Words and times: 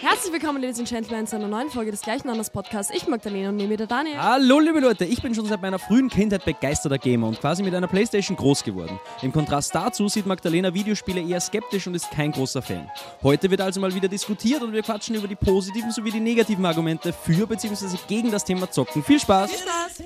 Herzlich 0.00 0.32
willkommen, 0.32 0.60
Ladies 0.60 0.80
and 0.80 0.88
Gentlemen, 0.88 1.26
zu 1.28 1.36
einer 1.36 1.46
neuen 1.46 1.70
Folge 1.70 1.92
des 1.92 2.00
gleichen 2.02 2.28
Anders 2.28 2.50
Podcasts. 2.50 2.92
Ich, 2.92 3.06
Magdalena, 3.06 3.50
und 3.50 3.56
nehme 3.56 3.68
mir 3.68 3.76
der 3.76 3.86
Daniel. 3.86 4.18
Hallo 4.18 4.58
liebe 4.58 4.80
Leute, 4.80 5.04
ich 5.04 5.22
bin 5.22 5.34
schon 5.36 5.46
seit 5.46 5.62
meiner 5.62 5.78
frühen 5.78 6.08
Kindheit 6.08 6.44
begeisterter 6.44 6.98
Gamer 6.98 7.28
und 7.28 7.40
quasi 7.40 7.62
mit 7.62 7.72
einer 7.74 7.86
Playstation 7.86 8.36
groß 8.36 8.64
geworden. 8.64 8.98
Im 9.22 9.32
Kontrast 9.32 9.72
dazu 9.72 10.08
sieht 10.08 10.26
Magdalena 10.26 10.74
Videospiele 10.74 11.20
eher 11.20 11.40
skeptisch 11.40 11.86
und 11.86 11.94
ist 11.94 12.10
kein 12.10 12.32
großer 12.32 12.60
Fan. 12.60 12.90
Heute 13.22 13.50
wird 13.50 13.60
also 13.60 13.78
mal 13.80 13.94
wieder 13.94 14.08
diskutiert 14.08 14.62
und 14.62 14.72
wir 14.72 14.82
quatschen 14.82 15.14
über 15.14 15.28
die 15.28 15.36
positiven 15.36 15.92
sowie 15.92 16.10
die 16.10 16.18
negativen 16.20 16.66
Argumente 16.66 17.12
für 17.12 17.46
bzw. 17.46 17.98
gegen 18.08 18.32
das 18.32 18.44
Thema 18.44 18.68
Zocken. 18.68 19.04
Viel 19.04 19.20
Spaß! 19.20 19.50
Spaß. 19.52 20.02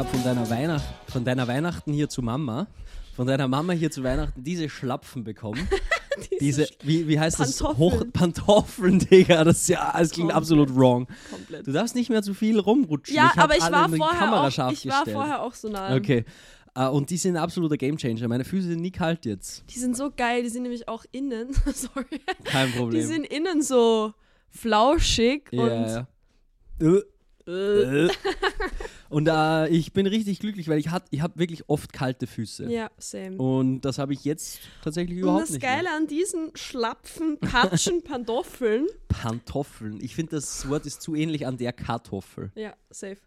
Habe 0.00 0.08
von 0.08 0.24
deiner 0.24 0.48
Weihnacht, 0.48 0.84
von 1.08 1.24
deiner 1.26 1.46
Weihnachten 1.46 1.92
hier 1.92 2.08
zu 2.08 2.22
Mama, 2.22 2.68
von 3.14 3.26
deiner 3.26 3.48
Mama 3.48 3.74
hier 3.74 3.90
zu 3.90 4.02
Weihnachten 4.02 4.42
diese 4.42 4.70
Schlapfen 4.70 5.24
bekommen. 5.24 5.68
diese, 6.40 6.66
wie, 6.82 7.06
wie 7.06 7.20
heißt 7.20 7.38
das? 7.38 7.58
Pantoffeln. 7.58 7.78
Hoch, 7.78 8.04
Pantoffeln, 8.10 8.98
Digga. 8.98 9.44
Das, 9.44 9.68
ja, 9.68 9.92
das 9.92 10.12
klingt 10.12 10.30
Komplett. 10.30 10.36
absolut 10.36 10.74
wrong. 10.74 11.06
Komplett. 11.30 11.66
Du 11.66 11.72
darfst 11.72 11.94
nicht 11.94 12.08
mehr 12.08 12.22
zu 12.22 12.32
viel 12.32 12.58
rumrutschen. 12.58 13.14
Ja, 13.14 13.30
ich 13.34 13.40
aber 13.42 13.56
ich 13.58 13.60
war, 13.60 13.90
vorher 13.90 14.32
auch, 14.32 14.72
ich 14.72 14.88
war 14.88 15.04
vorher 15.04 15.42
auch 15.42 15.52
so 15.52 15.68
nah. 15.68 15.94
Okay. 15.94 16.24
Äh, 16.74 16.86
und 16.86 17.10
die 17.10 17.18
sind 17.18 17.36
ein 17.36 17.42
absoluter 17.42 17.76
Gamechanger. 17.76 18.26
Meine 18.26 18.46
Füße 18.46 18.68
sind 18.68 18.80
nie 18.80 18.92
kalt 18.92 19.26
jetzt. 19.26 19.64
Die 19.68 19.78
sind 19.78 19.98
so 19.98 20.10
geil, 20.16 20.42
die 20.42 20.48
sind 20.48 20.62
nämlich 20.62 20.88
auch 20.88 21.04
innen, 21.12 21.52
sorry, 21.74 22.22
Kein 22.44 22.72
Problem. 22.72 23.02
die 23.02 23.06
sind 23.06 23.26
innen 23.26 23.60
so 23.60 24.14
flauschig 24.48 25.48
ja, 25.50 25.62
und 25.62 26.06
ja. 26.80 26.96
Äh, 27.46 28.06
äh. 28.06 28.10
und 29.10 29.28
äh, 29.28 29.68
ich 29.68 29.92
bin 29.92 30.06
richtig 30.06 30.40
glücklich, 30.40 30.68
weil 30.68 30.78
ich, 30.78 30.88
hat- 30.88 31.04
ich 31.10 31.20
habe 31.20 31.38
wirklich 31.38 31.68
oft 31.68 31.92
kalte 31.92 32.26
Füße. 32.26 32.70
ja, 32.70 32.90
same. 32.98 33.36
Und 33.36 33.82
das 33.82 33.98
habe 33.98 34.12
ich 34.14 34.24
jetzt 34.24 34.60
tatsächlich 34.82 35.16
und 35.18 35.22
überhaupt 35.24 35.42
das 35.42 35.50
nicht. 35.50 35.62
Geile 35.62 35.82
mehr. 35.84 35.96
an 35.96 36.06
diesen 36.06 36.50
schlapfen, 36.54 37.38
patschen 37.38 38.02
Pantoffeln, 38.04 38.86
Pantoffeln. 39.08 39.98
Ich 40.00 40.14
finde, 40.14 40.36
das 40.36 40.68
Wort 40.68 40.86
ist 40.86 41.02
zu 41.02 41.14
ähnlich 41.14 41.46
an 41.46 41.56
der 41.58 41.72
Kartoffel. 41.72 42.50
ja, 42.54 42.72
safe. 42.90 43.18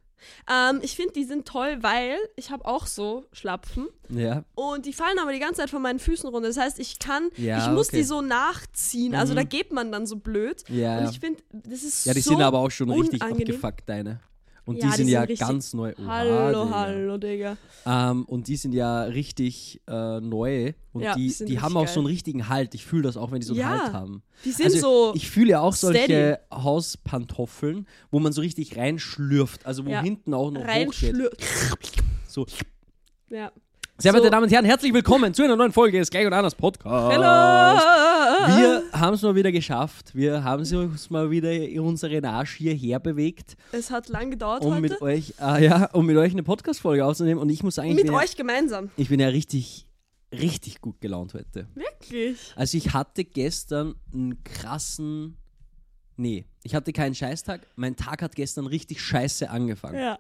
Ähm, 0.50 0.80
ich 0.82 0.96
finde, 0.96 1.12
die 1.12 1.26
sind 1.26 1.46
toll, 1.46 1.80
weil 1.82 2.16
ich 2.38 2.50
habe 2.50 2.64
auch 2.64 2.88
so 2.88 3.26
Schlapfen 3.34 3.88
Ja. 4.08 4.46
und 4.56 4.86
die 4.86 4.94
fallen 4.94 5.20
aber 5.20 5.34
die 5.34 5.40
ganze 5.40 5.60
Zeit 5.60 5.70
von 5.70 5.82
meinen 5.82 6.00
Füßen 6.00 6.30
runter. 6.30 6.48
Das 6.48 6.56
heißt, 6.58 6.80
ich 6.80 6.98
kann, 7.00 7.30
Ja, 7.36 7.66
ich 7.66 7.72
muss 7.74 7.90
okay. 7.90 7.98
die 7.98 8.04
so 8.04 8.22
nachziehen. 8.22 9.16
Also 9.16 9.34
Mhm. 9.34 9.38
da 9.38 9.44
geht 9.44 9.74
man 9.74 9.92
dann 9.92 10.06
so 10.08 10.16
blöd. 10.16 10.64
Ja, 10.70 11.00
Und 11.00 11.10
ich 11.12 11.20
finde, 11.20 11.44
das 11.52 11.84
ist 11.84 12.06
Ja, 12.06 12.14
die 12.14 12.22
so 12.22 12.30
sind 12.32 12.42
aber 12.42 12.60
auch 12.60 12.72
schon 12.72 12.90
richtig 12.90 13.22
unangenehm. 13.22 13.56
abgefuckt, 13.56 13.90
deine. 13.90 14.22
Und 14.66 14.78
Ja, 14.78 14.84
die 14.86 14.92
die 14.92 14.98
sind 14.98 15.08
sind 15.08 15.40
ja 15.40 15.48
ganz 15.48 15.74
neu. 15.74 15.94
Oha, 16.00 16.08
Hallo, 16.08 16.64
Digga. 16.64 16.70
hallo, 16.78 17.18
Digga. 17.18 17.58
Ähm, 17.86 18.24
und 18.26 18.48
die 18.48 18.56
sind 18.56 18.74
ja 18.74 19.04
richtig 19.04 19.82
äh, 19.88 20.22
neu. 20.22 20.72
Und 20.94 21.02
Ja, 21.04 21.16
die, 21.16 21.24
die 21.24 21.30
sind 21.32 21.62
haben 21.62 21.76
richtig 21.76 21.90
auch 21.90 21.94
so 21.94 22.00
einen 22.00 22.08
richtigen 22.08 22.48
Halt. 22.48 22.74
Ich 22.74 22.86
fühle 22.86 23.04
das 23.04 23.18
auch, 23.18 23.32
wenn 23.32 23.42
die 23.42 23.46
so 23.46 23.54
einen 23.54 23.60
Ja. 23.60 23.84
Halt 23.84 23.94
haben. 23.94 24.24
Die 24.46 24.52
sind 24.52 24.66
also, 24.68 24.80
so. 24.80 25.12
Ich 25.16 25.30
fühle 25.30 25.50
ja 25.52 25.60
auch 25.60 25.74
solche 25.74 26.04
steady. 26.06 26.38
Hauspantoffeln, 26.52 27.88
wo 28.10 28.20
man 28.20 28.32
so 28.32 28.40
richtig 28.42 28.78
reinschlürft. 28.78 29.66
Also 29.66 29.86
wo 29.86 29.92
hinten 29.92 30.34
auch 30.34 30.50
noch 30.52 30.66
hochgeht. 30.66 31.16
So. 32.28 32.46
Ja. 33.30 33.52
Sehr 34.00 34.12
So. 34.12 34.18
verehrte 34.18 34.32
Damen 34.32 34.44
und 34.46 34.52
Herren, 34.52 34.66
herzlich 34.66 34.92
willkommen 34.94 35.34
zu 35.36 35.44
einer 35.44 35.56
neuen 35.56 35.72
Folge 35.72 36.00
des 36.00 36.10
Gleich 36.10 36.26
und 36.26 36.34
Anders 36.34 36.56
Podcast. 36.56 37.16
Hallo! 37.16 37.80
Wir 38.58 38.84
haben 38.92 39.14
es 39.14 39.22
mal 39.22 39.36
wieder 39.36 39.52
geschafft. 39.52 40.16
Wir 40.16 40.44
haben 40.44 40.62
uns 40.64 41.10
mal 41.12 41.30
wieder 41.30 41.52
in 41.54 41.80
unseren 41.80 42.26
Arsch 42.26 42.56
hierher 42.56 43.00
bewegt, 43.00 43.56
Es 43.72 43.92
hat 43.92 44.10
lang 44.10 44.32
gedauert 44.32 44.64
um 44.66 44.72
heute. 44.74 44.82
mit 44.82 45.02
euch, 45.02 45.36
äh, 45.40 45.64
ja, 45.66 45.86
um 45.94 46.08
mit 46.08 46.18
euch 46.18 46.32
eine 46.34 46.42
Podcast-Folge 46.42 47.06
aufzunehmen. 47.06 47.40
Und 47.40 47.50
ich 47.50 47.62
muss 47.62 47.76
sagen, 47.76 47.90
ich 47.90 47.96
Mit 47.96 48.06
bin, 48.06 48.14
ja, 48.14 48.20
euch 48.20 48.36
gemeinsam. 48.36 48.90
ich 48.98 49.10
bin 49.10 49.20
ja 49.20 49.28
richtig, 49.28 49.86
richtig 50.32 50.82
gut 50.82 51.00
gelaunt 51.00 51.36
heute. 51.36 51.68
Wirklich. 51.76 52.52
Also 52.56 52.78
ich 52.78 52.94
hatte 52.94 53.24
gestern 53.24 53.94
einen 54.12 54.44
krassen. 54.44 55.38
Nee, 56.18 56.46
ich 56.64 56.74
hatte 56.74 56.94
keinen 56.94 57.14
Scheißtag. 57.14 57.62
Mein 57.76 57.96
Tag 57.96 58.24
hat 58.24 58.36
gestern 58.36 58.66
richtig 58.66 59.02
scheiße 59.02 59.50
angefangen. 59.52 60.00
Ja. 60.00 60.18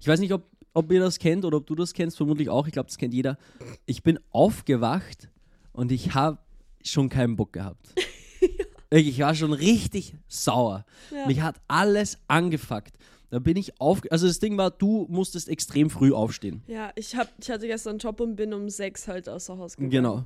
Ich 0.00 0.08
weiß 0.08 0.18
nicht, 0.20 0.32
ob, 0.32 0.44
ob 0.74 0.90
ihr 0.92 1.00
das 1.00 1.18
kennt 1.18 1.44
oder 1.44 1.58
ob 1.58 1.66
du 1.66 1.74
das 1.74 1.92
kennst, 1.94 2.16
vermutlich 2.16 2.48
auch. 2.48 2.66
Ich 2.66 2.72
glaube, 2.72 2.88
das 2.88 2.98
kennt 2.98 3.14
jeder. 3.14 3.38
Ich 3.86 4.02
bin 4.02 4.18
aufgewacht 4.30 5.28
und 5.72 5.92
ich 5.92 6.14
habe 6.14 6.38
schon 6.84 7.08
keinen 7.08 7.36
Bock 7.36 7.52
gehabt. 7.52 7.94
Wirklich, 8.90 9.18
Ich 9.18 9.20
war 9.20 9.34
schon 9.34 9.52
richtig 9.52 10.14
sauer. 10.28 10.84
Ja. 11.10 11.26
Mich 11.26 11.40
hat 11.40 11.60
alles 11.68 12.18
angefuckt. 12.28 12.96
Da 13.30 13.38
bin 13.38 13.56
ich 13.56 13.80
auf. 13.80 14.00
Also 14.10 14.26
das 14.26 14.40
Ding 14.40 14.56
war, 14.58 14.72
du 14.72 15.06
musstest 15.08 15.48
extrem 15.48 15.88
früh 15.88 16.12
aufstehen. 16.12 16.62
Ja, 16.66 16.90
ich, 16.96 17.14
hab, 17.14 17.28
ich 17.40 17.48
hatte 17.50 17.68
gestern 17.68 17.90
einen 17.90 17.98
Job 18.00 18.20
und 18.20 18.34
bin 18.34 18.52
um 18.52 18.68
sechs 18.68 19.06
halt 19.06 19.28
außer 19.28 19.56
Haus 19.56 19.76
gegangen. 19.76 19.90
Genau. 19.90 20.24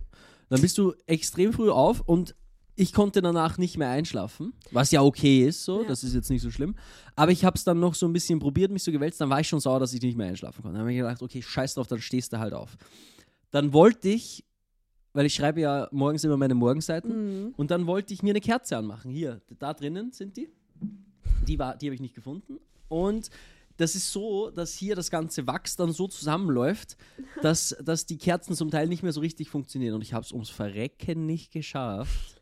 Dann 0.48 0.60
bist 0.60 0.78
du 0.78 0.94
extrem 1.06 1.52
früh 1.52 1.70
auf 1.70 2.00
und 2.00 2.34
ich 2.76 2.92
konnte 2.92 3.22
danach 3.22 3.56
nicht 3.58 3.78
mehr 3.78 3.88
einschlafen, 3.90 4.52
was 4.72 4.90
ja 4.90 5.02
okay 5.02 5.46
ist, 5.46 5.64
so, 5.64 5.82
Ja. 5.82 5.88
das 5.88 6.02
ist 6.02 6.14
jetzt 6.14 6.28
nicht 6.30 6.42
so 6.42 6.50
schlimm. 6.50 6.74
Aber 7.16 7.30
ich 7.30 7.44
habe 7.44 7.56
es 7.56 7.64
dann 7.64 7.78
noch 7.78 7.94
so 7.94 8.06
ein 8.06 8.12
bisschen 8.12 8.38
probiert, 8.40 8.72
mich 8.72 8.82
so 8.82 8.90
gewälzt, 8.92 9.20
dann 9.20 9.30
war 9.30 9.40
ich 9.40 9.48
schon 9.48 9.60
sauer, 9.60 9.78
dass 9.80 9.92
ich 9.92 10.02
nicht 10.02 10.16
mehr 10.16 10.26
einschlafen 10.28 10.62
konnte. 10.62 10.74
Dann 10.74 10.80
habe 10.82 10.92
ich 10.92 10.98
gedacht, 10.98 11.22
okay, 11.22 11.40
scheiß 11.42 11.74
drauf, 11.74 11.86
dann 11.86 12.00
stehst 12.00 12.32
du 12.32 12.38
halt 12.38 12.52
auf. 12.52 12.76
Dann 13.50 13.72
wollte 13.72 14.08
ich, 14.08 14.44
weil 15.12 15.26
ich 15.26 15.34
schreibe 15.34 15.60
ja 15.60 15.88
morgens 15.92 16.24
immer 16.24 16.36
meine 16.36 16.54
Morgenseiten, 16.54 17.44
Mhm. 17.46 17.54
und 17.56 17.70
dann 17.70 17.86
wollte 17.86 18.12
ich 18.12 18.22
mir 18.22 18.30
eine 18.30 18.40
Kerze 18.40 18.76
anmachen. 18.76 19.10
Hier, 19.12 19.40
da 19.58 19.72
drinnen 19.72 20.10
sind 20.10 20.36
die. 20.36 20.48
Die, 21.46 21.58
war- 21.58 21.76
die 21.76 21.86
habe 21.86 21.94
ich 21.94 22.00
nicht 22.00 22.14
gefunden. 22.14 22.58
Und 22.88 23.30
das 23.76 23.94
ist 23.94 24.10
so, 24.12 24.50
dass 24.50 24.72
hier 24.74 24.94
das 24.96 25.10
ganze 25.10 25.46
Wachs 25.46 25.76
dann 25.76 25.92
so 25.92 26.06
zusammenläuft, 26.08 26.96
dass, 27.42 27.76
dass 27.84 28.06
die 28.06 28.18
Kerzen 28.18 28.54
zum 28.54 28.70
Teil 28.70 28.86
nicht 28.88 29.02
mehr 29.02 29.12
so 29.12 29.20
richtig 29.20 29.48
funktionieren. 29.50 29.94
Und 29.94 30.02
ich 30.02 30.12
habe 30.14 30.24
es 30.24 30.32
ums 30.32 30.48
Verrecken 30.50 31.26
nicht 31.26 31.52
geschafft, 31.52 32.33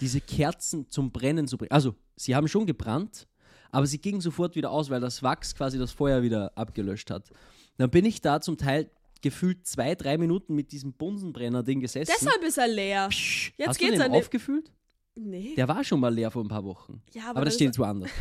diese 0.00 0.20
Kerzen 0.20 0.88
zum 0.88 1.10
Brennen 1.12 1.46
zu 1.46 1.56
bringen. 1.58 1.70
Also, 1.72 1.94
sie 2.16 2.34
haben 2.34 2.48
schon 2.48 2.66
gebrannt, 2.66 3.26
aber 3.70 3.86
sie 3.86 3.98
gingen 3.98 4.20
sofort 4.20 4.54
wieder 4.56 4.70
aus, 4.70 4.90
weil 4.90 5.00
das 5.00 5.22
Wachs 5.22 5.54
quasi 5.54 5.78
das 5.78 5.92
Feuer 5.92 6.22
wieder 6.22 6.52
abgelöscht 6.56 7.10
hat. 7.10 7.30
Dann 7.78 7.90
bin 7.90 8.04
ich 8.04 8.20
da 8.20 8.40
zum 8.40 8.56
Teil 8.58 8.90
gefühlt 9.22 9.66
zwei, 9.66 9.94
drei 9.94 10.18
Minuten 10.18 10.54
mit 10.54 10.72
diesem 10.72 10.92
Bunsenbrenner-Ding 10.92 11.80
gesessen. 11.80 12.12
Deshalb 12.20 12.42
ist 12.42 12.58
er 12.58 12.68
leer. 12.68 13.08
Psch, 13.08 13.52
Jetzt 13.56 13.68
Hast 13.68 13.80
du 13.80 13.84
geht's 13.84 13.96
den 13.98 14.02
an 14.02 14.12
den- 14.12 14.20
aufgefüllt? 14.20 14.70
Nee. 15.14 15.54
Der 15.56 15.68
war 15.68 15.84
schon 15.84 16.00
mal 16.00 16.12
leer 16.12 16.30
vor 16.30 16.42
ein 16.42 16.48
paar 16.48 16.64
Wochen. 16.64 17.02
Ja, 17.12 17.30
Aber, 17.30 17.40
das 17.40 17.44
das 17.50 17.54
steht 17.54 17.66
jetzt 17.68 17.78
woanders. 17.78 18.10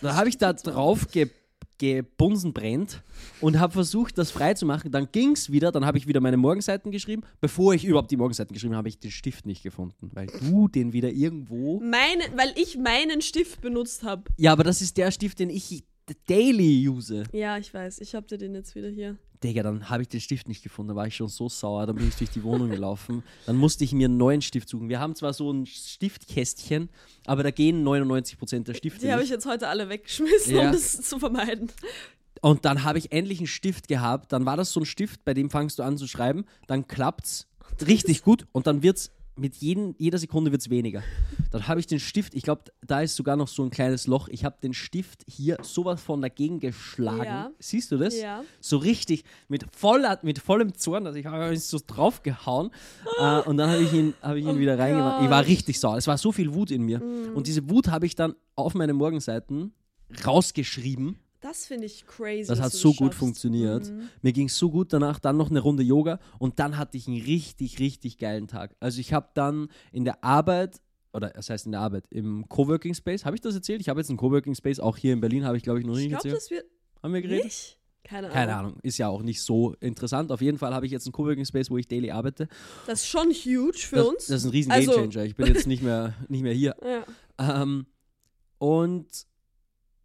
Da 0.00 0.14
habe 0.16 0.28
ich 0.30 0.38
da 0.38 0.52
drauf 0.52 1.06
ge 1.12 1.28
gebunsen 1.82 2.52
brennt 2.52 3.02
und 3.40 3.58
habe 3.58 3.72
versucht, 3.72 4.16
das 4.16 4.30
frei 4.30 4.54
zu 4.54 4.64
machen. 4.64 4.92
Dann 4.92 5.08
ging 5.10 5.32
es 5.32 5.50
wieder, 5.50 5.72
dann 5.72 5.84
habe 5.84 5.98
ich 5.98 6.06
wieder 6.06 6.20
meine 6.20 6.36
Morgenseiten 6.36 6.92
geschrieben. 6.92 7.22
Bevor 7.40 7.74
ich 7.74 7.84
überhaupt 7.84 8.12
die 8.12 8.16
Morgenseiten 8.16 8.54
geschrieben 8.54 8.74
habe, 8.74 8.82
habe 8.82 8.88
ich 8.88 9.00
den 9.00 9.10
Stift 9.10 9.46
nicht 9.46 9.64
gefunden, 9.64 10.10
weil 10.14 10.28
du 10.28 10.68
den 10.68 10.92
wieder 10.92 11.10
irgendwo. 11.10 11.80
Meine, 11.80 12.22
weil 12.36 12.54
ich 12.54 12.78
meinen 12.78 13.20
Stift 13.20 13.60
benutzt 13.60 14.04
habe. 14.04 14.22
Ja, 14.36 14.52
aber 14.52 14.62
das 14.62 14.80
ist 14.80 14.96
der 14.96 15.10
Stift, 15.10 15.40
den 15.40 15.50
ich 15.50 15.82
daily 16.28 16.88
use. 16.88 17.24
Ja, 17.32 17.58
ich 17.58 17.74
weiß. 17.74 18.00
Ich 18.00 18.14
hab 18.14 18.28
dir 18.28 18.38
den 18.38 18.54
jetzt 18.54 18.76
wieder 18.76 18.88
hier. 18.88 19.18
Digga, 19.42 19.62
dann 19.62 19.88
habe 19.90 20.02
ich 20.02 20.08
den 20.08 20.20
Stift 20.20 20.48
nicht 20.48 20.62
gefunden, 20.62 20.90
da 20.90 20.96
war 20.96 21.06
ich 21.06 21.16
schon 21.16 21.28
so 21.28 21.48
sauer, 21.48 21.86
dann 21.86 21.96
bin 21.96 22.08
ich 22.08 22.14
durch 22.16 22.30
die 22.30 22.42
Wohnung 22.42 22.70
gelaufen. 22.70 23.22
Dann 23.46 23.56
musste 23.56 23.84
ich 23.84 23.92
mir 23.92 24.06
einen 24.06 24.16
neuen 24.16 24.42
Stift 24.42 24.68
suchen. 24.68 24.88
Wir 24.88 25.00
haben 25.00 25.14
zwar 25.14 25.32
so 25.32 25.50
ein 25.52 25.66
Stiftkästchen, 25.66 26.88
aber 27.26 27.42
da 27.42 27.50
gehen 27.50 27.84
99% 27.86 28.64
der 28.64 28.74
Stifte 28.74 29.06
Die 29.06 29.12
habe 29.12 29.22
ich 29.22 29.30
jetzt 29.30 29.46
heute 29.46 29.68
alle 29.68 29.88
weggeschmissen, 29.88 30.54
Ja. 30.54 30.66
um 30.66 30.72
das 30.72 31.00
zu 31.02 31.18
vermeiden. 31.18 31.70
Und 32.40 32.64
dann 32.64 32.82
habe 32.82 32.98
ich 32.98 33.12
endlich 33.12 33.38
einen 33.38 33.46
Stift 33.46 33.86
gehabt. 33.88 34.32
Dann 34.32 34.44
war 34.46 34.56
das 34.56 34.72
so 34.72 34.80
ein 34.80 34.86
Stift, 34.86 35.24
bei 35.24 35.32
dem 35.34 35.48
fangst 35.50 35.78
du 35.78 35.82
an 35.84 35.96
zu 35.96 36.08
schreiben. 36.08 36.44
Dann 36.66 36.88
klappt's 36.88 37.46
richtig 37.86 38.22
gut 38.22 38.46
und 38.52 38.66
dann 38.66 38.82
wird's 38.82 39.10
mit 39.36 39.56
jeden, 39.56 39.94
jeder 39.98 40.18
Sekunde 40.18 40.52
wird's 40.52 40.68
weniger. 40.68 41.02
Dann 41.50 41.66
habe 41.66 41.80
ich 41.80 41.86
den 41.86 42.00
Stift, 42.00 42.34
ich 42.34 42.42
glaube, 42.42 42.64
da 42.86 43.00
ist 43.00 43.16
sogar 43.16 43.36
noch 43.36 43.48
so 43.48 43.62
ein 43.62 43.70
kleines 43.70 44.06
Loch. 44.06 44.28
Ich 44.28 44.44
habe 44.44 44.56
den 44.62 44.74
Stift 44.74 45.22
hier 45.26 45.56
sowas 45.62 46.02
von 46.02 46.20
dagegen 46.20 46.60
geschlagen. 46.60 47.24
Ja. 47.24 47.50
Siehst 47.58 47.90
du 47.92 47.96
das? 47.96 48.20
Ja. 48.20 48.44
So 48.60 48.76
richtig, 48.76 49.24
mit, 49.48 49.64
voller, 49.74 50.18
mit 50.22 50.38
vollem 50.38 50.74
Zorn, 50.74 51.06
also 51.06 51.18
ich 51.18 51.26
habe 51.26 51.56
so 51.56 51.78
draufgehauen. 51.86 52.70
äh, 53.18 53.40
und 53.40 53.56
dann 53.56 53.70
habe 53.70 53.82
ich 53.82 53.92
ihn, 53.92 54.14
hab 54.20 54.36
ich 54.36 54.44
ihn 54.44 54.56
Oh 54.56 54.58
wieder 54.58 54.78
reingemacht. 54.78 55.24
Ich 55.24 55.30
war 55.30 55.46
richtig 55.46 55.80
sauer. 55.80 55.96
Es 55.96 56.06
war 56.06 56.18
so 56.18 56.32
viel 56.32 56.52
Wut 56.52 56.70
in 56.70 56.82
mir. 56.82 56.98
Mm. 56.98 57.34
Und 57.34 57.46
diese 57.46 57.68
Wut 57.70 57.88
habe 57.88 58.06
ich 58.06 58.14
dann 58.14 58.34
auf 58.54 58.74
meine 58.74 58.92
Morgenseiten 58.92 59.72
rausgeschrieben. 60.26 61.18
Das 61.42 61.66
finde 61.66 61.84
ich 61.86 62.06
crazy. 62.06 62.46
Das 62.48 62.58
dass 62.58 62.66
hat 62.66 62.72
so 62.72 62.90
gut 62.94 63.08
schaffst. 63.08 63.18
funktioniert. 63.18 63.90
Mhm. 63.90 64.08
Mir 64.22 64.32
ging 64.32 64.46
es 64.46 64.56
so 64.56 64.70
gut 64.70 64.92
danach, 64.92 65.18
dann 65.18 65.36
noch 65.36 65.50
eine 65.50 65.60
Runde 65.60 65.82
Yoga 65.82 66.18
und 66.38 66.58
dann 66.58 66.78
hatte 66.78 66.96
ich 66.96 67.06
einen 67.08 67.20
richtig, 67.20 67.78
richtig 67.80 68.16
geilen 68.16 68.46
Tag. 68.48 68.74
Also 68.80 69.00
ich 69.00 69.12
habe 69.12 69.28
dann 69.34 69.68
in 69.92 70.04
der 70.04 70.22
Arbeit, 70.24 70.80
oder 71.12 71.28
das 71.30 71.50
heißt 71.50 71.66
in 71.66 71.72
der 71.72 71.80
Arbeit, 71.82 72.04
im 72.10 72.48
Coworking 72.48 72.94
Space, 72.94 73.24
habe 73.26 73.36
ich 73.36 73.42
das 73.42 73.54
erzählt? 73.54 73.80
Ich 73.80 73.88
habe 73.90 74.00
jetzt 74.00 74.08
einen 74.08 74.16
Coworking 74.18 74.54
Space, 74.54 74.80
auch 74.80 74.96
hier 74.96 75.12
in 75.12 75.20
Berlin 75.20 75.44
habe 75.44 75.56
ich 75.56 75.62
glaube 75.62 75.80
ich 75.80 75.84
noch 75.84 75.94
Ich 75.96 76.04
nicht 76.04 76.08
glaube, 76.10 76.28
erzählt. 76.28 76.42
das 76.42 76.50
wird 76.50 76.66
Haben 77.02 77.12
wir 77.14 77.20
geredet? 77.22 77.44
nicht. 77.44 77.78
Keine 78.04 78.26
Ahnung. 78.26 78.34
Keine 78.34 78.56
Ahnung, 78.56 78.76
ist 78.82 78.98
ja 78.98 79.08
auch 79.08 79.22
nicht 79.22 79.40
so 79.42 79.74
interessant. 79.80 80.32
Auf 80.32 80.40
jeden 80.40 80.58
Fall 80.58 80.74
habe 80.74 80.86
ich 80.86 80.92
jetzt 80.92 81.06
einen 81.06 81.12
Coworking 81.12 81.44
Space, 81.44 81.70
wo 81.70 81.78
ich 81.78 81.86
daily 81.86 82.10
arbeite. 82.10 82.48
Das 82.86 83.00
ist 83.02 83.06
schon 83.06 83.30
huge 83.30 83.78
für 83.78 83.96
das, 83.96 84.06
uns. 84.06 84.26
Das 84.26 84.36
ist 84.40 84.44
ein 84.46 84.50
riesen 84.50 84.72
Also- 84.72 84.92
Gamechanger. 84.92 85.24
Ich 85.24 85.36
bin 85.36 85.46
jetzt 85.46 85.66
nicht 85.68 85.82
mehr, 85.84 86.14
nicht 86.28 86.42
mehr 86.42 86.52
hier. 86.52 86.74
ja. 86.84 87.04
Ähm, 87.62 87.86
und 88.58 89.06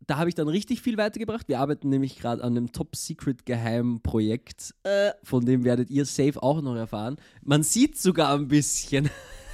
da 0.07 0.17
habe 0.17 0.29
ich 0.29 0.35
dann 0.35 0.47
richtig 0.47 0.81
viel 0.81 0.97
weitergebracht. 0.97 1.47
Wir 1.47 1.59
arbeiten 1.59 1.89
nämlich 1.89 2.17
gerade 2.17 2.43
an 2.43 2.57
einem 2.57 2.71
Top-Secret-Geheim-Projekt, 2.71 4.73
Äh, 4.83 5.11
von 5.23 5.45
dem 5.45 5.63
werdet 5.63 5.89
ihr 5.89 6.05
safe 6.05 6.41
auch 6.41 6.61
noch 6.61 6.75
erfahren. 6.75 7.17
Man 7.43 7.63
sieht 7.63 7.97
sogar 7.97 8.33
ein 8.33 8.47
bisschen. 8.47 9.09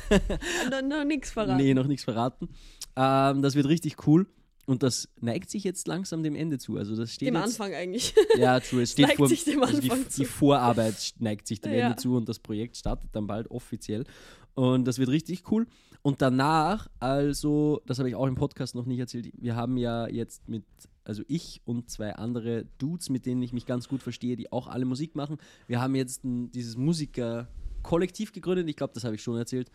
noch, 0.72 0.82
noch 0.82 1.04
nichts 1.06 1.32
verraten. 1.32 1.58
Nee, 1.58 1.74
noch 1.74 1.88
nichts 1.88 2.04
verraten. 2.04 2.50
Ähm, 2.96 3.42
das 3.42 3.56
wird 3.56 3.68
richtig 3.68 4.08
cool. 4.08 4.28
Und 4.66 4.82
das 4.82 5.10
neigt 5.20 5.50
sich 5.50 5.66
jetzt 5.66 5.90
langsam 5.90 6.24
dem 6.24 6.36
Ende 6.36 6.58
zu. 6.58 6.78
Also 6.78 6.96
das 6.96 7.12
steht 7.12 7.28
Dem 7.28 7.36
jetzt, 7.36 7.60
Anfang 7.60 7.74
eigentlich. 7.74 8.14
Ja, 8.38 8.62
true. 8.62 8.84
Es 8.84 8.92
steht 8.94 9.08
neigt 9.08 9.18
vor, 9.18 9.28
sich 9.28 9.44
dem 9.44 9.62
also 9.62 9.82
die, 9.82 9.92
Anfang 9.92 10.10
zu. 10.10 10.22
die 10.22 10.26
Vorarbeit 10.26 11.14
neigt 11.20 11.48
sich 11.48 11.60
dem 11.60 11.74
Ja. 11.74 11.88
Ende 11.88 11.98
zu 11.98 12.16
und 12.16 12.30
das 12.30 12.40
Projekt 12.40 12.78
startet 12.78 13.10
dann 13.14 13.28
bald 13.28 13.52
offiziell. 13.52 14.06
Und 14.56 14.86
das 14.86 15.00
wird 15.00 15.10
richtig 15.10 15.50
cool. 15.52 15.66
Und 16.02 16.22
danach, 16.22 16.90
also, 17.00 17.82
das 17.86 17.98
habe 18.00 18.10
ich 18.10 18.16
auch 18.16 18.28
im 18.28 18.36
Podcast 18.36 18.76
noch 18.76 18.86
nicht 18.86 19.00
erzählt, 19.00 19.32
wir 19.38 19.56
haben 19.56 19.78
ja 19.78 20.08
jetzt 20.08 20.48
mit, 20.50 20.64
also 21.06 21.24
ich 21.28 21.62
und 21.66 21.90
zwei 21.90 22.14
andere 22.16 22.66
Dudes, 22.78 23.10
mit 23.10 23.26
denen 23.26 23.42
ich 23.42 23.54
mich 23.54 23.66
ganz 23.66 23.88
gut 23.88 24.04
verstehe, 24.04 24.36
die 24.36 24.52
auch 24.52 24.68
alle 24.68 24.86
Musik 24.86 25.16
machen. 25.16 25.38
Wir 25.68 25.82
haben 25.82 25.96
jetzt 25.96 26.24
ein, 26.26 26.52
dieses 26.52 26.76
Musiker-Kollektiv 26.78 28.32
gegründet. 28.32 28.68
Ich 28.70 28.76
glaube, 28.76 28.94
das 28.94 29.04
habe 29.04 29.16
ich 29.16 29.24
schon 29.24 29.38
erzählt. 29.38 29.72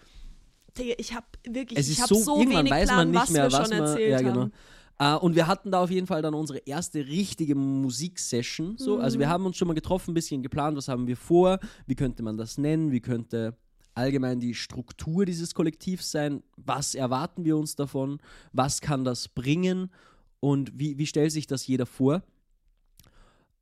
Digga, 0.77 0.95
ich 0.99 1.15
habe 1.15 1.27
wirklich, 1.49 1.79
Es 1.79 1.87
ich 1.89 1.97
ist 1.99 2.03
habe 2.03 2.15
so, 2.15 2.21
so, 2.21 2.39
irgendwann 2.39 2.59
wenig 2.67 2.73
weiß 2.73 2.89
Plan, 2.89 2.97
man 2.99 3.11
nicht 3.11 3.21
was 3.23 3.31
mehr, 3.31 3.45
wir 3.51 3.53
was 3.59 3.69
schon 3.69 3.79
man. 3.79 3.89
erzählt 3.89 4.11
Ja, 4.13 4.21
genau. 4.21 4.41
haben. 4.43 4.53
Äh, 5.01 5.25
und 5.25 5.35
wir 5.35 5.47
hatten 5.47 5.71
da 5.71 5.81
auf 5.83 5.91
jeden 5.91 6.07
Fall 6.07 6.23
dann 6.23 6.35
unsere 6.35 6.59
erste 6.59 7.07
richtige 7.07 7.55
Musiksession. 7.55 8.77
So. 8.77 8.99
Also 8.99 9.17
Mhm. 9.17 9.21
wir 9.21 9.29
haben 9.31 9.47
uns 9.47 9.57
schon 9.57 9.69
mal 9.69 9.75
getroffen, 9.75 10.11
ein 10.11 10.15
bisschen 10.15 10.43
geplant, 10.43 10.77
was 10.77 10.89
haben 10.89 11.07
wir 11.07 11.17
vor, 11.17 11.59
wie 11.87 11.95
könnte 11.95 12.23
man 12.23 12.37
das 12.37 12.59
nennen, 12.59 12.91
wie 12.93 13.01
könnte 13.01 13.57
allgemein 13.99 14.41
die 14.41 14.55
Struktur 14.55 15.27
dieses 15.27 15.55
Kollektivs 15.55 16.11
sein, 16.11 16.43
was 16.57 16.95
erwarten 16.95 17.45
wir 17.45 17.57
uns 17.57 17.77
davon, 17.77 18.21
was 18.53 18.81
kann 18.81 19.05
das 19.05 19.29
bringen 19.29 19.91
und 20.41 20.79
wie, 20.79 20.97
wie 20.99 21.07
stellt 21.07 21.33
sich 21.33 21.47
das 21.47 21.67
jeder 21.67 21.85
vor. 21.87 22.23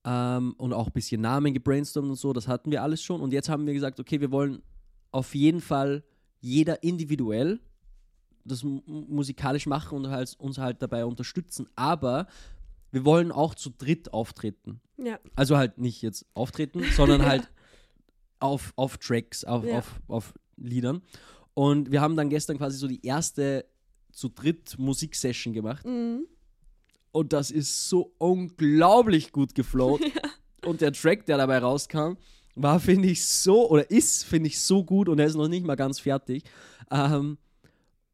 Ähm, 0.04 0.54
und 0.58 0.72
auch 0.72 0.86
ein 0.86 0.92
bisschen 0.92 1.20
Namen 1.20 1.52
gebrainstormt 1.52 2.08
und 2.10 2.16
so, 2.16 2.32
das 2.32 2.46
hatten 2.46 2.70
wir 2.70 2.82
alles 2.82 3.02
schon. 3.02 3.20
Und 3.20 3.32
jetzt 3.32 3.48
haben 3.48 3.66
wir 3.66 3.74
gesagt, 3.74 3.98
okay, 3.98 4.20
wir 4.20 4.30
wollen 4.30 4.62
auf 5.10 5.34
jeden 5.34 5.60
Fall 5.60 6.04
jeder 6.40 6.82
individuell 6.82 7.58
das 8.44 8.62
mu- 8.62 8.82
musikalisch 8.86 9.66
machen 9.66 9.96
und 9.98 10.08
halt, 10.08 10.36
uns 10.38 10.58
halt 10.58 10.80
dabei 10.80 11.04
unterstützen. 11.04 11.66
Aber 11.74 12.28
wir 12.92 13.04
wollen 13.04 13.32
auch 13.32 13.54
zu 13.56 13.70
dritt 13.70 14.12
auftreten. 14.12 14.80
Ja. 14.96 15.18
Also 15.34 15.56
halt 15.56 15.78
nicht 15.78 16.02
jetzt 16.02 16.24
auftreten, 16.34 16.84
sondern 16.94 17.24
halt 17.26 17.50
auf, 18.40 18.72
auf 18.76 18.98
Tracks, 18.98 19.44
auf, 19.44 19.64
Ja. 19.64 19.78
auf, 19.78 20.00
auf 20.08 20.34
Liedern. 20.56 21.02
Und 21.54 21.90
wir 21.90 22.00
haben 22.00 22.16
dann 22.16 22.28
gestern 22.28 22.58
quasi 22.58 22.76
so 22.78 22.86
die 22.86 23.04
erste 23.04 23.64
zu 24.12 24.28
dritt 24.28 24.78
Musiksession 24.78 25.52
gemacht. 25.52 25.84
Mhm. 25.84 26.26
Und 27.12 27.32
das 27.32 27.50
ist 27.50 27.88
so 27.88 28.12
unglaublich 28.18 29.32
gut 29.32 29.54
geflowt. 29.54 30.00
Und 30.64 30.80
der 30.80 30.92
Track, 30.92 31.26
der 31.26 31.38
dabei 31.38 31.58
rauskam, 31.58 32.14
war, 32.56 32.80
finde 32.80 33.08
ich, 33.08 33.24
so, 33.24 33.70
oder 33.70 33.90
ist, 33.90 34.24
finde 34.24 34.48
ich, 34.48 34.60
so 34.60 34.82
gut 34.82 35.08
und 35.08 35.18
er 35.20 35.26
ist 35.26 35.36
noch 35.36 35.46
nicht 35.46 35.64
mal 35.64 35.76
ganz 35.76 36.00
fertig. 36.00 36.42
Ähm, 36.90 37.38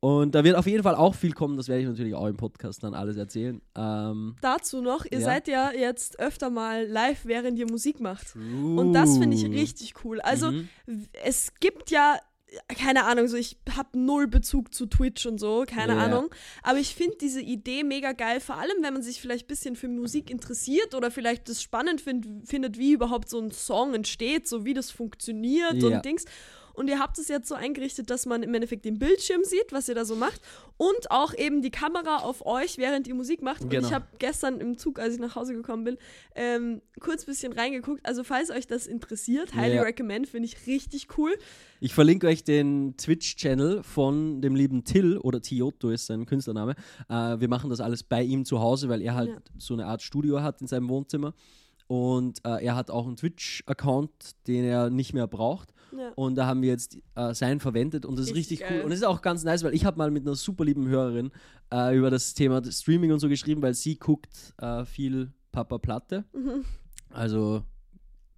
und 0.04 0.34
da 0.34 0.43
wird 0.43 0.56
auf 0.56 0.66
jeden 0.66 0.82
Fall 0.82 0.96
auch 0.96 1.14
viel 1.14 1.32
kommen, 1.32 1.56
das 1.56 1.69
werde 1.69 1.82
ich 1.82 1.88
natürlich 1.88 2.14
auch 2.14 2.26
im 2.26 2.37
Podcast 2.37 2.82
dann 2.82 2.93
alles 2.93 3.16
erzählen. 3.16 3.62
Ähm, 3.76 4.34
Dazu 4.43 4.82
noch, 4.82 5.04
ihr 5.04 5.20
Ja. 5.20 5.25
seid 5.25 5.46
ja 5.46 5.70
jetzt 5.72 6.19
öfter 6.19 6.50
mal 6.50 6.87
live, 6.88 7.20
während 7.25 7.56
ihr 7.56 7.70
Musik 7.70 8.00
macht. 8.00 8.34
Und 8.34 8.93
das 8.94 9.16
finde 9.19 9.37
ich 9.37 9.44
richtig 9.46 9.94
cool. 10.04 10.20
Also, 10.20 10.50
Mhm. 10.50 10.69
es 11.25 11.52
gibt 11.60 11.93
ja, 11.93 12.16
keine 12.66 13.04
Ahnung, 13.04 13.28
so 13.28 13.37
ich 13.37 13.56
habe 13.76 13.96
null 13.96 14.26
Bezug 14.26 14.75
zu 14.75 14.87
Twitch 14.87 15.25
und 15.25 15.38
so, 15.38 15.64
keine 15.66 15.94
Ja. 15.94 16.00
Ahnung. 16.00 16.31
Aber 16.64 16.78
ich 16.78 16.94
finde 16.96 17.16
diese 17.20 17.40
Idee 17.40 17.84
mega 17.84 18.10
geil, 18.12 18.40
vor 18.40 18.56
allem 18.56 18.82
wenn 18.82 18.93
man 18.94 19.02
sich 19.02 19.20
vielleicht 19.20 19.44
ein 19.44 19.48
bisschen 19.48 19.76
für 19.76 19.87
Musik 19.88 20.31
interessiert 20.31 20.94
oder 20.96 21.10
vielleicht 21.12 21.48
das 21.48 21.62
spannend 21.62 22.00
find, 22.00 22.26
findet, 22.48 22.76
wie 22.76 22.93
überhaupt 22.93 23.28
so 23.31 23.38
ein 23.38 23.52
Song 23.52 23.94
entsteht, 23.94 24.48
so 24.48 24.64
wie 24.64 24.75
das 24.75 24.90
funktioniert 24.90 25.75
Ja. 25.81 25.87
und 25.96 26.05
Dings. 26.05 26.25
Und 26.74 26.88
ihr 26.88 26.98
habt 26.98 27.19
es 27.19 27.28
jetzt 27.28 27.48
so 27.48 27.54
eingerichtet, 27.54 28.08
dass 28.10 28.26
man 28.26 28.42
im 28.42 28.52
Endeffekt 28.54 28.84
den 28.84 28.98
Bildschirm 28.98 29.44
sieht, 29.44 29.72
was 29.72 29.88
ihr 29.88 29.94
da 29.94 30.04
so 30.04 30.16
macht. 30.16 30.40
Und 30.76 31.10
auch 31.10 31.34
eben 31.34 31.62
die 31.62 31.70
Kamera 31.70 32.19
auf 32.19 32.44
euch, 32.46 32.78
während 32.78 33.06
ihr 33.06 33.14
Musik 33.14 33.42
macht. 33.42 33.62
Und 33.62 33.70
Genau. 33.70 33.86
ich 33.86 33.92
habe 33.94 34.06
gestern 34.19 34.60
im 34.60 34.78
Zug, 34.78 34.98
als 34.98 35.14
ich 35.14 35.20
nach 35.20 35.36
Hause 35.36 35.54
gekommen 35.54 35.84
bin, 35.84 35.98
ähm, 36.34 36.80
kurz 37.00 37.22
ein 37.22 37.26
bisschen 37.26 37.52
reingeguckt. 37.52 38.04
Also 38.04 38.24
falls 38.24 38.50
euch 38.50 38.66
das 38.66 38.86
interessiert, 38.86 39.54
highly 39.54 39.76
Ja. 39.76 39.82
recommend, 39.82 40.28
finde 40.28 40.46
ich 40.46 40.66
richtig 40.66 41.06
cool. 41.19 41.32
Ich 41.80 41.94
verlinke 41.94 42.26
euch 42.26 42.44
den 42.44 42.96
Twitch-Channel 42.96 43.82
von 43.82 44.40
dem 44.40 44.54
lieben 44.54 44.84
Till 44.84 45.19
oder 45.19 45.40
Tioto 45.40 45.90
ist 45.90 46.06
sein 46.06 46.26
Künstlername. 46.26 46.74
Äh, 47.08 47.38
wir 47.40 47.48
machen 47.48 47.70
das 47.70 47.80
alles 47.80 48.02
bei 48.02 48.22
ihm 48.22 48.44
zu 48.44 48.60
Hause, 48.60 48.88
weil 48.88 49.02
er 49.02 49.14
halt 49.14 49.28
Ja. 49.30 49.36
so 49.58 49.74
eine 49.74 49.86
Art 49.86 50.02
Studio 50.02 50.42
hat 50.42 50.60
in 50.60 50.66
seinem 50.66 50.88
Wohnzimmer. 50.88 51.34
Und 51.88 52.38
äh, 52.46 52.64
er 52.64 52.76
hat 52.76 52.90
auch 52.90 53.06
einen 53.06 53.16
Twitch-Account, 53.16 54.10
den 54.46 54.64
er 54.64 54.90
nicht 54.90 55.12
mehr 55.12 55.26
braucht. 55.26 55.74
Ja. 55.97 56.11
Und 56.15 56.35
da 56.37 56.47
haben 56.47 56.62
wir 56.62 56.69
jetzt 56.71 56.97
äh, 57.15 57.35
seinen 57.35 57.61
verwendet 57.61 58.06
und 58.06 58.19
das 58.19 58.27
ist 58.27 58.35
Richtig 58.35 58.61
richtig 58.61 58.71
cool. 58.71 58.77
geil. 58.79 58.85
Und 58.87 58.93
es 58.93 58.99
ist 59.00 59.05
auch 59.06 59.23
ganz 59.23 59.44
nice, 59.44 59.62
weil 59.65 59.75
ich 59.75 59.85
habe 59.85 59.99
mal 59.99 60.11
mit 60.11 60.25
einer 60.27 60.35
super 60.35 60.65
lieben 60.65 60.87
Hörerin 60.89 61.31
äh, 61.73 61.97
über 61.97 62.11
das 62.11 62.35
Thema 62.35 62.62
Streaming 62.71 63.12
und 63.12 63.19
so 63.21 63.29
geschrieben, 63.29 63.62
weil 63.62 63.75
sie 63.75 63.97
guckt 63.97 64.55
äh, 64.59 64.85
viel 64.85 65.33
Papa 65.53 65.79
Platte. 65.79 66.25
Mhm. 66.33 66.65
Also 67.11 67.62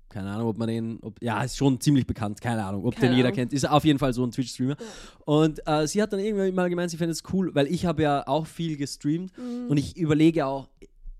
keine 0.09 0.31
Ahnung, 0.31 0.47
ob 0.49 0.59
man 0.59 0.69
den, 0.69 0.99
ob, 1.03 1.21
ja, 1.21 1.43
ist 1.43 1.57
schon 1.57 1.81
ziemlich 1.81 2.07
bekannt, 2.07 2.41
keine 2.41 2.65
Ahnung, 2.65 2.85
ob 2.85 2.95
Keine 2.95 3.09
den 3.09 3.17
jeder 3.17 3.29
Ahnung. 3.29 3.37
kennt. 3.37 3.53
Ist 3.53 3.69
auf 3.69 3.85
jeden 3.85 3.99
Fall 3.99 4.13
so 4.15 4.25
ein 4.25 4.31
Twitch-Streamer. 4.31 4.77
Und 5.25 5.61
äh, 5.67 5.89
sie 5.89 6.01
hat 6.01 6.13
dann 6.13 6.21
irgendwann 6.21 6.55
mal 6.55 6.71
gemeint, 6.71 6.93
sie 6.93 6.97
fände 6.97 7.11
es 7.11 7.25
cool, 7.33 7.53
weil 7.55 7.67
ich 7.67 7.85
habe 7.85 8.03
ja 8.03 8.25
auch 8.29 8.47
viel 8.47 8.77
gestreamt 8.77 9.33
Mhm. 9.37 9.69
und 9.71 9.77
ich 9.77 9.97
überlege 9.97 10.47
auch 10.47 10.69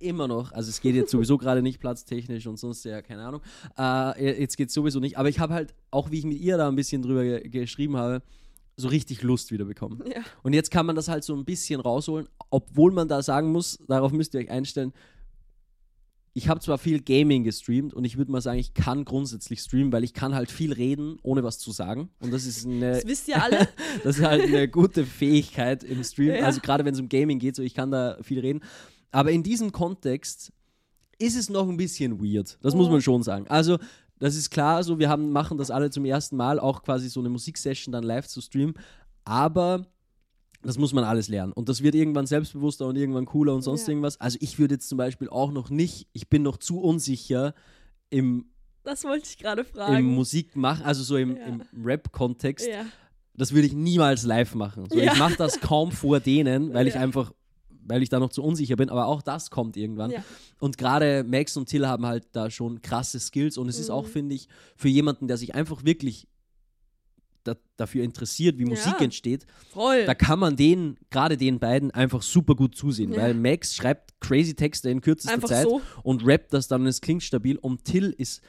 immer 0.05 0.29
noch, 0.29 0.53
also 0.53 0.71
es 0.71 0.81
geht 0.81 0.95
jetzt 0.95 1.11
sowieso 1.11 1.39
gerade 1.39 1.63
nicht 1.63 1.81
platztechnisch 1.81 2.47
und 2.47 2.59
sonst 2.59 2.85
ja, 2.85 3.03
keine 3.03 3.25
Ahnung, 3.25 3.41
äh, 3.79 4.41
jetzt 4.41 4.57
geht 4.57 4.69
es 4.69 4.75
sowieso 4.75 5.01
nicht, 5.01 5.19
aber 5.19 5.29
ich 5.29 5.41
habe 5.41 5.55
halt, 5.55 5.75
auch 5.91 6.11
wie 6.11 6.19
ich 6.19 6.25
mit 6.25 6.39
ihr 6.39 6.57
da 6.57 6.69
ein 6.69 6.77
bisschen 6.77 7.03
drüber 7.03 7.25
ge 7.25 7.49
geschrieben 7.49 7.97
habe, 7.97 8.23
so 8.77 8.89
richtig 8.89 9.23
Lust 9.23 9.53
wieder 9.53 9.65
bekommen. 9.65 10.03
Ja. 10.07 10.23
Und 10.43 10.53
jetzt 10.53 10.71
kann 10.71 10.87
man 10.87 10.97
das 10.97 11.09
halt 11.09 11.25
so 11.25 11.35
ein 11.35 11.45
bisschen 11.45 11.81
rausholen, 11.81 12.29
obwohl 12.51 12.93
man 12.93 13.09
da 13.09 13.23
sagen 13.23 13.53
muss, 13.53 13.79
darauf 13.89 14.13
müsst 14.13 14.35
ihr 14.35 14.41
euch 14.41 14.51
einstellen, 14.51 14.93
ich 16.37 16.49
habe 16.49 16.59
zwar 16.59 16.79
viel 16.79 17.01
Gaming 17.01 17.45
gestreamt 17.45 17.95
und 17.95 18.05
ich 18.05 18.19
würde 18.19 18.33
mal 18.33 18.41
sagen, 18.41 18.59
ich 18.59 18.75
kann 18.75 19.05
grundsätzlich 19.05 19.61
streamen, 19.61 19.93
weil 19.93 20.03
ich 20.03 20.13
kann 20.13 20.35
halt 20.35 20.51
viel 20.51 20.73
reden, 20.73 21.19
ohne 21.23 21.45
was 21.45 21.61
zu 21.61 21.71
sagen. 21.71 22.11
Und 22.19 22.33
das 22.33 22.45
ist 22.45 22.67
eine, 22.67 22.91
Das 22.95 23.07
wisst 23.07 23.29
ihr 23.29 23.41
alle. 23.41 23.69
das 24.03 24.19
ist 24.19 24.25
halt 24.25 24.43
eine 24.43 24.67
gute 24.67 25.07
Fähigkeit 25.07 25.85
im 25.85 26.03
Stream. 26.03 26.35
Ja. 26.35 26.45
Also 26.45 26.61
gerade 26.61 26.85
wenn 26.85 26.93
es 26.93 27.01
um 27.01 27.09
Gaming 27.09 27.39
geht, 27.39 27.55
so 27.55 27.63
ich 27.63 27.73
kann 27.73 27.93
da 27.93 28.19
viel 28.23 28.41
reden. 28.41 28.63
Aber 29.15 29.31
in 29.31 29.43
diesem 29.43 29.71
Kontext 29.73 30.53
ist 31.19 31.37
es 31.37 31.49
noch 31.49 31.69
ein 31.69 31.77
bisschen 31.77 32.21
weird. 32.23 32.59
Das 32.63 32.75
muss 32.75 32.89
Oh. 32.89 32.91
man 32.91 33.01
schon 33.01 33.23
sagen. 33.23 33.47
Also 33.49 33.79
das 34.19 34.35
ist 34.37 34.51
klar, 34.51 34.83
so 34.83 34.99
wir 34.99 35.09
haben, 35.09 35.31
machen 35.31 35.57
das 35.59 35.71
alle 35.71 35.91
zum 35.91 36.05
ersten 36.05 36.37
Mal, 36.37 36.59
auch 36.59 36.83
quasi 36.83 37.09
so 37.09 37.21
eine 37.21 37.29
Musiksession 37.29 37.93
dann 37.93 38.03
live 38.05 38.27
zu 38.27 38.41
streamen. 38.41 38.75
Aber 39.25 39.87
das 40.63 40.79
muss 40.79 40.93
man 40.93 41.05
alles 41.05 41.29
lernen. 41.29 41.53
Und 41.53 41.69
das 41.69 41.83
wird 41.83 41.95
irgendwann 41.95 42.27
selbstbewusster 42.27 42.87
und 42.87 42.97
irgendwann 42.97 43.27
cooler 43.27 43.55
und 43.55 43.63
sonst 43.63 43.83
Ja. 43.83 43.91
irgendwas. 43.91 44.21
Also 44.21 44.39
ich 44.41 44.59
würde 44.59 44.75
jetzt 44.75 44.89
zum 44.89 44.99
Beispiel 44.99 45.29
auch 45.29 45.53
noch 45.53 45.71
nicht, 45.71 46.09
ich 46.13 46.29
bin 46.29 46.43
noch 46.43 46.57
zu 46.57 46.81
unsicher 46.81 47.55
im, 48.11 48.47
Das 48.83 49.05
wollte 49.05 49.29
ich 49.29 49.39
gerade 49.39 49.63
im 49.63 49.67
fragen. 49.69 50.07
Musik 50.15 50.57
machen, 50.57 50.85
also 50.85 51.03
so 51.05 51.17
im, 51.17 51.37
Ja. 51.37 51.45
im 51.47 51.63
Rap-Kontext 51.85 52.67
ja. 52.67 52.85
das 53.35 53.53
würde 53.53 53.67
ich 53.67 53.75
niemals 53.75 54.25
live 54.25 54.55
machen. 54.55 54.87
So. 54.91 54.99
Ich 54.99 55.17
mache 55.19 55.37
das 55.37 55.61
kaum 55.61 55.93
vor 55.93 56.21
denen, 56.21 56.73
weil 56.75 56.87
ich 56.89 56.97
einfach, 56.97 57.33
weil 57.87 58.03
ich 58.03 58.09
da 58.09 58.19
noch 58.19 58.31
zu 58.31 58.43
unsicher 58.43 58.77
bin, 58.77 58.89
aber 58.91 59.07
auch 59.07 59.23
das 59.23 59.51
kommt 59.51 59.77
irgendwann. 59.77 60.11
Ja. 60.11 60.25
Und 60.61 60.79
gerade 60.79 61.25
Max 61.25 61.57
und 61.57 61.69
Till 61.69 61.87
haben 61.87 62.07
halt 62.07 62.27
da 62.33 62.51
schon 62.51 62.81
krasse 62.83 63.21
Skills 63.21 63.59
und 63.59 63.69
es 63.69 63.79
ist 63.79 63.91
auch, 63.91 64.05
Mhm. 64.07 64.11
finde 64.11 64.35
ich, 64.35 64.49
für 64.77 64.89
jemanden, 64.89 65.29
der 65.29 65.37
sich 65.37 65.55
einfach 65.55 65.85
wirklich 65.85 66.27
da, 67.45 67.55
dafür 67.77 68.05
interessiert, 68.05 68.57
wie 68.59 68.65
Musik 68.65 68.95
Ja. 68.99 69.05
entsteht, 69.05 69.47
Voll. 69.71 70.07
da 70.07 70.15
kann 70.15 70.39
man 70.39 70.57
den, 70.57 70.97
gerade 71.11 71.37
den 71.37 71.59
beiden, 71.59 71.91
einfach 71.91 72.23
super 72.23 72.55
gut 72.55 72.75
zusehen, 72.75 73.13
Ja. 73.13 73.19
weil 73.21 73.35
Max 73.35 73.75
schreibt 73.77 74.19
crazy 74.21 74.55
Texte 74.55 74.89
in 74.89 75.03
kürzester 75.03 75.35
Einfach 75.35 75.49
Zeit 75.51 75.65
so. 75.69 75.83
und 76.03 76.27
rappt 76.27 76.55
das 76.55 76.69
dann 76.69 76.81
und 76.83 76.87
es 76.87 77.03
klingt 77.03 77.23
stabil 77.23 77.57
und 77.59 77.85
Till 77.85 78.15
ist 78.17 78.41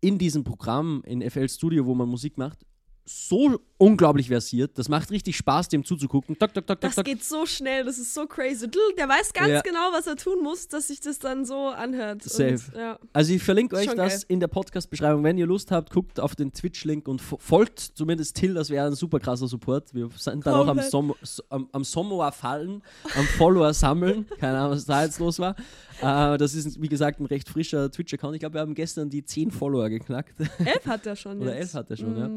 in 0.00 0.16
diesem 0.18 0.44
Programm 0.44 1.02
in 1.06 1.22
FL 1.28 1.48
Studio, 1.48 1.86
wo 1.86 1.94
man 1.96 2.08
Musik 2.08 2.38
macht, 2.38 2.60
so 3.08 3.60
unglaublich 3.78 4.28
versiert. 4.28 4.78
Das 4.78 4.88
macht 4.88 5.10
richtig 5.12 5.36
Spaß, 5.36 5.68
dem 5.68 5.84
zuzugucken. 5.84 6.36
Tok, 6.38 6.52
tok, 6.54 6.66
tok, 6.66 6.80
Das 6.80 6.96
geht 7.04 7.22
so 7.22 7.46
schnell, 7.46 7.84
das 7.84 7.98
ist 7.98 8.12
so 8.14 8.26
crazy. 8.26 8.66
Der 8.98 9.08
weiß 9.08 9.32
ganz 9.32 9.48
Ja. 9.50 9.60
genau, 9.60 9.92
was 9.92 10.06
er 10.08 10.16
tun 10.16 10.42
muss, 10.42 10.66
dass 10.66 10.88
sich 10.88 11.00
das 11.00 11.18
dann 11.20 11.44
so 11.44 11.68
anhört. 11.68 12.22
Safe. 12.24 12.54
Und, 12.54 12.74
ja. 12.76 12.98
Also 13.12 13.32
ich 13.34 13.42
verlinke 13.42 13.76
euch 13.76 13.86
das 13.86 13.96
geil. 13.96 14.20
in 14.28 14.40
der 14.40 14.48
Podcast-Beschreibung. 14.48 15.22
Wenn 15.22 15.38
ihr 15.38 15.46
Lust 15.46 15.70
habt, 15.70 15.90
guckt 15.92 16.18
auf 16.18 16.34
den 16.34 16.52
Twitch-Link 16.52 17.06
und 17.06 17.20
fo- 17.22 17.38
folgt 17.40 17.78
zumindest 17.78 18.34
Till, 18.36 18.54
das 18.54 18.70
wäre 18.70 18.86
ein 18.88 18.94
super 18.94 19.20
krasser 19.20 19.46
Support. 19.46 19.94
Wir 19.94 20.08
sind 20.16 20.44
dann 20.44 20.54
auch 20.54 20.66
am. 20.66 20.80
Som 20.80 21.14
so- 21.22 21.42
am, 21.50 21.68
am 21.72 21.84
Sommoa 21.84 22.32
fallen, 22.32 22.82
am 23.16 23.24
Follower 23.38 23.72
sammeln. 23.72 24.26
Keine 24.40 24.58
Ahnung, 24.58 24.72
was 24.72 24.84
da 24.84 25.04
jetzt 25.04 25.20
los 25.20 25.38
war. 25.38 25.54
Äh, 26.00 26.38
das 26.38 26.54
ist, 26.54 26.80
wie 26.82 26.88
gesagt, 26.88 27.20
ein 27.20 27.26
recht 27.26 27.48
frischer 27.48 27.90
Twitch-Account. 27.90 28.34
Ich 28.34 28.40
glaube, 28.40 28.54
wir 28.54 28.60
haben 28.62 28.74
gestern 28.74 29.10
die 29.10 29.22
10 29.24 29.50
Follower 29.52 29.88
geknackt. 29.90 30.34
Elf 30.58 30.86
hat 30.86 31.06
er 31.06 31.14
schon. 31.14 31.40
Oder 31.42 31.52
jetzt. 31.54 31.74
11 31.74 31.74
hat 31.74 31.90
er 31.90 31.96
schon, 31.96 32.16
ja. 32.18 32.30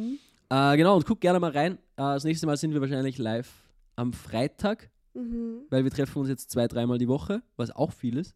Äh, 0.50 0.78
genau, 0.78 0.96
und 0.96 1.06
guckt 1.06 1.22
gerne 1.22 1.40
mal 1.40 1.52
rein. 1.52 1.74
Äh, 1.74 1.78
das 1.98 2.24
nächste 2.24 2.46
Mal 2.48 2.58
sind 2.58 2.74
wir 2.74 2.82
wahrscheinlich 2.82 3.18
live 3.18 3.50
am 3.96 4.14
Freitag, 4.14 4.90
Mhm. 5.14 5.62
weil 5.70 5.84
wir 5.84 5.92
treffen 5.92 6.20
uns 6.20 6.30
jetzt 6.30 6.50
zwei, 6.52 6.68
dreimal 6.68 6.98
die 6.98 7.08
Woche, 7.08 7.42
was 7.58 7.72
auch 7.72 7.92
viel 7.92 8.18
ist. 8.18 8.36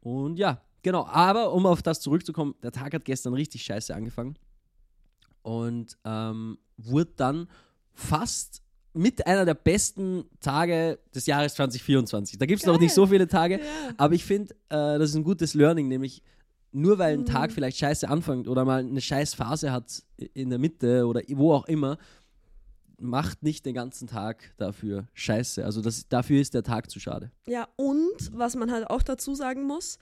Und 0.00 0.36
ja, 0.38 0.60
genau. 0.82 1.06
Aber 1.06 1.52
um 1.52 1.66
auf 1.66 1.82
das 1.82 2.00
zurückzukommen, 2.00 2.54
der 2.62 2.72
Tag 2.72 2.94
hat 2.94 3.04
gestern 3.04 3.34
richtig 3.34 3.62
scheiße 3.64 3.94
angefangen 3.94 4.36
und 5.42 5.96
ähm, 6.04 6.58
wurde 6.76 7.12
dann 7.16 7.48
fast 7.94 8.62
mit 8.94 9.26
einer 9.26 9.44
der 9.46 9.54
besten 9.54 10.24
Tage 10.40 10.98
des 11.14 11.26
Jahres 11.26 11.54
2024. 11.54 12.38
Da 12.38 12.44
gibt 12.46 12.60
es 12.60 12.66
noch 12.66 12.78
nicht 12.78 12.92
so 12.92 13.06
viele 13.06 13.26
Tage, 13.26 13.58
Ja. 13.58 13.64
aber 13.96 14.14
ich 14.14 14.24
finde, 14.24 14.54
äh, 14.68 14.98
das 14.98 15.10
ist 15.10 15.16
ein 15.16 15.24
gutes 15.24 15.54
Learning, 15.54 15.88
nämlich 15.88 16.22
nur 16.72 16.98
weil 16.98 17.14
ein 17.14 17.20
Mhm. 17.20 17.26
Tag 17.26 17.52
vielleicht 17.52 17.78
scheiße 17.78 18.08
anfängt 18.08 18.48
oder 18.48 18.64
mal 18.64 18.80
eine 18.80 19.00
scheiß 19.00 19.34
Phase 19.34 19.72
hat 19.72 20.02
in 20.34 20.50
der 20.50 20.58
Mitte 20.58 21.06
oder 21.06 21.20
wo 21.34 21.52
auch 21.52 21.66
immer, 21.66 21.98
macht 22.98 23.42
nicht 23.42 23.66
den 23.66 23.74
ganzen 23.74 24.06
Tag 24.06 24.52
dafür 24.58 25.06
scheiße. 25.14 25.64
Also 25.64 25.80
das, 25.82 26.08
dafür 26.08 26.40
ist 26.40 26.54
der 26.54 26.62
Tag 26.62 26.90
zu 26.90 27.00
schade. 27.00 27.30
Ja, 27.46 27.68
und 27.76 28.30
was 28.32 28.54
man 28.56 28.70
halt 28.70 28.88
auch 28.88 29.02
dazu 29.02 29.34
sagen 29.34 29.64
muss, 29.64 29.98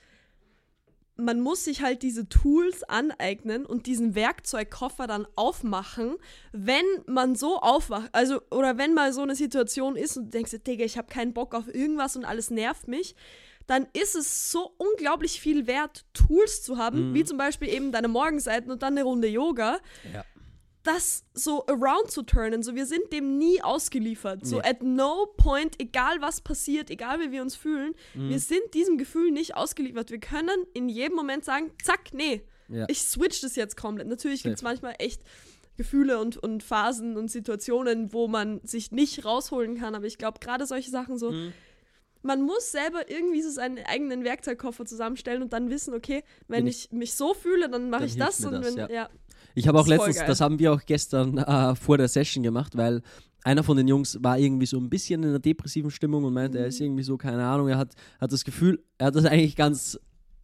man 1.16 1.40
muss 1.40 1.64
sich 1.64 1.82
halt 1.82 2.02
diese 2.02 2.28
Tools 2.28 2.82
aneignen 2.84 3.66
und 3.66 3.86
diesen 3.86 4.14
Werkzeugkoffer 4.14 5.06
dann 5.06 5.26
aufmachen, 5.36 6.16
wenn 6.52 6.84
man 7.06 7.34
so 7.34 7.58
aufwacht, 7.58 8.08
also 8.12 8.40
oder 8.50 8.78
wenn 8.78 8.94
mal 8.94 9.12
so 9.12 9.22
eine 9.22 9.34
Situation 9.34 9.96
ist 9.96 10.16
und 10.16 10.26
du 10.26 10.30
denkst, 10.30 10.52
Digga, 10.66 10.84
ich 10.84 10.96
habe 10.96 11.08
keinen 11.08 11.34
Bock 11.34 11.54
auf 11.54 11.72
irgendwas 11.74 12.16
und 12.16 12.24
alles 12.24 12.50
nervt 12.50 12.88
mich, 12.88 13.14
dann 13.70 13.86
ist 13.92 14.16
es 14.16 14.50
so 14.50 14.74
unglaublich 14.78 15.40
viel 15.40 15.66
wert, 15.66 16.04
Tools 16.12 16.62
zu 16.62 16.76
haben, 16.76 17.10
Mhm. 17.10 17.14
wie 17.14 17.24
zum 17.24 17.38
Beispiel 17.38 17.68
eben 17.68 17.92
deine 17.92 18.08
Morgenseiten 18.08 18.70
und 18.70 18.82
dann 18.82 18.94
eine 18.94 19.04
Runde 19.04 19.28
Yoga, 19.28 19.78
Ja. 20.12 20.24
das 20.82 21.24
so 21.34 21.66
around 21.66 22.10
zu 22.10 22.22
turnen. 22.22 22.62
So, 22.62 22.74
wir 22.74 22.86
sind 22.86 23.12
dem 23.12 23.38
nie 23.38 23.62
ausgeliefert. 23.62 24.44
So, 24.46 24.56
Nee. 24.56 24.62
at 24.68 24.82
no 24.82 25.26
point, 25.36 25.78
egal 25.78 26.20
was 26.20 26.40
passiert, 26.40 26.90
egal 26.90 27.20
wie 27.20 27.30
wir 27.30 27.42
uns 27.42 27.54
fühlen, 27.54 27.94
Mhm. 28.14 28.30
wir 28.30 28.40
sind 28.40 28.62
diesem 28.74 28.96
Gefühl 28.98 29.30
nicht 29.30 29.54
ausgeliefert. 29.56 30.10
Wir 30.10 30.20
können 30.20 30.64
in 30.72 30.88
jedem 30.88 31.16
Moment 31.16 31.44
sagen, 31.44 31.70
zack, 31.84 32.12
nee, 32.12 32.42
Ja. 32.68 32.86
ich 32.88 33.02
switch 33.02 33.40
das 33.42 33.56
jetzt 33.56 33.76
komplett. 33.76 34.08
Natürlich 34.08 34.42
gibt 34.42 34.56
es 34.56 34.62
manchmal 34.62 34.94
echt 34.98 35.22
Gefühle 35.76 36.18
und, 36.18 36.36
und 36.36 36.62
Phasen 36.62 37.16
und 37.16 37.30
Situationen, 37.30 38.12
wo 38.12 38.26
man 38.28 38.60
sich 38.64 38.90
nicht 38.90 39.24
rausholen 39.24 39.78
kann. 39.78 39.94
Aber 39.94 40.06
ich 40.06 40.18
glaube, 40.18 40.38
gerade 40.40 40.66
solche 40.66 40.90
Sachen 40.90 41.18
so, 41.18 41.30
Mhm. 41.30 41.52
Man 42.22 42.42
muss 42.42 42.70
selber 42.72 43.10
irgendwie 43.10 43.42
so 43.42 43.50
seinen 43.50 43.78
eigenen 43.84 44.24
Werkzeugkoffer 44.24 44.84
zusammenstellen 44.84 45.42
und 45.42 45.52
dann 45.52 45.70
wissen, 45.70 45.94
okay, 45.94 46.22
wenn 46.48 46.60
Wenn 46.60 46.66
ich, 46.66 46.90
mich 46.92 47.14
so 47.14 47.34
fühle, 47.34 47.68
dann 47.68 47.90
mache 47.90 48.04
ich 48.04 48.16
das. 48.16 48.44
Und 48.44 48.52
das, 48.52 48.66
wenn, 48.66 48.76
ja. 48.76 48.90
ja. 48.90 49.08
Ich 49.54 49.66
habe 49.66 49.78
auch 49.80 49.86
letztens, 49.86 50.18
das 50.18 50.40
haben 50.40 50.58
wir 50.58 50.72
auch 50.72 50.82
gestern 50.84 51.38
äh, 51.38 51.74
vor 51.74 51.98
der 51.98 52.08
Session 52.08 52.42
gemacht, 52.42 52.76
weil 52.76 53.02
einer 53.42 53.62
von 53.64 53.76
den 53.76 53.88
Jungs 53.88 54.22
war 54.22 54.38
irgendwie 54.38 54.66
so 54.66 54.78
ein 54.78 54.90
bisschen 54.90 55.22
in 55.22 55.30
einer 55.30 55.38
depressiven 55.38 55.90
Stimmung 55.90 56.24
und 56.24 56.34
meinte, 56.34 56.58
er 56.58 56.64
Mhm. 56.64 56.68
ist 56.68 56.80
irgendwie 56.80 57.02
so, 57.02 57.16
keine 57.16 57.44
Ahnung, 57.44 57.68
er 57.68 57.78
hat, 57.78 57.94
hat 58.20 58.32
das 58.32 58.44
Gefühl, 58.44 58.84
er 58.98 59.06
hat 59.06 59.16
das 59.16 59.24
eigentlich 59.24 59.56
ganz 59.56 59.98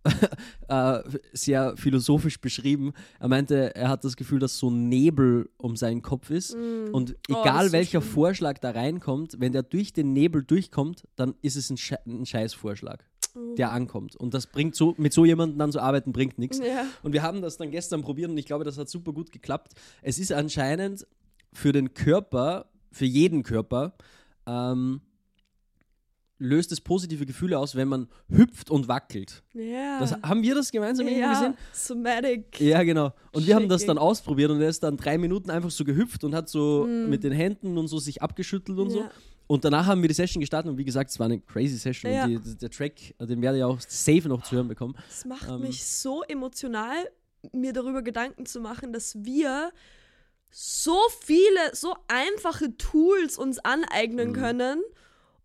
äh, 0.69 1.03
sehr 1.33 1.77
philosophisch 1.77 2.41
beschrieben. 2.41 2.93
Er 3.21 3.29
meinte, 3.29 3.75
er 3.75 3.89
hat 3.89 4.05
das 4.05 4.17
Gefühl, 4.17 4.39
dass 4.39 4.59
so 4.59 4.69
ein 4.71 4.89
Nebel 4.89 5.49
um 5.59 5.77
seinen 5.77 6.03
Kopf 6.03 6.31
ist 6.31 6.57
Mm. 6.57 6.93
und 6.93 7.17
Oh, 7.31 7.41
egal 7.41 7.67
so 7.67 7.73
welcher 7.73 8.01
schlimm. 8.01 8.13
Vorschlag 8.15 8.59
da 8.59 8.71
reinkommt, 8.71 9.37
wenn 9.41 9.53
der 9.53 9.63
durch 9.63 9.93
den 9.93 10.13
Nebel 10.13 10.43
durchkommt, 10.43 11.05
dann 11.17 11.35
ist 11.43 11.57
es 11.57 11.71
ein, 11.71 11.77
Sche 11.77 11.99
ein 12.07 12.25
Scheißvorschlag, 12.27 13.05
Oh. 13.35 13.55
der 13.57 13.73
ankommt. 13.73 14.17
Und 14.17 14.33
das 14.35 14.47
bringt 14.47 14.75
so, 14.75 14.95
mit 14.99 15.13
so 15.13 15.25
jemandem 15.25 15.59
dann 15.59 15.73
zu 15.73 15.81
arbeiten, 15.81 16.13
bringt 16.13 16.39
nichts. 16.39 16.59
Ja. 16.59 16.87
Und 17.03 17.13
wir 17.13 17.23
haben 17.23 17.43
das 17.43 17.57
dann 17.57 17.71
gestern 17.71 18.03
probiert 18.03 18.31
und 18.31 18.39
ich 18.39 18.47
glaube, 18.47 18.65
das 18.65 18.79
hat 18.79 18.89
super 18.89 19.13
gut 19.13 19.31
geklappt. 19.33 19.73
Es 20.03 20.19
ist 20.19 20.33
anscheinend 20.33 21.07
für 21.53 21.73
den 21.73 21.93
Körper, 21.95 22.67
für 22.93 23.05
jeden 23.05 23.43
Körper, 23.43 23.95
ähm, 24.47 25.01
löst 26.38 26.71
es 26.73 26.81
positive 26.81 27.25
Gefühle 27.26 27.59
aus, 27.59 27.75
wenn 27.76 27.88
man 27.88 28.09
hüpft 28.28 28.71
und 28.71 28.88
wackelt. 28.88 29.43
Ja. 29.55 29.99
Das, 30.00 30.12
haben 30.23 30.43
wir 30.43 30.55
das 30.55 30.71
gemeinsam 30.71 31.07
irgendwie 31.07 31.23
ja, 31.23 31.33
gesehen? 31.33 31.57
Somatic. 31.73 32.61
Ja, 32.61 32.83
genau. 32.83 33.12
Und 33.33 33.47
wir 33.47 33.55
haben 33.55 33.69
das 33.69 33.87
dann 33.87 33.97
Shaking. 33.97 34.09
ausprobiert 34.09 34.50
und 34.50 34.61
er 34.61 34.69
ist 34.69 34.83
dann 34.83 34.97
drei 34.97 35.16
Minuten 35.19 35.50
einfach 35.50 35.71
so 35.71 35.85
gehüpft 35.85 36.25
und 36.25 36.35
hat 36.35 36.49
so 36.49 36.87
mit 36.87 37.25
den 37.25 37.33
Händen 37.33 37.78
und 37.78 37.88
so 37.88 37.99
sich 37.99 38.23
abgeschüttelt 38.23 38.78
und 38.78 38.90
so. 38.90 38.99
Mm. 39.00 39.02
Ja. 39.05 39.11
Und 39.49 39.64
danach 39.64 39.87
haben 39.87 40.02
wir 40.02 40.09
die 40.09 40.14
Session 40.14 40.40
gestartet 40.40 40.71
und 40.73 40.76
wie 40.76 40.85
gesagt, 40.85 41.09
es 41.11 41.19
war 41.21 41.26
eine 41.26 41.38
crazy 41.40 41.76
Session 41.76 42.12
Ja. 42.12 42.25
und 42.25 42.45
die, 42.45 42.57
der 42.59 42.69
Track, 42.71 43.14
den 43.21 43.40
werde 43.40 43.59
ich 43.59 43.64
auch 43.64 43.78
safe 43.81 44.28
noch 44.28 44.43
zu 44.43 44.57
hören 44.57 44.66
bekommen. 44.69 44.95
Es 45.09 45.25
macht 45.25 45.49
Ähm. 45.49 45.61
mich 45.61 45.85
so 45.87 46.23
emotional, 46.25 46.97
mir 47.52 47.73
darüber 47.73 48.02
Gedanken 48.02 48.45
zu 48.45 48.61
machen, 48.61 48.93
dass 48.93 49.14
wir 49.25 49.71
so 50.50 50.97
viele, 51.21 51.75
so 51.75 51.95
einfache 52.09 52.76
Tools 52.76 53.38
uns 53.38 53.59
aneignen 53.61 54.31
Mhm. 54.31 54.33
können, 54.35 54.83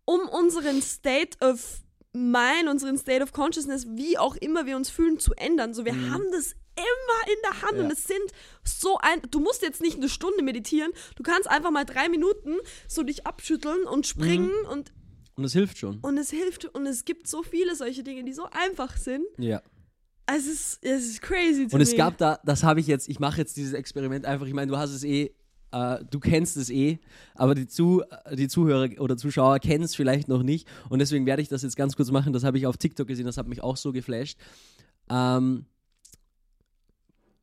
um 0.04 0.20
unseren 0.28 0.82
State 0.82 1.38
of 1.40 1.82
Mind, 2.14 2.68
unseren 2.68 2.98
State 2.98 3.22
of 3.22 3.32
Consciousness, 3.32 3.86
wie 3.96 4.18
auch 4.18 4.36
immer 4.36 4.66
wir 4.66 4.76
uns 4.76 4.90
fühlen, 4.90 5.18
zu 5.18 5.32
ändern. 5.34 5.72
So, 5.72 5.84
wir 5.86 5.94
haben 5.94 6.24
das 6.32 6.52
immer 6.76 7.32
in 7.32 7.38
der 7.42 7.62
Hand 7.62 7.72
Mhm. 7.72 7.78
Ja. 7.78 7.84
und 7.84 7.92
es 7.92 8.04
sind 8.04 8.32
so 8.64 8.98
ein. 8.98 9.22
Du 9.30 9.40
musst 9.40 9.62
jetzt 9.62 9.80
nicht 9.80 9.96
eine 9.96 10.08
Stunde 10.10 10.42
meditieren, 10.42 10.92
du 11.16 11.22
kannst 11.22 11.48
einfach 11.48 11.70
mal 11.70 11.84
drei 11.84 12.08
Minuten 12.10 12.56
so 12.88 13.02
dich 13.02 13.26
abschütteln 13.26 13.84
und 13.84 14.06
springen 14.06 14.50
Mhm. 14.64 14.68
und, 14.70 14.92
Und 15.36 15.44
es 15.44 15.52
hilft 15.54 15.78
schon. 15.78 16.00
und 16.00 16.18
es 16.18 16.30
hilft 16.30 16.66
und 16.66 16.86
es 16.86 17.04
gibt 17.06 17.26
so 17.28 17.42
viele 17.42 17.74
solche 17.76 18.02
Dinge, 18.02 18.24
die 18.24 18.32
so 18.34 18.44
einfach 18.50 18.96
sind. 18.98 19.24
Ja. 19.38 19.62
Es 20.26 20.46
ist, 20.46 20.78
es 20.82 21.04
ist 21.06 21.20
crazy 21.22 21.66
Und 21.70 21.80
es 21.80 21.90
me. 21.92 21.96
gab 21.96 22.16
da, 22.18 22.38
das 22.44 22.62
habe 22.62 22.80
ich 22.80 22.86
jetzt, 22.86 23.08
ich 23.08 23.18
mache 23.20 23.38
jetzt 23.38 23.56
dieses 23.56 23.72
Experiment 23.72 24.24
einfach, 24.26 24.46
ich 24.46 24.54
meine, 24.54 24.70
du 24.70 24.76
hast 24.78 24.90
es 24.90 25.02
eh, 25.04 25.34
äh, 25.72 26.04
du 26.10 26.20
kennst 26.20 26.56
es 26.56 26.70
eh, 26.70 26.98
aber 27.34 27.54
die, 27.54 27.66
Zu, 27.66 28.02
die 28.32 28.48
Zuhörer 28.48 29.00
oder 29.00 29.16
Zuschauer 29.16 29.58
kennen 29.58 29.84
es 29.84 29.94
vielleicht 29.94 30.28
noch 30.28 30.42
nicht 30.42 30.68
und 30.88 30.98
deswegen 30.98 31.26
werde 31.26 31.42
ich 31.42 31.48
das 31.48 31.62
jetzt 31.62 31.76
ganz 31.76 31.96
kurz 31.96 32.10
machen, 32.10 32.32
das 32.32 32.44
habe 32.44 32.58
ich 32.58 32.66
auf 32.66 32.76
TikTok 32.76 33.08
gesehen, 33.08 33.26
das 33.26 33.36
hat 33.36 33.48
mich 33.48 33.62
auch 33.62 33.76
so 33.76 33.92
geflasht. 33.92 34.38
Ähm, 35.10 35.66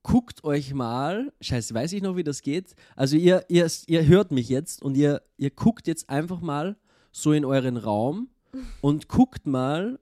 guckt 0.04 0.44
euch 0.44 0.74
mal, 0.74 1.32
scheiße, 1.42 1.74
weiß 1.74 1.94
ich 1.94 2.02
noch, 2.02 2.16
wie 2.16 2.24
das 2.24 2.42
geht? 2.42 2.76
Also 2.96 3.18
ihr, 3.18 3.46
ihr, 3.50 3.70
ihr 3.88 4.08
hört 4.08 4.32
mich 4.32 4.50
jetzt 4.50 4.82
und 4.82 4.96
ihr, 4.96 5.22
ihr 5.38 5.52
guckt 5.52 5.88
jetzt 5.88 6.10
einfach 6.10 6.42
mal 6.42 6.78
so 7.12 7.34
in 7.34 7.46
euren 7.46 7.78
Raum 7.78 8.30
und 8.82 9.08
guckt 9.08 9.46
mal 9.46 10.00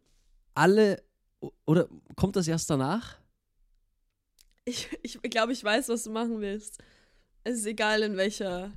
alle, 0.54 1.04
oder 1.66 1.88
kommt 2.16 2.36
das 2.36 2.48
erst 2.48 2.70
danach? 2.70 3.18
Ich, 4.66 4.90
ich 5.02 5.22
glaube, 5.22 5.54
ich 5.54 5.64
weiß, 5.64 5.88
was 5.90 6.04
du 6.04 6.12
machen 6.12 6.42
willst. 6.42 6.84
Es 7.48 7.60
ist 7.60 7.66
egal, 7.66 8.02
in 8.04 8.18
welcher. 8.18 8.74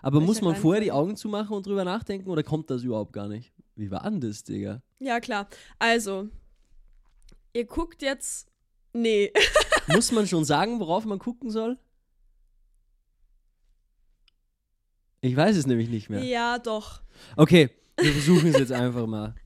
Aber 0.00 0.18
muss 0.20 0.40
man 0.40 0.56
vorher 0.56 0.80
die? 0.82 0.90
Augen 0.92 1.14
zumachen 1.14 1.54
und 1.54 1.66
drüber 1.66 1.84
nachdenken 1.84 2.30
oder 2.30 2.42
kommt 2.42 2.70
das 2.70 2.82
überhaupt 2.84 3.12
gar 3.12 3.28
nicht? 3.28 3.52
Wie 3.76 3.90
war 3.90 4.02
denn 4.04 4.18
das, 4.20 4.44
Digga? 4.44 4.80
Ja, 4.98 5.20
klar. 5.20 5.46
Also, 5.78 6.30
ihr 7.52 7.66
guckt 7.66 8.00
jetzt. 8.00 8.48
Nee. 8.94 9.30
Muss 9.88 10.10
man 10.10 10.26
schon 10.26 10.46
sagen, 10.46 10.80
worauf 10.80 11.04
man 11.04 11.18
gucken 11.18 11.50
soll? 11.50 11.78
Ich 15.20 15.36
weiß 15.36 15.54
es 15.56 15.66
nämlich 15.66 15.90
nicht 15.90 16.08
mehr. 16.08 16.24
ja, 16.24 16.58
doch. 16.58 17.02
Okay, 17.36 17.68
wir 17.98 18.12
versuchen 18.12 18.48
es 18.48 18.58
jetzt 18.58 18.72
einfach 18.72 19.06
mal. 19.06 19.34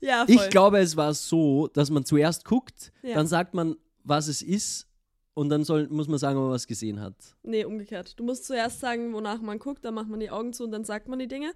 Ja, 0.00 0.26
voll. 0.26 0.34
Ich 0.34 0.50
glaube, 0.50 0.80
es 0.80 0.96
war 0.96 1.14
so, 1.14 1.66
dass 1.68 1.88
man 1.88 2.04
zuerst 2.04 2.44
guckt, 2.44 2.92
Ja. 3.02 3.14
dann 3.14 3.26
sagt 3.26 3.54
man, 3.54 3.74
was 4.02 4.28
es 4.28 4.42
ist 4.42 4.86
und 5.34 5.48
dann 5.48 5.64
soll, 5.64 5.88
muss 5.88 6.08
man 6.08 6.18
sagen, 6.18 6.36
ob 6.38 6.44
man 6.44 6.52
was 6.52 6.66
gesehen 6.66 7.00
hat. 7.00 7.14
Nee, 7.42 7.64
umgekehrt. 7.64 8.18
Du 8.18 8.24
musst 8.24 8.44
zuerst 8.46 8.80
sagen, 8.80 9.12
wonach 9.12 9.40
man 9.40 9.58
guckt, 9.58 9.84
dann 9.84 9.94
macht 9.94 10.08
man 10.08 10.20
die 10.20 10.30
Augen 10.30 10.52
zu 10.52 10.64
und 10.64 10.70
dann 10.72 10.84
sagt 10.84 11.08
man 11.08 11.18
die 11.18 11.28
Dinge. 11.28 11.52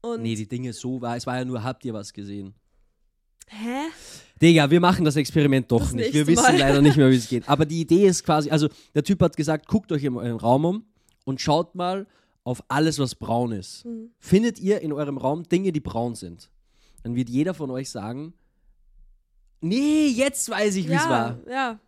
Und. 0.00 0.22
Nee, 0.22 0.34
die 0.34 0.48
Dinge 0.48 0.72
so 0.72 1.00
war, 1.00 1.16
es 1.16 1.26
war 1.26 1.36
ja 1.36 1.44
nur, 1.44 1.62
habt 1.62 1.84
ihr 1.84 1.92
was 1.92 2.12
gesehen? 2.12 2.54
Hä? 3.48 3.88
Digga, 4.40 4.70
wir 4.70 4.80
machen 4.80 5.04
das 5.04 5.16
Experiment 5.16 5.70
doch 5.70 5.80
Das 5.80 5.92
nicht. 5.92 6.14
Wir 6.14 6.26
wissen 6.26 6.42
Mal. 6.42 6.56
leider 6.58 6.80
nicht 6.80 6.96
mehr, 6.96 7.10
wie 7.10 7.16
es 7.16 7.28
geht. 7.28 7.48
Aber 7.48 7.66
die 7.66 7.80
Idee 7.80 8.06
ist 8.06 8.24
quasi, 8.24 8.48
also 8.50 8.68
der 8.94 9.02
Typ 9.02 9.20
hat 9.20 9.36
gesagt, 9.36 9.66
guckt 9.66 9.90
euch 9.92 10.04
in 10.04 10.16
eurem 10.16 10.36
Raum 10.36 10.64
um 10.64 10.84
und 11.24 11.40
schaut 11.40 11.74
mal 11.74 12.06
auf 12.44 12.62
alles, 12.68 12.98
was 13.00 13.16
braun 13.16 13.52
ist. 13.52 13.84
Mhm. 13.84 14.12
Findet 14.18 14.58
ihr 14.60 14.80
in 14.80 14.92
eurem 14.92 15.18
Raum 15.18 15.42
Dinge, 15.48 15.72
die 15.72 15.80
braun 15.80 16.14
sind? 16.14 16.48
Dann 17.02 17.16
wird 17.16 17.28
jeder 17.28 17.52
von 17.54 17.70
euch 17.70 17.90
sagen, 17.90 18.32
nee, 19.60 20.06
jetzt 20.06 20.48
weiß 20.48 20.76
ich, 20.76 20.88
wie 20.88 20.94
es 20.94 21.02
Ja, 21.04 21.10
war. 21.10 21.38
ja. 21.46 21.52
ja, 21.52 21.80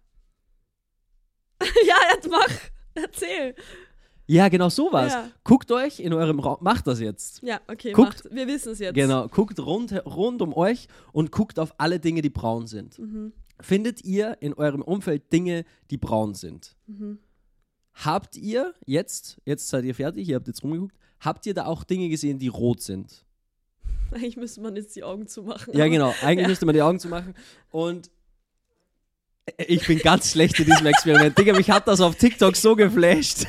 jetzt 2.15 2.29
mach. 2.31 2.49
Erzähl. 2.95 3.55
Ja, 4.27 4.49
genau 4.49 4.69
sowas. 4.69 5.13
Ja. 5.13 5.31
Guckt 5.45 5.71
euch 5.73 5.99
in 6.01 6.13
eurem 6.13 6.39
Raum, 6.41 6.59
macht 6.61 6.87
das 6.87 7.01
jetzt. 7.01 7.43
Ja, 7.43 7.61
okay, 7.69 7.93
Guckt- 7.93 8.25
macht. 8.25 8.35
Wir 8.35 8.47
wissen 8.47 8.73
es 8.73 8.79
jetzt. 8.79 8.95
Genau, 8.95 9.27
guckt 9.29 9.59
rund, 9.61 9.93
rund 10.07 10.41
um 10.43 10.55
euch 10.55 10.87
und 11.13 11.33
guckt 11.33 11.59
auf 11.59 11.75
alle 11.79 11.99
Dinge, 12.01 12.23
die 12.23 12.31
braun 12.31 12.67
sind. 12.67 12.99
Mhm. 12.99 13.33
Findet 13.61 14.05
ihr 14.05 14.37
in 14.41 14.55
eurem 14.55 14.83
Umfeld 14.83 15.33
Dinge, 15.33 15.65
die 15.91 15.99
braun 15.99 16.35
sind? 16.35 16.77
Mhm. 16.87 17.19
Habt 17.95 18.37
ihr 18.37 18.75
jetzt, 18.87 19.41
jetzt 19.45 19.69
seid 19.69 19.85
ihr 19.85 19.95
fertig, 19.95 20.29
ihr 20.29 20.37
habt 20.37 20.47
jetzt 20.47 20.63
rumgeguckt, 20.63 20.97
habt 21.21 21.45
ihr 21.47 21.55
da 21.55 21.67
auch 21.67 21.85
Dinge 21.85 22.09
gesehen, 22.09 22.39
die 22.39 22.49
rot 22.49 22.81
sind? 22.81 23.25
Eigentlich 24.13 24.37
müsste 24.37 24.61
man 24.61 24.77
jetzt 24.77 24.95
die 24.97 25.03
Augen 25.05 25.27
zumachen. 25.27 25.77
Ja, 25.77 25.87
genau. 25.89 26.15
Eigentlich 26.23 26.39
Ja. 26.45 26.49
müsste 26.49 26.67
man 26.67 26.75
die 26.75 26.83
Augen 26.83 26.99
zumachen. 27.01 27.35
Und 27.71 28.11
ich 29.59 29.87
bin 29.87 29.99
ganz 29.99 30.33
schlecht 30.33 30.59
in 30.61 30.67
diesem 30.67 30.87
Experiment. 30.87 31.37
Digga, 31.37 31.55
mich 31.55 31.71
hat 31.71 31.89
das 31.89 32.01
auf 32.01 32.15
TikTok 32.17 32.57
so 32.57 32.77
geflasht. 32.77 33.47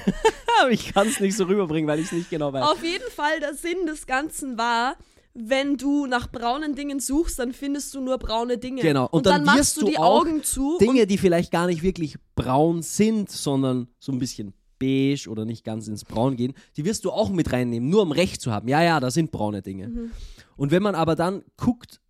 Aber 0.62 0.71
ich 0.71 0.93
kann 0.93 1.07
es 1.07 1.19
nicht 1.19 1.38
so 1.38 1.45
rüberbringen, 1.45 1.88
weil 1.88 2.00
ich 2.00 2.07
es 2.07 2.12
nicht 2.12 2.29
genau 2.29 2.51
weiß. 2.51 2.63
Auf 2.63 2.83
jeden 2.83 3.09
Fall, 3.12 3.39
der 3.39 3.53
Sinn 3.53 3.85
des 3.85 4.05
Ganzen 4.05 4.57
war, 4.57 4.95
wenn 5.33 5.77
du 5.77 6.05
nach 6.05 6.31
braunen 6.31 6.75
Dingen 6.75 7.00
suchst, 7.00 7.39
dann 7.39 7.53
findest 7.53 7.93
du 7.93 8.01
nur 8.01 8.17
braune 8.17 8.57
Dinge. 8.57 8.81
Genau, 8.81 9.05
und 9.05 9.13
Und, 9.13 9.25
dann, 9.25 9.38
dann 9.38 9.45
machst 9.45 9.59
wirst 9.59 9.81
du 9.81 9.85
die 9.85 9.97
Augen 9.97 10.43
zu. 10.43 10.77
Dinge, 10.79 11.07
die 11.07 11.17
vielleicht 11.17 11.51
gar 11.51 11.67
nicht 11.67 11.83
wirklich 11.83 12.17
braun 12.35 12.81
sind, 12.81 13.31
sondern 13.31 13.88
so 14.00 14.12
ein 14.12 14.19
bisschen 14.19 14.53
beige 14.79 15.29
oder 15.29 15.45
nicht 15.45 15.63
ganz 15.63 15.88
ins 15.88 16.05
Braun 16.05 16.35
gehen, 16.35 16.53
die 16.75 16.85
wirst 16.85 17.05
du 17.05 17.12
auch 17.12 17.29
mit 17.29 17.51
reinnehmen, 17.51 17.89
nur 17.89 18.01
um 18.01 18.12
Recht 18.12 18.41
zu 18.41 18.51
haben. 18.51 18.67
Ja, 18.67 18.83
ja, 18.83 19.00
da 19.00 19.12
sind 19.12 19.31
braune 19.31 19.62
Dinge. 19.62 19.88
Mhm. 19.88 20.12
Und 20.55 20.71
wenn 20.71 20.83
man 20.83 20.95
aber 20.95 21.15
dann 21.15 21.43
guckt 21.57 22.01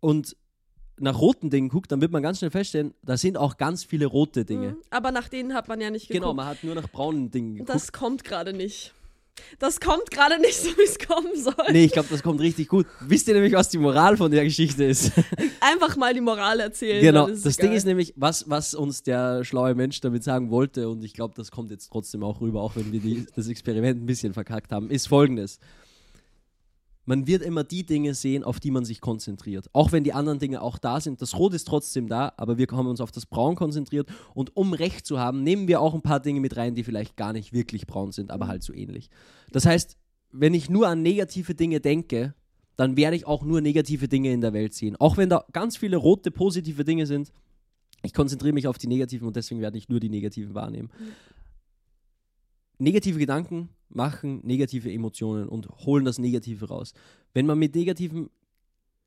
und 0.00 0.36
nach 1.00 1.18
roten 1.18 1.50
Dingen 1.50 1.68
guckt, 1.68 1.90
dann 1.92 2.00
wird 2.00 2.12
man 2.12 2.22
ganz 2.22 2.38
schnell 2.38 2.50
feststellen, 2.50 2.94
da 3.02 3.16
sind 3.16 3.36
auch 3.36 3.56
ganz 3.56 3.84
viele 3.84 4.06
rote 4.06 4.44
Dinge. 4.44 4.70
Mhm. 4.70 4.76
Aber 4.90 5.12
nach 5.12 5.28
denen 5.28 5.54
hat 5.54 5.68
man 5.68 5.80
ja 5.80 5.90
nicht 5.90 6.08
geguckt. 6.08 6.22
Genau, 6.22 6.34
man 6.34 6.46
hat 6.46 6.62
nur 6.62 6.74
nach 6.74 6.88
braunen 6.88 7.30
Dingen 7.30 7.54
geguckt. 7.54 7.70
das 7.70 7.92
kommt 7.92 8.24
gerade 8.24 8.52
nicht. 8.52 8.94
Das 9.58 9.80
kommt 9.80 10.10
gerade 10.10 10.38
nicht 10.38 10.56
so, 10.56 10.68
wie 10.76 10.82
es 10.82 10.98
kommen 10.98 11.34
soll. 11.34 11.72
Nee, 11.72 11.84
ich 11.84 11.92
glaube, 11.92 12.08
das 12.10 12.22
kommt 12.22 12.40
richtig 12.40 12.68
gut. 12.68 12.86
Wisst 13.00 13.28
ihr 13.28 13.34
nämlich, 13.34 13.52
was 13.52 13.68
die 13.68 13.78
Moral 13.78 14.16
von 14.16 14.30
der 14.30 14.44
Geschichte 14.44 14.84
ist? 14.84 15.12
Einfach 15.60 15.96
mal 15.96 16.12
die 16.12 16.20
Moral 16.20 16.60
erzählen. 16.60 17.00
genau. 17.00 17.28
Das 17.28 17.42
Ding 17.56 17.66
egal. 17.66 17.76
ist 17.76 17.86
nämlich, 17.86 18.12
was, 18.16 18.48
was 18.50 18.74
uns 18.74 19.02
der 19.02 19.44
schlaue 19.44 19.74
Mensch 19.74 20.00
damit 20.00 20.24
sagen 20.24 20.50
wollte, 20.50 20.88
und 20.88 21.04
ich 21.04 21.14
glaube, 21.14 21.34
das 21.36 21.50
kommt 21.50 21.70
jetzt 21.70 21.88
trotzdem 21.88 22.22
auch 22.22 22.40
rüber, 22.40 22.60
auch 22.60 22.76
wenn 22.76 22.92
wir 22.92 23.00
die, 23.00 23.26
das 23.34 23.48
Experiment 23.48 24.02
ein 24.02 24.06
bisschen 24.06 24.34
verkackt 24.34 24.72
haben, 24.72 24.90
ist 24.90 25.08
folgendes. 25.08 25.58
Man 27.10 27.26
wird 27.26 27.42
immer 27.42 27.64
die 27.64 27.84
Dinge 27.84 28.14
sehen, 28.14 28.44
auf 28.44 28.60
die 28.60 28.70
man 28.70 28.84
sich 28.84 29.00
konzentriert. 29.00 29.68
Auch 29.72 29.90
wenn 29.90 30.04
die 30.04 30.12
anderen 30.12 30.38
Dinge 30.38 30.62
auch 30.62 30.78
da 30.78 31.00
sind. 31.00 31.20
Das 31.20 31.36
Rot 31.36 31.54
ist 31.54 31.66
trotzdem 31.66 32.06
da, 32.06 32.32
aber 32.36 32.56
wir 32.56 32.68
haben 32.70 32.86
uns 32.86 33.00
auf 33.00 33.10
das 33.10 33.26
Braun 33.26 33.56
konzentriert. 33.56 34.08
Und 34.32 34.56
um 34.56 34.72
Recht 34.74 35.04
zu 35.04 35.18
haben, 35.18 35.42
nehmen 35.42 35.66
wir 35.66 35.80
auch 35.80 35.92
ein 35.92 36.02
paar 36.02 36.20
Dinge 36.20 36.38
mit 36.38 36.56
rein, 36.56 36.76
die 36.76 36.84
vielleicht 36.84 37.16
gar 37.16 37.32
nicht 37.32 37.52
wirklich 37.52 37.88
braun 37.88 38.12
sind, 38.12 38.30
aber 38.30 38.46
halt 38.46 38.62
so 38.62 38.72
ähnlich. 38.72 39.10
Das 39.50 39.66
heißt, 39.66 39.96
wenn 40.30 40.54
ich 40.54 40.70
nur 40.70 40.86
an 40.86 41.02
negative 41.02 41.56
Dinge 41.56 41.80
denke, 41.80 42.32
dann 42.76 42.96
werde 42.96 43.16
ich 43.16 43.26
auch 43.26 43.42
nur 43.42 43.60
negative 43.60 44.06
Dinge 44.06 44.30
in 44.30 44.40
der 44.40 44.52
Welt 44.52 44.74
sehen. 44.74 44.94
Auch 44.94 45.16
wenn 45.16 45.28
da 45.28 45.44
ganz 45.50 45.76
viele 45.76 45.96
rote, 45.96 46.30
positive 46.30 46.84
Dinge 46.84 47.06
sind. 47.06 47.32
Ich 48.04 48.14
konzentriere 48.14 48.54
mich 48.54 48.68
auf 48.68 48.78
die 48.78 48.86
negativen 48.86 49.26
und 49.26 49.34
deswegen 49.34 49.60
werde 49.60 49.78
ich 49.78 49.88
nur 49.88 49.98
die 49.98 50.10
negativen 50.10 50.54
wahrnehmen. 50.54 50.90
Negative 52.78 53.18
Gedanken 53.18 53.68
machen 53.90 54.40
negative 54.44 54.90
Emotionen 54.92 55.48
und 55.48 55.68
holen 55.84 56.04
das 56.04 56.18
Negative 56.18 56.66
raus. 56.68 56.92
Wenn 57.34 57.46
man 57.46 57.58
mit 57.58 57.74
negativen 57.74 58.30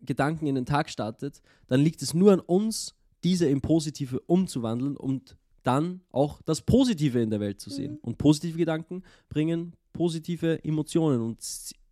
Gedanken 0.01 0.47
in 0.47 0.55
den 0.55 0.65
Tag 0.65 0.89
startet, 0.89 1.41
dann 1.67 1.79
liegt 1.81 2.01
es 2.01 2.13
nur 2.13 2.33
an 2.33 2.39
uns, 2.39 2.93
diese 3.23 3.47
in 3.47 3.61
positive 3.61 4.19
umzuwandeln 4.21 4.97
und 4.97 5.37
dann 5.63 6.01
auch 6.11 6.41
das 6.41 6.61
Positive 6.61 7.21
in 7.21 7.29
der 7.29 7.39
Welt 7.39 7.61
zu 7.61 7.69
sehen. 7.69 7.93
Mhm. 7.93 7.97
Und 8.01 8.17
positive 8.17 8.57
Gedanken 8.57 9.03
bringen 9.29 9.75
positive 9.93 10.61
Emotionen 10.65 11.21
und 11.21 11.39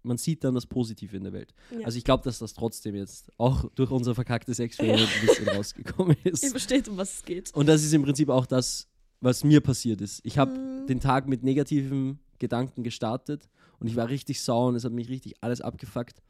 man 0.04 0.18
sieht 0.18 0.44
dann 0.44 0.56
das 0.56 0.66
Positive 0.66 1.16
in 1.16 1.24
der 1.24 1.32
Welt. 1.32 1.54
Ja. 1.78 1.86
Also 1.86 1.98
ich 1.98 2.04
glaube, 2.04 2.24
dass 2.24 2.40
das 2.40 2.54
trotzdem 2.54 2.96
jetzt 2.96 3.32
auch 3.38 3.70
durch 3.76 3.92
unser 3.92 4.16
verkacktes 4.16 4.60
Experiment 4.60 5.08
ein 5.08 5.22
bisschen 5.28 5.48
rausgekommen 5.48 6.18
Ihr 6.26 6.34
ist. 6.34 6.46
versteht, 6.50 6.90
um 6.90 6.98
was 6.98 7.14
es 7.20 7.24
geht. 7.24 7.54
Und 7.54 7.68
das 7.68 7.84
ist 7.84 7.94
im 7.94 8.02
Prinzip 8.02 8.28
auch 8.30 8.46
das, 8.48 8.88
was 9.22 9.44
mir 9.44 9.62
passiert 9.62 10.02
ist. 10.02 10.20
Ich 10.24 10.38
habe 10.38 10.52
Mhm. 10.58 10.88
den 10.88 11.00
Tag 11.00 11.28
mit 11.30 11.44
negativen 11.44 12.20
Gedanken 12.42 12.84
gestartet 12.84 13.48
und 13.80 13.88
ich 13.88 13.96
war 13.96 14.10
richtig 14.10 14.42
sauer 14.42 14.68
und 14.68 14.76
es 14.76 14.84
hat 14.84 14.92
mich 14.92 15.10
richtig 15.10 15.36
alles 15.42 15.62
abgefuckt. 15.62 16.22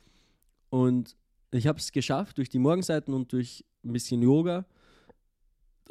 Und 0.70 1.16
ich 1.52 1.68
habe 1.68 1.80
es 1.80 1.92
geschafft, 1.92 2.38
durch 2.38 2.50
die 2.50 2.60
Morgenseiten 2.60 3.14
und 3.14 3.32
durch 3.32 3.66
ein 3.84 3.94
bisschen 3.94 4.22
Yoga 4.22 4.66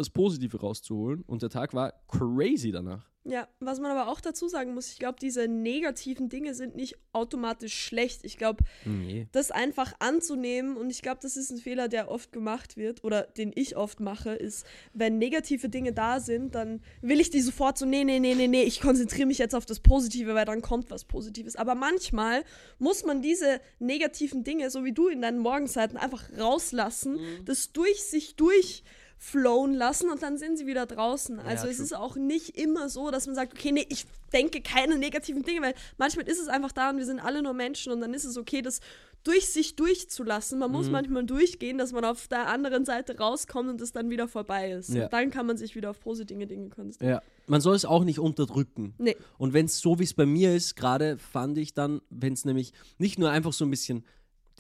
das 0.00 0.10
Positive 0.10 0.58
rauszuholen. 0.60 1.22
Und 1.26 1.42
der 1.42 1.50
Tag 1.50 1.74
war 1.74 1.92
crazy 2.08 2.70
danach. 2.72 3.08
Ja, 3.24 3.46
was 3.60 3.80
man 3.80 3.90
aber 3.90 4.10
auch 4.10 4.22
dazu 4.22 4.48
sagen 4.48 4.72
muss, 4.72 4.90
ich 4.90 4.98
glaube, 4.98 5.18
diese 5.20 5.46
negativen 5.46 6.30
Dinge 6.30 6.54
sind 6.54 6.74
nicht 6.74 6.96
automatisch 7.12 7.74
schlecht. 7.74 8.24
Ich 8.24 8.38
glaube, 8.38 8.64
Nee. 8.86 9.28
das 9.32 9.50
einfach 9.50 9.92
anzunehmen 9.98 10.78
und 10.78 10.88
ich 10.88 11.02
glaube, 11.02 11.18
das 11.20 11.36
ist 11.36 11.50
ein 11.50 11.58
Fehler, 11.58 11.88
der 11.88 12.10
oft 12.10 12.32
gemacht 12.32 12.78
wird 12.78 13.04
oder 13.04 13.24
den 13.24 13.52
ich 13.54 13.76
oft 13.76 14.00
mache, 14.00 14.30
ist, 14.30 14.64
wenn 14.94 15.18
negative 15.18 15.68
Dinge 15.68 15.92
da 15.92 16.18
sind, 16.18 16.54
dann 16.54 16.80
will 17.02 17.20
ich 17.20 17.28
die 17.28 17.42
sofort 17.42 17.76
so, 17.76 17.84
nee, 17.84 18.04
nee, 18.04 18.20
nee, 18.20 18.34
nee, 18.34 18.48
nee, 18.48 18.62
ich 18.62 18.80
konzentriere 18.80 19.26
mich 19.26 19.36
jetzt 19.36 19.54
auf 19.54 19.66
das 19.66 19.80
Positive, 19.80 20.34
weil 20.34 20.46
dann 20.46 20.62
kommt 20.62 20.90
was 20.90 21.04
Positives. 21.04 21.56
Aber 21.56 21.74
manchmal 21.74 22.42
muss 22.78 23.04
man 23.04 23.20
diese 23.20 23.60
negativen 23.80 24.44
Dinge, 24.44 24.70
so 24.70 24.82
wie 24.82 24.92
du 24.94 25.08
in 25.08 25.20
deinen 25.20 25.40
Morgenzeiten, 25.40 25.98
einfach 25.98 26.24
rauslassen, 26.38 27.18
das 27.44 27.72
durch 27.72 28.02
sich 28.02 28.34
durchflowen 29.20 29.74
lassen 29.74 30.10
und 30.10 30.22
dann 30.22 30.38
sind 30.38 30.56
sie 30.58 30.66
wieder 30.66 30.86
draußen. 30.86 31.38
Also 31.40 31.66
es 31.68 31.76
true. 31.76 31.84
ist 31.84 31.94
auch 31.96 32.16
nicht 32.16 32.56
immer 32.58 32.88
so, 32.88 33.10
dass 33.10 33.26
man 33.26 33.34
sagt, 33.36 33.52
okay, 33.54 33.72
nee, 33.72 33.86
ich 33.88 34.06
denke 34.32 34.60
keine 34.62 34.96
negativen 34.96 35.42
Dinge, 35.42 35.60
weil 35.62 35.74
manchmal 35.98 36.26
ist 36.28 36.40
es 36.40 36.48
einfach 36.48 36.72
da 36.72 36.90
und 36.90 36.98
wir 36.98 37.06
sind 37.06 37.20
alle 37.20 37.42
nur 37.42 37.52
Menschen 37.52 37.92
und 37.92 38.00
dann 38.00 38.14
ist 38.14 38.24
es 38.24 38.36
okay, 38.36 38.62
das 38.62 38.80
durch 39.22 39.48
sich 39.50 39.76
durchzulassen. 39.76 40.58
Man 40.58 40.70
muss 40.72 40.86
Mhm. 40.86 40.92
manchmal 40.92 41.24
durchgehen, 41.26 41.76
dass 41.76 41.92
man 41.92 42.06
auf 42.06 42.26
der 42.28 42.48
anderen 42.48 42.86
Seite 42.86 43.18
rauskommt 43.18 43.68
und 43.68 43.80
es 43.82 43.92
dann 43.92 44.08
wieder 44.08 44.28
vorbei 44.28 44.70
ist. 44.72 44.88
Ja. 44.94 45.04
Und 45.04 45.12
dann 45.12 45.30
kann 45.30 45.44
man 45.46 45.58
sich 45.58 45.74
wieder 45.76 45.90
auf 45.90 46.00
positive 46.00 46.46
Dinge 46.46 46.70
konzentrieren. 46.70 47.16
Ja. 47.16 47.22
Man 47.46 47.60
soll 47.60 47.76
es 47.76 47.84
auch 47.84 48.04
nicht 48.04 48.18
unterdrücken. 48.18 48.94
Nee. 48.96 49.16
Und 49.36 49.52
wenn 49.52 49.66
es 49.66 49.80
so, 49.80 49.98
wie 49.98 50.04
es 50.04 50.14
bei 50.14 50.24
mir 50.24 50.54
ist, 50.54 50.74
gerade 50.74 51.18
fand 51.18 51.58
ich 51.58 51.74
dann, 51.74 52.00
wenn 52.08 52.32
es 52.32 52.46
nämlich 52.46 52.72
nicht 52.96 53.18
nur 53.18 53.30
einfach 53.30 53.52
so 53.52 53.66
ein 53.66 53.70
bisschen 53.70 54.04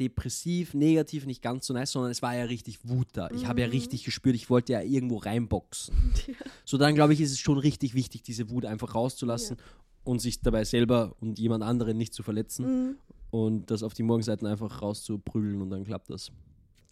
depressiv, 0.00 0.74
negativ, 0.74 1.26
nicht 1.26 1.42
ganz 1.42 1.66
so 1.66 1.74
nice, 1.74 1.92
sondern 1.92 2.10
es 2.10 2.22
war 2.22 2.34
ja 2.34 2.44
richtig 2.44 2.78
Wut 2.88 3.08
da. 3.12 3.30
Ich 3.32 3.46
habe 3.46 3.60
ja 3.60 3.66
richtig 3.66 4.04
gespürt, 4.04 4.34
ich 4.34 4.48
wollte 4.50 4.72
ja 4.72 4.80
irgendwo 4.82 5.18
reinboxen. 5.18 5.94
So 6.64 6.78
dann, 6.78 6.94
glaube 6.94 7.12
ich, 7.12 7.20
ist 7.20 7.32
es 7.32 7.38
schon 7.38 7.58
richtig 7.58 7.94
wichtig, 7.94 8.22
diese 8.22 8.48
Wut 8.50 8.64
einfach 8.64 8.94
rauszulassen 8.94 9.56
und 10.04 10.20
sich 10.20 10.40
dabei 10.40 10.64
selber 10.64 11.14
und 11.20 11.38
jemand 11.38 11.62
anderen 11.64 11.96
nicht 11.98 12.14
zu 12.14 12.22
verletzen 12.22 12.64
Mhm. 12.66 12.96
und 13.30 13.70
das 13.70 13.82
auf 13.82 13.92
die 13.94 14.02
Morgenseiten 14.04 14.46
einfach 14.46 14.80
rauszuprügeln 14.82 15.60
und 15.60 15.70
dann 15.70 15.84
klappt 15.84 16.10
das. 16.10 16.30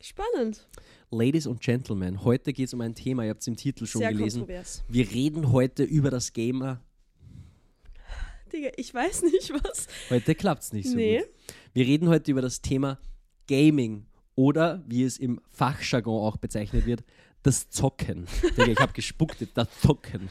Spannend. 0.01 0.68
Ladies 1.11 1.47
und 1.47 1.61
Gentlemen, 1.61 2.23
heute 2.25 2.53
geht 2.53 2.66
es 2.68 2.75
um 2.75 2.81
ein 2.83 2.94
Thema, 2.94 3.25
ihr 3.25 3.31
habt 3.31 3.40
es 3.40 3.47
im 3.49 3.57
Titel 3.57 3.87
schon 3.87 4.01
Sehr 4.01 4.12
gelesen. 4.12 4.40
kontrovers. 4.42 4.85
Wir 4.88 5.11
reden 5.11 5.51
heute 5.53 5.83
über 5.85 6.11
das 6.11 6.33
Gamer. 6.33 6.81
Digga, 8.53 8.71
ich 8.77 8.93
weiß 8.95 9.23
nicht 9.23 9.53
was. 9.63 9.87
Heute 10.11 10.35
klappt 10.35 10.63
es 10.63 10.73
nicht 10.73 10.89
so 10.89 10.97
Nee. 10.97 11.19
gut. 11.19 11.29
Wir 11.75 11.87
reden 11.87 12.09
heute 12.09 12.31
über 12.31 12.43
das 12.43 12.61
Thema 12.61 12.99
Gaming 13.49 14.07
oder, 14.35 14.83
wie 14.87 15.05
es 15.05 15.19
im 15.19 15.41
Fachjargon 15.49 16.23
auch 16.23 16.37
bezeichnet 16.37 16.87
wird, 16.87 17.05
das 17.43 17.69
Zocken. 17.71 18.27
Digga, 18.57 18.67
ich 18.73 18.79
habe 18.81 18.93
gespuckt, 18.93 19.47
das 19.55 19.69
Zocken. 19.81 20.29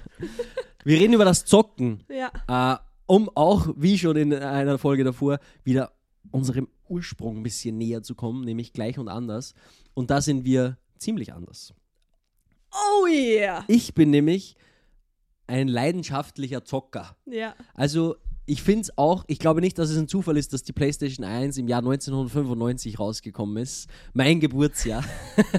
Wir 0.84 1.00
reden 1.00 1.14
über 1.14 1.26
das 1.26 1.46
Zocken, 1.46 2.04
Ja. 2.10 2.32
äh, 2.76 2.80
um 3.06 3.30
auch, 3.36 3.70
wie 3.78 3.98
schon 3.98 4.18
in 4.18 4.34
einer 4.34 4.78
Folge 4.78 5.04
davor, 5.04 5.40
wieder 5.64 5.94
unserem 6.32 6.68
Ursprung 6.90 7.38
ein 7.38 7.44
bisschen 7.44 7.78
näher 7.78 8.04
zu 8.04 8.16
kommen, 8.16 8.44
nämlich 8.44 8.74
gleich 8.74 8.98
und 9.00 9.08
anders. 9.08 9.54
Und 9.94 10.10
da 10.10 10.22
sind 10.22 10.44
wir 10.46 10.78
ziemlich 10.98 11.34
anders. 11.34 11.74
Oh 12.74 13.08
yeah. 13.08 13.64
Ich 13.68 13.94
bin 13.94 14.10
nämlich 14.10 14.56
ein 15.48 15.68
leidenschaftlicher 15.68 16.64
Zocker. 16.64 17.16
Ja. 17.26 17.56
Also, 17.74 18.16
ich 18.46 18.62
finde 18.62 18.82
es 18.84 18.98
auch, 18.98 19.26
ich 19.28 19.40
glaube 19.40 19.60
nicht, 19.60 19.78
dass 19.78 19.90
es 19.90 19.98
ein 19.98 20.08
Zufall 20.08 20.38
ist, 20.38 20.54
dass 20.54 20.64
die 20.64 20.72
PlayStation 20.72 21.26
1 21.26 21.58
im 21.58 21.68
Jahr 21.68 21.80
1995 21.80 22.98
rausgekommen 22.98 23.58
ist. 23.58 23.90
Mein 24.14 24.40
Geburtsjahr. 24.40 25.04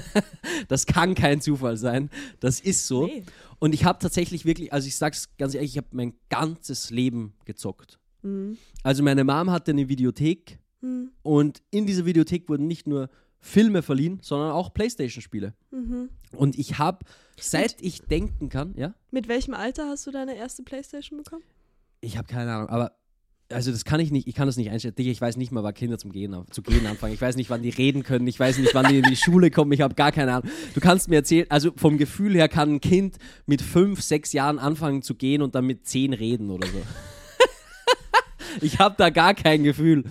das 0.67 0.85
kann 0.87 1.13
kein 1.13 1.39
Zufall 1.41 1.77
sein. 1.77 2.09
Das 2.39 2.59
ist 2.59 2.87
so. 2.87 3.05
Nee. 3.05 3.23
Und 3.59 3.73
ich 3.73 3.85
habe 3.85 3.99
tatsächlich 3.99 4.45
wirklich, 4.45 4.73
also 4.73 4.87
ich 4.87 4.95
sag's 4.95 5.29
ganz 5.37 5.53
ehrlich, 5.53 5.71
ich 5.71 5.77
habe 5.77 5.87
mein 5.91 6.13
ganzes 6.29 6.89
Leben 6.89 7.33
gezockt. 7.45 7.99
Mhm. 8.23 8.57
Also 8.83 9.03
meine 9.03 9.23
Mom 9.23 9.51
hatte 9.51 9.71
eine 9.71 9.87
Videothek 9.89 10.59
Mhm. 10.81 11.11
und 11.23 11.61
in 11.71 11.85
dieser 11.85 12.05
Videothek 12.05 12.47
wurden 12.47 12.65
nicht 12.65 12.87
nur 12.87 13.09
Filme 13.39 13.81
verliehen, 13.81 14.19
sondern 14.21 14.51
auch 14.51 14.73
Playstation-Spiele. 14.73 15.53
Mhm. 15.71 16.09
Und 16.35 16.57
ich 16.57 16.77
habe, 16.77 17.05
seit 17.39 17.81
ich 17.81 18.01
denken 18.01 18.49
kann, 18.49 18.73
ja, 18.75 18.93
Mit 19.11 19.27
welchem 19.27 19.53
Alter 19.53 19.87
hast 19.87 20.05
du 20.07 20.11
deine 20.11 20.35
erste 20.35 20.63
Playstation 20.63 21.23
bekommen? 21.23 21.43
Ich 22.01 22.17
habe 22.17 22.27
keine 22.27 22.53
Ahnung, 22.53 22.69
aber 22.69 22.99
also 23.51 23.71
das 23.71 23.83
kann 23.83 23.99
ich 23.99 24.11
nicht, 24.11 24.27
ich 24.27 24.35
kann 24.35 24.45
das 24.47 24.57
nicht 24.57 24.69
einschätzen. 24.69 25.01
Ich 25.01 25.19
weiß 25.19 25.37
nicht 25.37 25.51
mal, 25.51 25.63
wann 25.63 25.73
Kinder 25.73 25.97
zum 25.97 26.11
Gehen, 26.11 26.35
zu 26.51 26.61
gehen 26.61 26.85
anfangen. 26.85 27.13
Ich 27.13 27.21
weiß 27.21 27.35
nicht, 27.35 27.49
wann 27.49 27.63
die 27.63 27.69
reden 27.69 28.03
können. 28.03 28.27
Ich 28.27 28.39
weiß 28.39 28.59
nicht, 28.59 28.75
wann 28.75 28.87
die 28.87 28.99
in 28.99 29.03
die 29.03 29.15
Schule 29.15 29.49
kommen. 29.49 29.71
Ich 29.71 29.81
habe 29.81 29.95
gar 29.95 30.11
keine 30.11 30.33
Ahnung. 30.33 30.51
Du 30.75 30.79
kannst 30.79 31.09
mir 31.09 31.15
erzählen, 31.15 31.47
also 31.49 31.71
vom 31.75 31.97
Gefühl 31.97 32.35
her 32.35 32.47
kann 32.47 32.75
ein 32.75 32.81
Kind 32.81 33.17
mit 33.47 33.61
fünf, 33.61 34.01
sechs 34.01 34.33
Jahren 34.33 34.59
anfangen 34.59 35.01
zu 35.01 35.15
gehen 35.15 35.41
und 35.41 35.55
dann 35.55 35.65
mit 35.65 35.87
zehn 35.87 36.13
reden 36.13 36.51
oder 36.51 36.67
so. 36.67 36.81
ich 38.61 38.77
habe 38.77 38.95
da 38.97 39.09
gar 39.09 39.33
kein 39.33 39.63
Gefühl. 39.63 40.03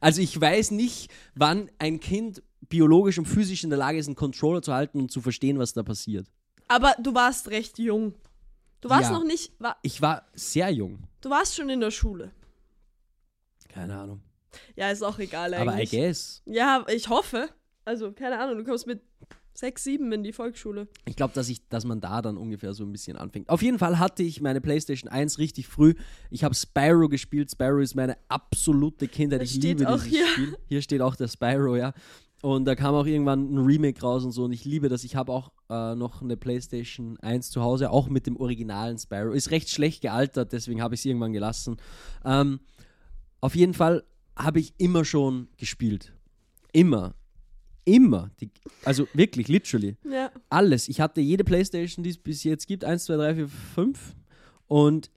Also 0.00 0.22
ich 0.22 0.40
weiß 0.40 0.70
nicht, 0.70 1.10
wann 1.34 1.70
ein 1.78 2.00
Kind 2.00 2.42
biologisch 2.68 3.18
und 3.18 3.26
physisch 3.26 3.64
in 3.64 3.70
der 3.70 3.78
Lage 3.78 3.98
ist, 3.98 4.06
einen 4.06 4.16
Controller 4.16 4.62
zu 4.62 4.72
halten 4.74 4.98
und 5.00 5.10
zu 5.12 5.20
verstehen, 5.20 5.58
was 5.58 5.72
da 5.72 5.82
passiert. 5.82 6.26
Aber 6.68 6.94
du 7.00 7.14
warst 7.14 7.48
recht 7.50 7.78
jung. 7.78 8.14
Du 8.80 8.88
warst 8.90 9.10
Ja. 9.10 9.18
noch 9.18 9.24
nicht. 9.24 9.52
War, 9.60 9.76
Ich 9.82 10.00
war 10.02 10.26
sehr 10.34 10.70
jung. 10.70 11.00
du 11.20 11.30
warst 11.30 11.54
schon 11.56 11.68
in 11.70 11.80
der 11.80 11.90
Schule. 11.90 12.32
Keine 13.68 13.96
Ahnung. 13.98 14.20
Ja, 14.74 14.90
ist 14.90 15.02
auch 15.02 15.18
egal 15.18 15.52
Aber 15.54 15.72
I 15.72 15.74
eigentlich. 15.74 15.90
guess. 15.90 16.42
ja, 16.46 16.84
ich 16.88 17.08
hoffe. 17.08 17.48
Also, 17.84 18.12
keine 18.12 18.38
Ahnung, 18.38 18.58
du 18.58 18.64
kommst 18.64 18.86
mit 18.86 19.02
sechs, 19.54 19.84
sieben 19.84 20.10
in 20.12 20.22
die 20.22 20.32
Volksschule. 20.32 20.88
Ich 21.06 21.16
glaube, 21.16 21.34
dass, 21.34 21.48
ich- 21.48 21.66
dass 21.68 21.84
man 21.84 22.00
da 22.00 22.20
dann 22.20 22.36
ungefähr 22.36 22.74
so 22.74 22.84
ein 22.84 22.92
bisschen 22.92 23.16
anfängt. 23.16 23.48
Auf 23.48 23.62
jeden 23.62 23.78
Fall 23.78 23.98
hatte 23.98 24.22
ich 24.22 24.40
meine 24.40 24.60
PlayStation 24.60 25.10
1 25.10 25.38
richtig 25.38 25.66
früh. 25.66 25.94
Ich 26.30 26.42
habe 26.44 26.54
Spyro 26.54 27.08
gespielt. 27.08 27.50
Spyro 27.50 27.78
ist 27.80 27.94
meine 27.94 28.16
absolute 28.28 29.08
Kindheit. 29.08 29.40
Das 29.42 29.50
Ich 29.50 29.62
liebe 29.62 29.84
dieses 29.84 30.04
hier. 30.04 30.26
Spiel. 30.26 30.56
Hier 30.68 30.82
steht 30.82 31.00
auch 31.00 31.16
der 31.16 31.28
Spyro, 31.28 31.76
ja. 31.76 31.92
Und 32.46 32.64
da 32.64 32.76
kam 32.76 32.94
auch 32.94 33.06
irgendwann 33.06 33.52
ein 33.52 33.58
Remake 33.58 34.00
raus 34.00 34.24
und 34.24 34.30
so. 34.30 34.44
Und 34.44 34.52
ich 34.52 34.64
liebe 34.64 34.88
das. 34.88 35.02
Ich 35.02 35.16
habe 35.16 35.32
auch 35.32 35.50
äh, 35.68 35.96
noch 35.96 36.22
eine 36.22 36.36
PlayStation 36.36 37.18
1 37.18 37.50
zu 37.50 37.60
Hause, 37.60 37.90
auch 37.90 38.08
mit 38.08 38.28
dem 38.28 38.36
originalen 38.36 38.98
Spyro. 38.98 39.32
Ist 39.32 39.50
recht 39.50 39.68
schlecht 39.68 40.00
gealtert, 40.00 40.52
deswegen 40.52 40.80
habe 40.80 40.94
ich 40.94 41.00
es 41.00 41.06
irgendwann 41.06 41.32
gelassen. 41.32 41.76
Ähm, 42.24 42.60
auf 43.40 43.56
jeden 43.56 43.74
Fall 43.74 44.04
habe 44.36 44.60
ich 44.60 44.74
immer 44.78 45.04
schon 45.04 45.48
gespielt. 45.56 46.12
Immer. 46.72 47.16
Immer. 47.84 48.30
Die, 48.40 48.52
also 48.84 49.08
wirklich, 49.12 49.48
literally 49.48 49.96
Ja. 50.08 50.30
alles. 50.48 50.86
Ich 50.86 51.00
hatte 51.00 51.20
jede 51.20 51.42
Playstation, 51.42 52.04
die 52.04 52.10
es 52.10 52.18
bis 52.18 52.44
jetzt 52.44 52.68
gibt. 52.68 52.84
1, 52.84 53.06
2, 53.06 53.16
3, 53.16 53.34
4, 53.34 53.48
5. 53.48 54.14
Und 54.68 55.10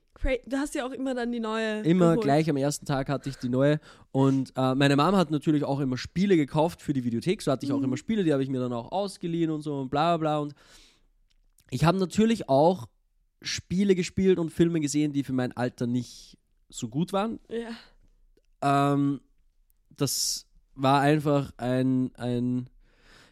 du 0.45 0.57
hast 0.57 0.75
ja 0.75 0.85
auch 0.85 0.91
immer 0.91 1.13
dann 1.13 1.31
die 1.31 1.39
neue. 1.39 1.81
immer 1.81 2.11
geholt. 2.11 2.21
gleich 2.21 2.49
am 2.49 2.57
ersten 2.57 2.85
Tag 2.85 3.09
hatte 3.09 3.29
ich 3.29 3.37
die 3.37 3.49
neue. 3.49 3.79
Und 4.11 4.53
äh, 4.55 4.75
meine 4.75 4.95
Mama 4.95 5.17
hat 5.17 5.31
natürlich 5.31 5.63
auch 5.63 5.79
immer 5.79 5.97
Spiele 5.97 6.35
gekauft 6.35 6.81
für 6.81 6.93
die 6.93 7.03
Videothek. 7.03 7.41
So 7.41 7.51
hatte 7.51 7.65
ich 7.65 7.71
auch 7.71 7.81
immer 7.81 7.97
Spiele, 7.97 8.23
die 8.23 8.33
habe 8.33 8.43
ich 8.43 8.49
mir 8.49 8.59
dann 8.59 8.73
auch 8.73 8.91
ausgeliehen 8.91 9.51
und 9.51 9.61
so 9.61 9.79
und 9.79 9.89
bla 9.89 10.17
bla 10.17 10.17
bla. 10.17 10.39
Und 10.39 10.53
ich 11.69 11.83
habe 11.83 11.97
natürlich 11.97 12.49
auch 12.49 12.87
Spiele 13.41 13.95
gespielt 13.95 14.39
und 14.39 14.49
Filme 14.51 14.79
gesehen, 14.79 15.13
die 15.13 15.23
für 15.23 15.33
mein 15.33 15.55
Alter 15.55 15.87
nicht 15.87 16.37
so 16.69 16.89
gut 16.89 17.13
waren. 17.13 17.39
Ja. 17.49 18.93
Ähm, 18.93 19.21
das 19.95 20.45
war 20.75 21.01
einfach 21.01 21.51
ein, 21.57 22.11
ein, 22.15 22.69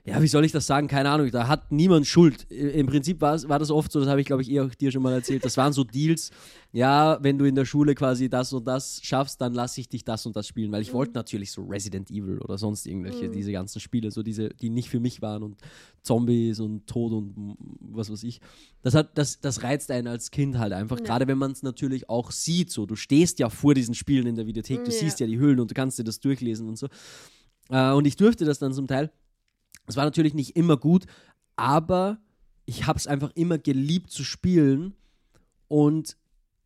ja, 0.08 0.22
wie 0.22 0.28
soll 0.28 0.46
ich 0.46 0.54
das 0.54 0.65
sagen? 0.65 0.88
Keine 0.88 1.10
Ahnung, 1.10 1.30
da 1.32 1.50
hat 1.50 1.70
niemand 1.70 2.08
Schuld. 2.08 2.50
Im 2.50 2.88
Prinzip 2.88 3.20
war, 3.20 3.38
war 3.50 3.60
das 3.60 3.70
oft 3.72 3.91
so, 3.91 4.00
das 4.00 4.08
habe 4.08 4.22
ich 4.22 4.28
glaube 4.28 4.41
ich 4.41 4.50
eh 4.50 4.62
auch 4.62 4.74
dir 4.74 4.89
schon 4.89 5.02
mal 5.04 5.12
erzählt. 5.13 5.43
Das 5.43 5.58
waren 5.58 5.74
so 5.74 5.84
Deals, 5.84 6.32
ja, 6.72 7.17
wenn 7.22 7.38
du 7.38 7.43
in 7.43 7.56
der 7.56 7.65
Schule 7.65 7.93
quasi 7.93 8.30
das 8.30 8.54
und 8.54 8.65
das 8.65 9.02
schaffst, 9.04 9.41
dann 9.41 9.54
lasse 9.54 9.82
ich 9.82 9.89
dich 9.89 10.06
das 10.06 10.26
und 10.26 10.36
das 10.38 10.48
spielen, 10.48 10.72
weil 10.72 10.82
ich 10.82 10.93
wollte 10.93 11.12
natürlich 11.13 11.52
so 11.52 11.63
Resident 11.63 12.10
Evil 12.10 12.38
oder 12.39 12.58
sonst 12.58 12.86
irgendwelche, 12.88 13.30
diese 13.30 13.52
ganzen 13.52 13.82
Spiele, 13.82 14.10
so 14.12 14.24
diese, 14.24 14.48
die 14.50 14.70
nicht 14.70 14.89
für 14.89 15.02
mich 15.02 15.22
waren 15.22 15.43
und 15.43 15.58
Zombies 16.04 16.62
und 16.62 16.88
Tod 16.88 17.12
und 17.12 17.58
was 17.82 18.10
weiß 18.10 18.24
ich. 18.24 18.39
Das, 18.84 18.93
hat, 18.96 19.17
das, 19.17 19.41
das 19.41 19.62
reizt 19.63 19.91
einen 19.91 20.08
als 20.08 20.32
Kind 20.32 20.58
halt 20.58 20.72
einfach, 20.72 21.00
Ja. 21.00 21.06
gerade 21.06 21.28
wenn 21.28 21.38
man 21.38 21.52
es 21.52 21.63
natürlich 21.63 22.10
auch 22.10 22.32
sieht, 22.32 22.72
so, 22.72 22.86
du 22.86 22.96
stehst 22.96 23.39
ja 23.39 23.50
vor 23.50 23.74
diesen 23.74 23.93
Spielen 23.93 24.26
in 24.26 24.36
der 24.36 24.46
Videothek, 24.48 24.86
du 24.86 24.91
Ja. 24.91 24.98
siehst 24.98 25.20
ja 25.20 25.28
die 25.28 25.38
Hüllen 25.38 25.60
und 25.60 25.70
du 25.70 25.76
kannst 25.76 26.00
dir 26.00 26.06
das 26.06 26.22
durchlesen 26.22 26.70
und 26.70 26.78
so. 26.78 26.88
Äh, 27.70 27.91
und 27.91 28.06
ich 28.08 28.15
durfte 28.15 28.46
das 28.46 28.60
dann 28.60 28.72
zum 28.72 28.88
Teil. 28.88 29.12
Es 29.88 29.95
war 29.95 30.06
natürlich 30.06 30.34
nicht 30.34 30.56
immer 30.56 30.78
gut, 30.78 31.06
aber 31.56 32.19
ich 32.65 32.86
habe 32.86 33.00
es 33.00 33.08
einfach 33.08 33.32
immer 33.36 33.58
geliebt 33.58 34.12
zu 34.12 34.23
spielen. 34.23 34.93
Und 35.67 36.17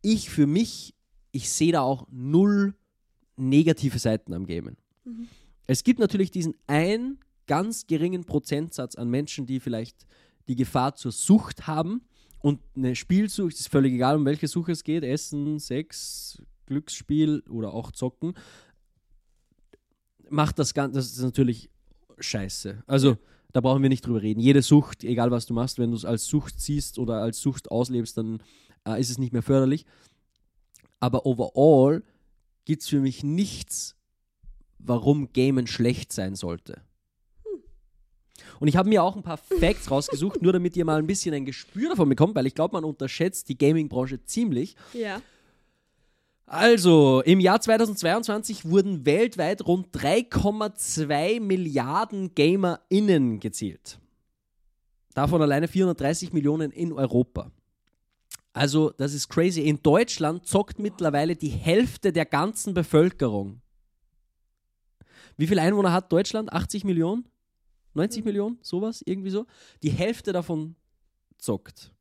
ich 0.01 0.29
für 0.29 0.47
mich, 0.47 0.95
ich 1.31 1.49
sehe 1.49 1.71
da 1.71 1.81
auch 1.81 2.07
null 2.11 2.75
negative 3.37 3.99
Seiten 3.99 4.33
am 4.33 4.45
Gamen. 4.45 4.77
Es 5.67 5.83
gibt 5.83 5.99
natürlich 5.99 6.31
diesen 6.31 6.55
einen 6.67 7.19
ganz 7.47 7.87
geringen 7.87 8.25
Prozentsatz 8.25 8.95
an 8.95 9.09
Menschen, 9.09 9.45
die 9.45 9.59
vielleicht 9.59 10.05
die 10.47 10.55
Gefahr 10.55 10.95
zur 10.95 11.11
Sucht 11.11 11.67
haben 11.67 12.01
und 12.39 12.59
eine 12.75 12.95
Spielsucht, 12.95 13.53
ist 13.53 13.69
völlig 13.69 13.93
egal, 13.93 14.17
um 14.17 14.25
welche 14.25 14.47
Suche 14.47 14.71
es 14.71 14.83
geht, 14.83 15.03
Essen, 15.03 15.59
Sex, 15.59 16.41
Glücksspiel 16.65 17.43
oder 17.49 17.73
auch 17.73 17.91
Zocken, 17.91 18.33
macht 20.29 20.59
das 20.59 20.73
Ganze, 20.73 20.97
das 20.99 21.11
ist 21.11 21.21
natürlich 21.21 21.69
scheiße. 22.21 22.83
Also, 22.87 23.17
da 23.53 23.61
brauchen 23.61 23.81
wir 23.81 23.89
nicht 23.89 24.05
drüber 24.05 24.21
reden. 24.21 24.39
Jede 24.39 24.61
Sucht, 24.61 25.03
egal 25.03 25.31
was 25.31 25.45
du 25.45 25.53
machst, 25.53 25.77
wenn 25.77 25.91
du 25.91 25.97
es 25.97 26.05
als 26.05 26.25
Sucht 26.25 26.59
siehst 26.59 26.99
oder 26.99 27.21
als 27.21 27.39
Sucht 27.39 27.69
auslebst, 27.69 28.17
dann 28.17 28.41
äh, 28.87 28.99
ist 28.99 29.09
es 29.09 29.17
nicht 29.17 29.33
mehr 29.33 29.43
förderlich. 29.43 29.85
Aber 30.99 31.25
overall 31.25 32.03
gibt 32.65 32.83
es 32.83 32.87
für 32.87 32.99
mich 32.99 33.23
nichts, 33.23 33.95
warum 34.77 35.33
Gamen 35.33 35.67
schlecht 35.67 36.13
sein 36.13 36.35
sollte. 36.35 36.81
Und 38.59 38.67
ich 38.67 38.75
habe 38.75 38.89
mir 38.89 39.03
auch 39.03 39.15
ein 39.15 39.23
paar 39.23 39.37
Facts 39.37 39.89
rausgesucht, 39.89 40.41
nur 40.41 40.53
damit 40.53 40.77
ihr 40.77 40.85
mal 40.85 40.99
ein 40.99 41.07
bisschen 41.07 41.33
ein 41.33 41.45
Gespür 41.45 41.89
davon 41.89 42.09
bekommt, 42.09 42.35
weil 42.35 42.45
ich 42.45 42.55
glaube, 42.55 42.73
man 42.73 42.83
unterschätzt 42.83 43.49
die 43.49 43.57
Gaming-Branche 43.57 44.23
ziemlich. 44.25 44.75
Ja. 44.93 45.21
Also, 46.45 47.21
im 47.21 47.39
Jahr 47.39 47.61
2022 47.61 48.65
wurden 48.65 49.05
weltweit 49.05 49.65
rund 49.65 49.95
3,2 49.95 51.39
Milliarden 51.39 52.35
GamerInnen 52.35 53.39
gezählt. 53.39 53.99
Davon 55.13 55.41
alleine 55.41 55.67
430 55.67 56.33
Millionen 56.33 56.71
in 56.71 56.91
Europa. 56.93 57.51
Also, 58.53 58.91
das 58.91 59.13
ist 59.13 59.29
crazy. 59.29 59.61
In 59.61 59.81
Deutschland 59.81 60.45
zockt 60.45 60.77
mittlerweile 60.77 61.35
die 61.35 61.49
Hälfte 61.49 62.11
der 62.11 62.25
ganzen 62.25 62.73
Bevölkerung. 62.73 63.61
Wie 65.37 65.47
viele 65.47 65.61
Einwohner 65.61 65.93
hat 65.93 66.11
Deutschland? 66.11 66.51
80 66.51 66.83
Millionen? 66.83 67.25
90 67.93 68.25
Millionen? 68.25 68.59
Sowas? 68.61 69.01
Irgendwie 69.05 69.29
so? 69.29 69.45
Die 69.83 69.89
Hälfte 69.89 70.33
davon 70.33 70.75
zockt. 71.37 71.91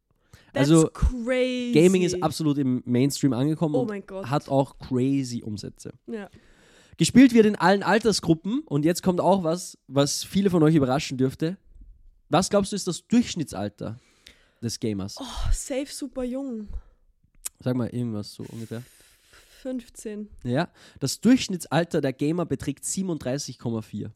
That's 0.52 0.68
Also, 0.70 0.88
crazy. 0.88 1.72
Gaming 1.72 2.02
ist 2.02 2.22
absolut 2.22 2.58
im 2.58 2.82
Mainstream 2.84 3.32
angekommen 3.32 3.74
Oh 3.74 3.80
und 3.82 3.88
mein 3.88 4.06
Gott. 4.06 4.26
hat 4.28 4.48
auch 4.48 4.78
crazy 4.78 5.42
Umsätze. 5.42 5.92
Ja. 6.06 6.28
Gespielt 6.96 7.32
wird 7.32 7.46
in 7.46 7.56
allen 7.56 7.82
Altersgruppen 7.82 8.60
und 8.66 8.84
jetzt 8.84 9.02
kommt 9.02 9.20
auch 9.20 9.42
was, 9.44 9.78
was 9.86 10.22
viele 10.24 10.50
von 10.50 10.62
euch 10.62 10.74
überraschen 10.74 11.16
dürfte. 11.16 11.56
Was 12.28 12.50
glaubst 12.50 12.72
du 12.72 12.76
ist 12.76 12.86
das 12.86 13.06
Durchschnittsalter 13.08 13.98
des 14.62 14.78
Gamers? 14.80 15.16
Oh, 15.18 15.24
safe 15.52 15.86
super 15.88 16.24
jung. 16.24 16.68
Sag 17.62 17.76
mal 17.76 17.88
irgendwas 17.88 18.32
so 18.34 18.44
ungefähr. 18.50 18.82
15. 19.62 20.28
Ja, 20.44 20.68
das 21.00 21.20
Durchschnittsalter 21.20 22.00
der 22.00 22.12
Gamer 22.12 22.46
beträgt 22.46 22.84
37,4. 22.84 24.10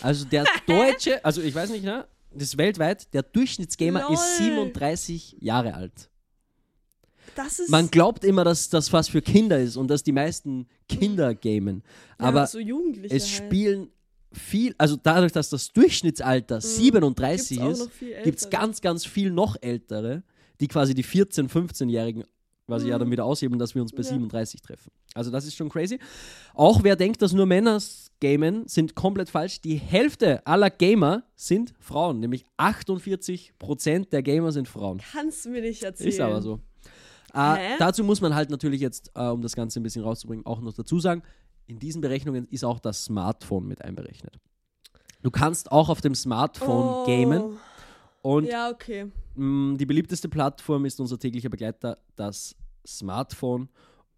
Also 0.00 0.24
der 0.24 0.44
deutsche, 0.66 1.24
also 1.24 1.40
ich 1.40 1.54
weiß 1.54 1.70
nicht, 1.70 1.84
ne? 1.84 2.06
Das 2.32 2.42
ist 2.48 2.58
weltweit, 2.58 3.12
der 3.14 3.22
Durchschnittsgamer 3.22 4.10
ist 4.10 4.40
Lol. 4.40 4.48
37 4.48 5.36
Jahre 5.40 5.74
alt. 5.74 6.10
Das 7.34 7.58
ist. 7.58 7.70
Man 7.70 7.90
glaubt 7.90 8.24
immer, 8.24 8.44
dass 8.44 8.68
das 8.68 8.92
was 8.92 9.08
für 9.08 9.22
Kinder 9.22 9.58
ist 9.58 9.76
und 9.76 9.88
dass 9.88 10.02
die 10.02 10.12
meisten 10.12 10.66
Kinder 10.88 11.34
gamen. 11.34 11.82
ja, 12.18 12.26
Aber 12.26 12.46
so 12.46 12.58
es 12.58 13.22
halt. 13.22 13.22
spielen 13.46 13.88
viel, 14.32 14.74
also 14.78 14.96
dadurch, 14.96 15.32
dass 15.32 15.48
das 15.50 15.72
Durchschnittsalter 15.72 16.60
37 16.60 17.58
Mhm. 17.60 17.64
Gibt's 17.64 17.80
auch 17.80 17.86
ist, 17.86 18.24
gibt 18.24 18.38
es 18.40 18.50
ganz, 18.50 18.80
ganz 18.80 19.06
viel 19.06 19.30
noch 19.30 19.56
ältere, 19.60 20.22
die 20.60 20.68
quasi 20.68 20.94
die 20.94 21.04
14-, 21.04 21.48
15-Jährigen 21.48 22.24
quasi 22.68 22.88
ja 22.88 22.98
dann 22.98 23.10
wieder 23.10 23.24
ausheben, 23.24 23.58
dass 23.58 23.74
wir 23.74 23.80
uns 23.80 23.92
bei 23.92 24.02
Mhm. 24.02 24.04
Ja. 24.04 24.10
37 24.10 24.60
treffen. 24.60 24.92
Also 25.14 25.30
das 25.30 25.46
ist 25.46 25.56
schon 25.56 25.70
crazy. 25.70 25.98
Auch 26.54 26.82
wer 26.82 26.96
denkt, 26.96 27.22
dass 27.22 27.32
nur 27.32 27.46
Männer 27.46 27.80
gamen, 28.20 28.68
sind 28.68 28.94
komplett 28.94 29.30
falsch. 29.30 29.62
Die 29.62 29.76
Hälfte 29.76 30.46
aller 30.46 30.68
Gamer 30.68 31.22
sind 31.34 31.74
Frauen, 31.80 32.20
nämlich 32.20 32.44
48% 32.58 34.10
der 34.10 34.22
Gamer 34.22 34.52
sind 34.52 34.68
Frauen. 34.68 35.00
Kannst 35.12 35.46
du 35.46 35.50
mir 35.50 35.62
nicht 35.62 35.82
erzählen. 35.82 36.10
Ist 36.10 36.20
aber 36.20 36.42
so. 36.42 36.60
Äh, 37.32 37.78
dazu 37.78 38.04
muss 38.04 38.20
man 38.20 38.34
halt 38.34 38.50
natürlich 38.50 38.80
jetzt, 38.82 39.10
äh, 39.14 39.28
um 39.28 39.40
das 39.40 39.56
Ganze 39.56 39.80
ein 39.80 39.82
bisschen 39.82 40.02
rauszubringen, 40.02 40.44
auch 40.44 40.60
noch 40.60 40.74
dazu 40.74 41.00
sagen, 41.00 41.22
in 41.66 41.78
diesen 41.78 42.00
Berechnungen 42.02 42.46
ist 42.48 42.64
auch 42.64 42.80
das 42.80 43.04
Smartphone 43.04 43.66
mit 43.66 43.82
einberechnet. 43.82 44.38
Du 45.22 45.30
kannst 45.30 45.72
auch 45.72 45.88
auf 45.88 46.00
dem 46.00 46.14
Smartphone 46.14 46.88
oh. 46.88 47.06
gamen 47.06 47.58
und 48.36 48.44
Ja, 48.46 48.70
okay. 48.70 49.06
mh, 49.36 49.76
die 49.78 49.86
beliebteste 49.86 50.28
Plattform 50.28 50.84
ist 50.84 51.00
unser 51.00 51.18
täglicher 51.18 51.48
Begleiter, 51.48 51.98
das 52.16 52.54
Smartphone, 52.86 53.68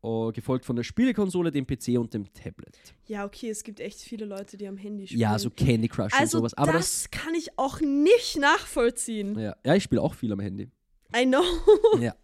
äh, 0.02 0.32
gefolgt 0.32 0.64
von 0.64 0.76
der 0.76 0.82
Spielekonsole, 0.82 1.50
dem 1.50 1.66
PC 1.66 1.98
und 1.98 2.12
dem 2.14 2.32
Tablet. 2.32 2.76
Ja, 3.06 3.24
okay, 3.24 3.50
es 3.50 3.62
gibt 3.62 3.80
echt 3.80 4.00
viele 4.00 4.24
Leute, 4.24 4.56
die 4.56 4.66
am 4.66 4.76
Handy 4.76 5.06
spielen. 5.06 5.20
Ja, 5.20 5.38
so 5.38 5.50
Candy 5.50 5.88
Crush 5.88 6.12
also 6.12 6.38
und 6.38 6.42
sowas. 6.42 6.54
Aber 6.54 6.72
das, 6.72 7.10
kann 7.10 7.34
ich 7.34 7.56
auch 7.58 7.80
nicht 7.80 8.38
nachvollziehen. 8.38 9.34
das, 9.34 9.42
ja, 9.42 9.56
ja, 9.64 9.74
ich 9.74 9.84
spiele 9.84 10.00
auch 10.02 10.14
viel 10.14 10.32
am 10.32 10.40
Handy. 10.40 10.68
I 11.16 11.24
know. 11.26 11.42
Ja. 12.00 12.14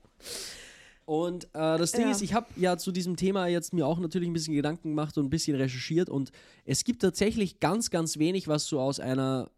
Und 1.05 1.45
äh, 1.55 1.79
das 1.79 1.93
Ding 1.93 2.07
Ja. 2.07 2.11
ist, 2.11 2.21
ich 2.21 2.35
habe 2.35 2.47
ja 2.57 2.77
zu 2.79 2.91
diesem 2.91 3.17
Thema 3.17 3.47
jetzt 3.47 3.73
mir 3.73 3.87
auch 3.87 4.01
natürlich 4.01 4.29
ein 4.29 4.33
bisschen 4.33 4.55
Gedanken 4.55 4.89
gemacht 4.91 5.17
und 5.19 5.27
ein 5.27 5.31
bisschen 5.31 5.57
recherchiert 5.57 6.09
und 6.11 6.33
es 6.65 6.83
gibt 6.83 7.01
tatsächlich 7.03 7.61
ganz, 7.61 7.91
ganz 7.91 8.19
wenig, 8.19 8.49
was 8.49 8.67
so 8.67 8.81
aus 8.81 8.99
einer 8.99 9.51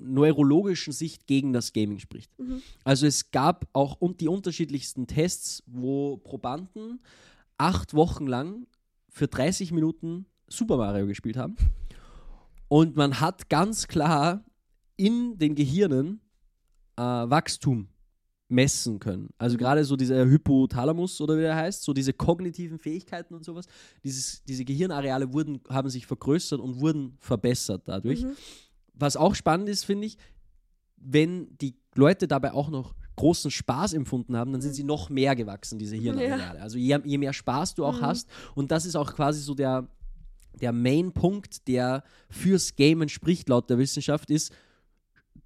neurologischen 0.00 0.92
Sicht 0.92 1.26
gegen 1.26 1.52
das 1.52 1.72
Gaming 1.72 1.98
spricht. 1.98 2.30
Also 2.84 3.06
es 3.06 3.30
gab 3.30 3.68
auch 3.72 3.96
und 4.00 4.20
die 4.20 4.28
unterschiedlichsten 4.28 5.06
Tests, 5.06 5.62
wo 5.66 6.16
Probanden 6.18 7.00
acht 7.58 7.94
Wochen 7.94 8.26
lang 8.26 8.66
für 9.08 9.28
30 9.28 9.72
Minuten 9.72 10.26
Super 10.48 10.76
Mario 10.76 11.06
gespielt 11.06 11.36
haben. 11.36 11.56
Und 12.68 12.96
man 12.96 13.20
hat 13.20 13.48
ganz 13.48 13.86
klar 13.88 14.44
in 14.96 15.38
den 15.38 15.54
Gehirnen 15.54 16.20
äh, 16.96 17.02
Wachstum 17.02 17.88
messen 18.52 18.98
können. 18.98 19.30
Also 19.38 19.56
gerade 19.56 19.84
so 19.84 19.96
dieser 19.96 20.26
Hypothalamus 20.26 21.20
oder 21.20 21.36
wie 21.36 21.40
der 21.40 21.56
heißt, 21.56 21.82
so 21.82 21.92
diese 21.92 22.12
kognitiven 22.12 22.78
Fähigkeiten 22.78 23.34
und 23.34 23.44
sowas, 23.44 23.66
dieses, 24.04 24.44
diese 24.44 24.64
Gehirnareale 24.64 25.32
wurden, 25.32 25.60
haben 25.68 25.88
sich 25.88 26.06
vergrößert 26.06 26.60
und 26.60 26.80
wurden 26.80 27.16
verbessert 27.18 27.82
dadurch. 27.86 28.22
Mhm. 28.22 28.32
Was 28.94 29.16
auch 29.16 29.34
spannend 29.34 29.68
ist, 29.68 29.84
finde 29.84 30.06
ich, 30.06 30.16
wenn 30.96 31.56
die 31.58 31.74
Leute 31.94 32.28
dabei 32.28 32.52
auch 32.52 32.68
noch 32.70 32.94
großen 33.16 33.50
Spaß 33.50 33.92
empfunden 33.92 34.36
haben, 34.36 34.52
dann 34.52 34.62
sind 34.62 34.74
sie 34.74 34.84
noch 34.84 35.10
mehr 35.10 35.36
gewachsen, 35.36 35.78
diese 35.78 35.96
Hirnareale. 35.96 36.60
Also 36.60 36.78
je, 36.78 36.98
je 37.04 37.18
mehr 37.18 37.32
Spaß 37.32 37.74
du 37.74 37.84
auch 37.84 38.00
Mhm. 38.00 38.06
hast, 38.06 38.28
und 38.54 38.70
das 38.70 38.86
ist 38.86 38.96
auch 38.96 39.14
quasi 39.14 39.40
so 39.40 39.54
der, 39.54 39.86
der 40.60 40.72
Main-Punkt, 40.72 41.66
der 41.68 42.04
fürs 42.30 42.74
Gamen 42.76 43.08
spricht, 43.08 43.48
laut 43.48 43.68
der 43.68 43.78
Wissenschaft, 43.78 44.30
ist, 44.30 44.52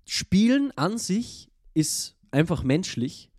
Spielen 0.05 0.73
an 0.77 0.99
sich 0.99 1.49
ist 1.75 2.17
einfach 2.31 2.63
menschlich. 2.63 3.31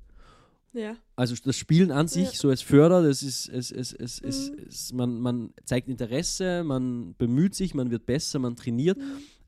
Ja. 0.73 0.95
Also 1.15 1.33
das 1.43 1.55
Spielen 1.55 1.91
an 1.91 2.07
sich, 2.07 2.25
Ja. 2.33 2.37
so 2.37 2.49
als 2.49 2.61
Förder, 2.61 3.01
das 3.01 3.23
ist, 3.23 3.47
es, 3.49 3.71
es, 3.71 3.93
es, 3.93 4.19
es, 4.19 4.49
Mhm. 4.51 4.57
es, 4.67 4.93
man, 4.93 5.19
man 5.21 5.53
zeigt 5.63 5.87
Interesse, 5.87 6.63
man 6.63 7.15
bemüht 7.17 7.55
sich, 7.55 7.73
man 7.73 7.89
wird 7.89 8.05
besser, 8.05 8.39
man 8.39 8.55
trainiert. 8.55 8.97
Mhm. 8.97 9.03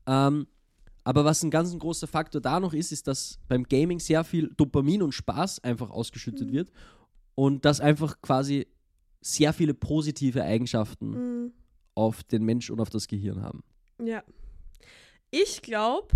Ähm, 0.06 0.46
aber 1.04 1.24
was 1.24 1.42
ein 1.42 1.50
ganz 1.50 1.72
ein 1.72 1.78
großer 1.78 2.06
Faktor 2.06 2.40
da 2.40 2.60
noch 2.60 2.72
ist, 2.74 2.92
ist, 2.92 3.06
dass 3.06 3.38
beim 3.48 3.64
Gaming 3.64 4.00
sehr 4.00 4.22
viel 4.24 4.48
Dopamin 4.56 5.02
und 5.02 5.12
Spaß 5.12 5.64
einfach 5.64 5.90
ausgeschüttet 5.90 6.48
Mhm. 6.48 6.52
wird 6.52 6.72
und 7.34 7.64
das 7.64 7.80
einfach 7.80 8.20
quasi 8.20 8.66
sehr 9.22 9.52
viele 9.52 9.74
positive 9.74 10.42
Eigenschaften 10.44 11.10
Mhm. 11.44 11.52
auf 11.94 12.22
den 12.24 12.44
Mensch 12.44 12.70
und 12.70 12.80
auf 12.80 12.90
das 12.90 13.08
Gehirn 13.08 13.42
haben. 13.42 13.62
Ja. 14.02 14.22
Ich 15.30 15.62
glaube, 15.62 16.08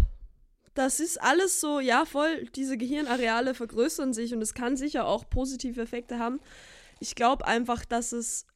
das 0.75 1.01
ist 1.01 1.21
alles 1.23 1.61
so, 1.61 1.81
ja, 1.81 2.05
voll, 2.05 2.47
diese 2.55 2.77
Gehirnareale 2.77 3.55
vergrößern 3.55 4.13
sich 4.13 4.35
und 4.35 4.43
es 4.43 4.55
kann 4.55 4.77
sicher 4.77 5.07
auch 5.07 5.29
positive 5.29 5.81
Effekte 5.81 6.19
haben. 6.19 6.41
Ich 7.01 7.15
glaube 7.15 7.47
einfach, 7.47 7.85
dass 7.85 8.13
es 8.13 8.47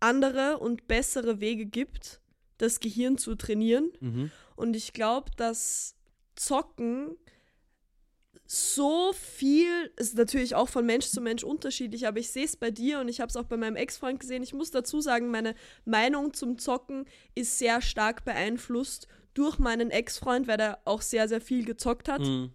andere 0.00 0.58
und 0.58 0.88
bessere 0.88 1.40
Wege 1.40 1.66
gibt, 1.66 2.20
das 2.58 2.80
Gehirn 2.80 3.18
zu 3.18 3.34
trainieren. 3.34 3.90
Mhm. 4.00 4.30
Und 4.56 4.76
ich 4.76 4.92
glaube, 4.92 5.30
dass 5.36 5.94
Zocken 6.36 7.16
so 8.50 9.12
viel, 9.12 9.92
ist 9.96 10.16
natürlich 10.16 10.54
auch 10.54 10.68
von 10.70 10.86
Mensch 10.86 11.06
zu 11.06 11.20
Mensch 11.20 11.44
unterschiedlich, 11.44 12.06
aber 12.06 12.18
ich 12.18 12.30
sehe 12.30 12.44
es 12.46 12.56
bei 12.56 12.70
dir 12.70 12.98
und 13.00 13.08
ich 13.08 13.20
habe 13.20 13.28
es 13.28 13.36
auch 13.36 13.44
bei 13.44 13.58
meinem 13.58 13.76
Ex-Freund 13.76 14.20
gesehen. 14.20 14.42
Ich 14.42 14.54
muss 14.54 14.70
dazu 14.70 15.00
sagen, 15.02 15.30
meine 15.30 15.54
Meinung 15.84 16.32
zum 16.32 16.58
Zocken 16.58 17.04
ist 17.34 17.58
sehr 17.58 17.82
stark 17.82 18.24
beeinflusst 18.24 19.06
durch 19.34 19.58
meinen 19.58 19.90
Ex-Freund, 19.90 20.48
weil 20.48 20.58
er 20.60 20.78
auch 20.86 21.02
sehr, 21.02 21.28
sehr 21.28 21.42
viel 21.42 21.64
gezockt 21.66 22.08
hat 22.08 22.20
Mhm. 22.22 22.52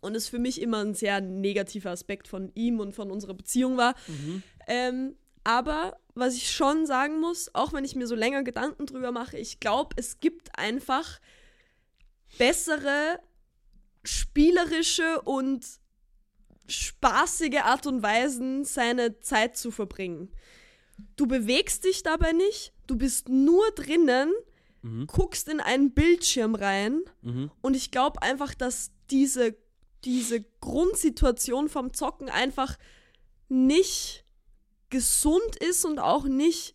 und 0.00 0.16
es 0.16 0.28
für 0.28 0.40
mich 0.40 0.60
immer 0.60 0.84
ein 0.84 0.94
sehr 0.94 1.20
negativer 1.20 1.90
Aspekt 1.90 2.26
von 2.26 2.50
ihm 2.54 2.80
und 2.80 2.92
von 2.92 3.12
unserer 3.12 3.34
Beziehung 3.34 3.76
war. 3.76 3.94
Mhm. 4.08 4.42
Ähm, 4.66 5.16
aber 5.46 5.96
was 6.14 6.34
ich 6.34 6.50
schon 6.50 6.86
sagen 6.86 7.20
muss, 7.20 7.54
auch 7.54 7.72
wenn 7.72 7.84
ich 7.84 7.94
mir 7.94 8.06
so 8.08 8.14
länger 8.16 8.42
Gedanken 8.42 8.84
drüber 8.86 9.12
mache, 9.12 9.38
ich 9.38 9.60
glaube, 9.60 9.94
es 9.96 10.18
gibt 10.18 10.58
einfach 10.58 11.20
bessere 12.36 13.20
spielerische 14.02 15.20
und 15.22 15.64
spaßige 16.68 17.60
Art 17.62 17.86
und 17.86 18.02
Weisen, 18.02 18.64
seine 18.64 19.20
Zeit 19.20 19.56
zu 19.56 19.70
verbringen. 19.70 20.32
Du 21.16 21.26
bewegst 21.26 21.84
dich 21.84 22.02
dabei 22.02 22.32
nicht, 22.32 22.72
du 22.86 22.96
bist 22.96 23.28
nur 23.28 23.70
drinnen, 23.72 24.32
Mhm. 24.82 25.06
guckst 25.06 25.48
in 25.48 25.60
einen 25.60 25.92
Bildschirm 25.92 26.54
rein 26.54 27.02
Mhm. 27.22 27.50
und 27.60 27.74
ich 27.76 27.90
glaube 27.90 28.22
einfach, 28.22 28.54
dass 28.54 28.90
diese, 29.10 29.54
diese 30.04 30.42
Grundsituation 30.60 31.68
vom 31.68 31.92
Zocken 31.92 32.28
einfach 32.30 32.76
nicht 33.48 34.24
gesund 34.90 35.56
ist 35.56 35.84
und 35.84 35.98
auch 35.98 36.24
nicht. 36.24 36.74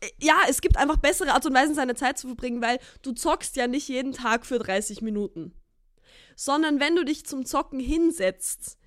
äh, 0.00 0.10
Ja, 0.20 0.40
es 0.48 0.60
gibt 0.60 0.76
einfach 0.76 0.96
bessere 0.96 1.32
Art 1.32 1.46
und 1.46 1.54
Weisen, 1.54 1.74
seine 1.74 1.94
Zeit 1.94 2.18
zu 2.18 2.28
verbringen, 2.28 2.62
weil 2.62 2.78
du 3.02 3.12
zockst 3.12 3.56
ja 3.56 3.66
nicht 3.66 3.88
jeden 3.88 4.12
Tag 4.12 4.46
für 4.46 4.58
30 4.58 5.02
Minuten. 5.02 5.54
Sondern 6.36 6.80
wenn 6.80 6.96
du 6.96 7.04
dich 7.04 7.24
zum 7.24 7.46
Zocken 7.46 7.80
hinsetzt, 7.80 8.78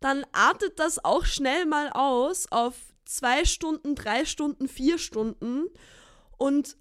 dann 0.00 0.24
artet 0.32 0.78
das 0.78 1.04
auch 1.04 1.24
schnell 1.24 1.66
mal 1.66 1.90
aus 1.90 2.50
auf 2.52 2.74
zwei 3.04 3.44
Stunden, 3.44 3.94
drei 3.94 4.24
Stunden, 4.24 4.68
vier 4.68 4.98
Stunden. 4.98 5.66
Und 6.36 6.76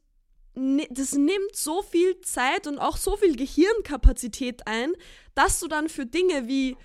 das 0.55 1.13
nimmt 1.13 1.55
so 1.55 1.81
viel 1.81 2.21
Zeit 2.21 2.67
und 2.67 2.77
auch 2.77 2.97
so 2.97 3.17
viel 3.17 3.35
Gehirnkapazität 3.35 4.67
ein, 4.67 4.93
dass 5.35 5.59
du 5.59 5.67
dann 5.67 5.89
für 5.89 6.05
Dinge 6.05 6.47
wie 6.47 6.77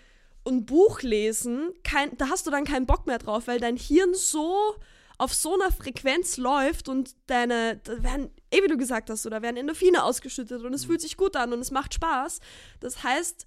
ein 0.49 0.67
Buch 0.67 1.03
lesen, 1.03 1.73
kein, 1.85 2.17
da 2.17 2.29
hast 2.29 2.47
du 2.47 2.51
dann 2.51 2.65
keinen 2.65 2.87
Bock 2.87 3.07
mehr 3.07 3.19
drauf, 3.19 3.47
weil 3.47 3.61
dein 3.61 3.77
Hirn 3.77 4.15
so 4.15 4.75
auf 5.19 5.35
so 5.35 5.55
einer 5.55 5.73
Frequenz 5.73 6.37
läuft 6.37 6.89
und 6.89 7.17
deine, 7.27 7.81
da 7.83 8.03
werden, 8.03 8.31
eh 8.53 8.63
wie 8.63 8.69
du 8.69 8.77
gesagt 8.77 9.11
hast, 9.11 9.25
da 9.25 9.43
werden 9.43 9.57
Endorphine 9.57 10.05
ausgeschüttet 10.05 10.63
und 10.63 10.73
es 10.73 10.85
fühlt 10.85 11.01
sich 11.01 11.17
gut 11.17 11.35
an 11.35 11.53
und 11.53 11.59
es 11.59 11.73
macht 11.73 11.95
Spaß. 11.95 12.39
Das 12.79 13.03
heißt, 13.03 13.45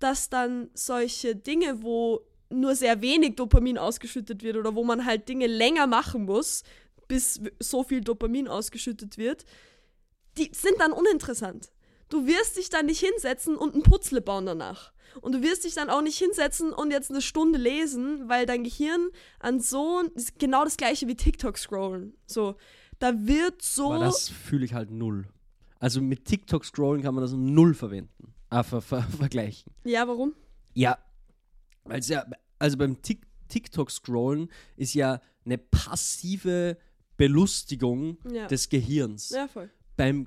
dass 0.00 0.28
dann 0.28 0.70
solche 0.74 1.36
Dinge, 1.36 1.82
wo 1.82 2.20
nur 2.50 2.74
sehr 2.74 3.00
wenig 3.00 3.36
Dopamin 3.36 3.78
ausgeschüttet 3.78 4.42
wird 4.42 4.56
oder 4.56 4.74
wo 4.74 4.84
man 4.84 5.04
halt 5.04 5.28
Dinge 5.28 5.46
länger 5.46 5.86
machen 5.86 6.24
muss, 6.24 6.64
bis 7.06 7.40
so 7.60 7.84
viel 7.84 8.00
Dopamin 8.00 8.48
ausgeschüttet 8.48 9.16
wird, 9.16 9.44
die 10.36 10.50
sind 10.52 10.80
dann 10.80 10.92
uninteressant. 10.92 11.70
Du 12.08 12.26
wirst 12.26 12.56
dich 12.56 12.68
dann 12.70 12.86
nicht 12.86 13.00
hinsetzen 13.00 13.56
und 13.56 13.74
ein 13.74 13.82
Putzle 13.82 14.20
bauen 14.20 14.46
danach. 14.46 14.92
Und 15.20 15.32
du 15.32 15.42
wirst 15.42 15.64
dich 15.64 15.74
dann 15.74 15.90
auch 15.90 16.02
nicht 16.02 16.18
hinsetzen 16.18 16.72
und 16.72 16.90
jetzt 16.90 17.10
eine 17.10 17.22
Stunde 17.22 17.58
lesen, 17.58 18.28
weil 18.28 18.46
dein 18.46 18.64
Gehirn 18.64 19.10
an 19.38 19.60
so 19.60 20.02
genau 20.38 20.64
das 20.64 20.76
gleiche 20.76 21.06
wie 21.06 21.14
TikTok 21.14 21.56
scrollen. 21.56 22.14
So, 22.26 22.56
da 22.98 23.12
wird 23.26 23.62
so 23.62 23.92
Aber 23.92 24.04
das 24.06 24.28
fühle 24.28 24.64
ich 24.64 24.74
halt 24.74 24.90
null. 24.90 25.26
Also 25.78 26.00
mit 26.00 26.24
TikTok 26.24 26.64
scrollen 26.64 27.02
kann 27.02 27.14
man 27.14 27.22
das 27.22 27.32
null 27.32 27.74
verwenden. 27.74 28.34
Ah, 28.50 28.62
ver 28.62 28.80
ver 28.80 29.02
vergleichen. 29.18 29.72
Ja, 29.84 30.06
warum? 30.08 30.34
Ja, 30.74 30.98
weil 31.84 32.00
es 32.00 32.08
ja, 32.08 32.24
also 32.58 32.76
beim 32.76 33.00
Tik 33.02 33.22
TikTok 33.48 33.90
scrollen 33.90 34.50
ist 34.76 34.94
ja 34.94 35.20
eine 35.44 35.58
passive 35.58 36.76
Belustigung 37.16 38.18
Ja. 38.30 38.46
des 38.46 38.68
Gehirns. 38.68 39.30
Ja, 39.30 39.46
voll. 39.48 39.70
Beim, 39.96 40.26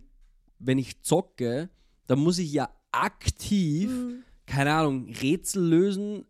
wenn 0.60 0.78
ich 0.78 1.02
zocke, 1.02 1.70
dann 2.08 2.20
muss 2.20 2.40
ich 2.40 2.52
ja 2.52 2.70
aktiv, 2.92 3.90
Mhm. 3.90 4.24
keine 4.46 4.74
Ahnung, 4.74 5.10
Rätsel 5.22 5.64
lösen, 5.64 6.26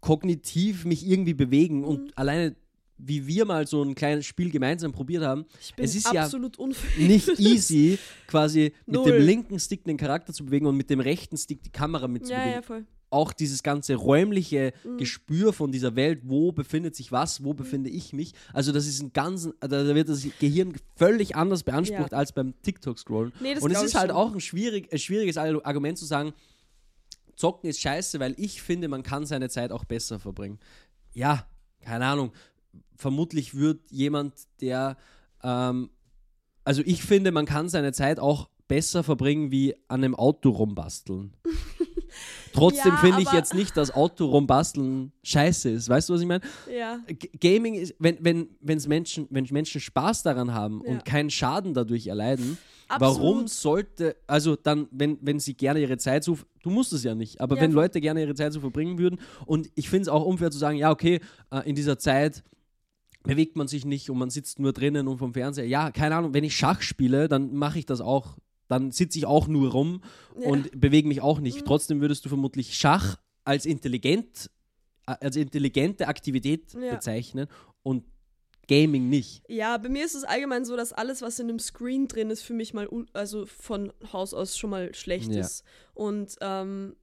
kognitiv 0.00 0.84
mich 0.84 1.06
irgendwie 1.06 1.34
bewegen 1.34 1.78
Mhm. 1.78 1.84
und 1.84 2.18
alleine 2.18 2.56
wie 3.02 3.26
wir 3.26 3.46
mal 3.46 3.66
so 3.66 3.82
ein 3.82 3.94
kleines 3.94 4.26
Spiel 4.26 4.50
gemeinsam 4.50 4.92
probiert 4.92 5.22
haben, 5.24 5.46
es 5.78 5.94
ist 5.94 6.12
ja 6.12 6.28
unfähig. 6.58 7.08
nicht 7.08 7.38
easy, 7.40 7.98
quasi 8.26 8.74
mit 8.84 8.94
Null. 8.96 9.12
dem 9.12 9.22
linken 9.24 9.58
Stick 9.58 9.84
den 9.84 9.96
Charakter 9.96 10.34
zu 10.34 10.44
bewegen 10.44 10.66
und 10.66 10.76
mit 10.76 10.90
dem 10.90 11.00
rechten 11.00 11.38
Stick 11.38 11.62
die 11.62 11.70
Kamera 11.70 12.02
Ja, 12.02 12.08
mitzubewegen. 12.08 12.52
ja, 12.52 12.60
voll. 12.62 12.84
Auch 13.10 13.32
dieses 13.32 13.62
ganze 13.64 13.96
räumliche 13.96 14.72
Mhm. 14.84 14.98
Gespür 14.98 15.52
von 15.52 15.72
dieser 15.72 15.96
Welt, 15.96 16.20
wo 16.24 16.52
befindet 16.52 16.94
sich 16.94 17.10
was, 17.10 17.42
wo 17.42 17.54
befinde 17.54 17.90
ich 17.90 18.12
mich. 18.12 18.32
Also 18.52 18.70
das 18.72 18.86
ist 18.86 19.02
ein 19.02 19.12
ganz, 19.12 19.48
da 19.60 19.94
wird 19.94 20.08
das 20.08 20.24
Gehirn 20.38 20.74
völlig 20.96 21.34
anders 21.34 21.64
beansprucht 21.64 22.12
Ja. 22.12 22.18
als 22.18 22.32
beim 22.32 22.54
TikTok-Scrollen. 22.62 23.32
Nee, 23.40 23.58
Und 23.58 23.72
es 23.72 23.82
ist 23.82 23.94
halt 23.96 24.10
schon. 24.10 24.16
auch 24.16 24.32
ein, 24.32 24.40
schwierig, 24.40 24.88
schwieriges 25.00 25.36
Argument 25.36 25.98
zu 25.98 26.04
sagen, 26.06 26.32
Zocken 27.34 27.68
ist 27.70 27.80
scheiße, 27.80 28.20
weil 28.20 28.34
ich 28.36 28.62
finde, 28.62 28.86
man 28.88 29.02
kann 29.02 29.26
seine 29.26 29.48
Zeit 29.48 29.72
auch 29.72 29.84
besser 29.84 30.18
verbringen. 30.18 30.58
Ja, 31.12 31.46
keine 31.80 32.04
Ahnung. 32.06 32.32
Vermutlich 32.96 33.54
wird 33.56 33.90
jemand, 33.90 34.34
der, 34.60 34.96
ähm, 35.42 35.90
also 36.64 36.82
ich 36.84 37.02
finde, 37.02 37.32
man 37.32 37.46
kann 37.46 37.68
seine 37.70 37.92
Zeit 37.92 38.20
auch 38.20 38.50
besser 38.68 39.02
verbringen, 39.02 39.50
wie 39.50 39.74
an 39.88 40.04
einem 40.04 40.14
Auto 40.14 40.50
rumbasteln. 40.50 41.32
Trotzdem 42.52 42.92
Ja, 42.92 42.96
finde 42.98 43.22
ich 43.22 43.32
jetzt 43.32 43.54
nicht, 43.54 43.76
dass 43.76 43.92
Auto 43.92 44.26
rumbasteln 44.26 45.12
scheiße 45.22 45.70
ist. 45.70 45.88
Weißt 45.88 46.08
du, 46.08 46.14
was 46.14 46.20
ich 46.20 46.26
meine? 46.26 46.42
Ja. 46.74 46.98
Gaming 47.40 47.74
ist, 47.74 47.94
wenn, 47.98 48.16
wenn, 48.20 48.48
wenn's 48.60 48.86
Menschen, 48.88 49.26
wenn 49.30 49.46
Menschen 49.50 49.80
Spaß 49.80 50.22
daran 50.22 50.52
haben 50.52 50.82
Ja. 50.84 50.92
und 50.92 51.04
keinen 51.04 51.30
Schaden 51.30 51.74
dadurch 51.74 52.06
erleiden, 52.08 52.58
Absolut. 52.88 53.16
warum 53.18 53.46
sollte, 53.46 54.16
also 54.26 54.56
dann, 54.56 54.88
wenn, 54.90 55.18
wenn 55.20 55.38
sie 55.38 55.54
gerne 55.54 55.80
ihre 55.80 55.96
Zeit 55.96 56.24
so, 56.24 56.38
du 56.62 56.70
musst 56.70 56.92
es 56.92 57.04
ja 57.04 57.14
nicht, 57.14 57.40
aber 57.40 57.56
wenn. 57.56 57.70
Leute 57.72 58.00
gerne 58.00 58.20
ihre 58.22 58.34
Zeit 58.34 58.52
so 58.52 58.60
verbringen 58.60 58.98
würden 58.98 59.20
und 59.46 59.70
ich 59.76 59.88
finde 59.88 60.02
es 60.02 60.08
auch 60.08 60.24
unfair 60.24 60.50
zu 60.50 60.58
sagen, 60.58 60.76
ja, 60.76 60.90
okay, 60.90 61.20
äh, 61.52 61.68
in 61.68 61.76
dieser 61.76 61.98
Zeit 61.98 62.42
bewegt 63.22 63.54
man 63.54 63.68
sich 63.68 63.84
nicht 63.84 64.10
und 64.10 64.18
man 64.18 64.30
sitzt 64.30 64.58
nur 64.58 64.72
drinnen 64.72 65.06
und 65.06 65.18
vom 65.18 65.34
Fernseher. 65.34 65.66
Ja, 65.66 65.90
keine 65.90 66.16
Ahnung, 66.16 66.34
wenn 66.34 66.42
ich 66.42 66.56
Schach 66.56 66.80
spiele, 66.82 67.28
dann 67.28 67.54
mache 67.54 67.78
ich 67.78 67.86
das 67.86 68.00
auch. 68.00 68.36
Dann 68.70 68.92
sitze 68.92 69.18
ich 69.18 69.26
auch 69.26 69.48
nur 69.48 69.72
rum 69.72 70.02
Ja. 70.38 70.46
Mhm. 70.46 70.52
und 70.52 70.80
bewege 70.80 71.08
mich 71.08 71.20
auch 71.20 71.40
nicht. 71.40 71.64
Trotzdem 71.66 72.00
würdest 72.00 72.24
du 72.24 72.28
vermutlich 72.28 72.76
Schach 72.78 73.18
als 73.44 73.66
intelligent, 73.66 74.48
äh, 75.06 75.16
als 75.20 75.34
intelligente 75.36 76.06
Aktivität 76.06 76.72
Ja. 76.74 76.94
bezeichnen 76.94 77.48
und 77.82 78.04
Gaming 78.68 79.08
nicht. 79.08 79.42
Ja, 79.48 79.76
bei 79.78 79.88
mir 79.88 80.04
ist 80.04 80.14
es 80.14 80.22
allgemein 80.22 80.64
so, 80.64 80.76
dass 80.76 80.92
alles, 80.92 81.20
was 81.22 81.40
in 81.40 81.48
einem 81.48 81.58
Screen 81.58 82.06
drin 82.06 82.30
ist, 82.30 82.42
für 82.42 82.54
mich 82.54 82.72
mal, 82.72 82.88
also 83.12 83.44
von 83.46 83.92
Haus 84.12 84.32
aus 84.32 84.56
schon 84.56 84.70
mal 84.70 84.94
schlecht 84.94 85.32
Ja. 85.32 85.40
ist. 85.40 85.64
Und 85.94 86.36
ähm, 86.40 86.94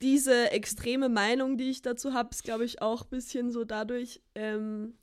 diese 0.00 0.50
extreme 0.52 1.10
Meinung, 1.10 1.58
die 1.58 1.68
ich 1.68 1.82
dazu 1.82 2.14
habe, 2.14 2.30
ist, 2.30 2.44
glaube 2.44 2.64
ich, 2.64 2.80
auch 2.80 3.02
ein 3.02 3.10
bisschen 3.10 3.50
so 3.50 3.64
dadurch, 3.64 4.22
ähm, 4.34 4.94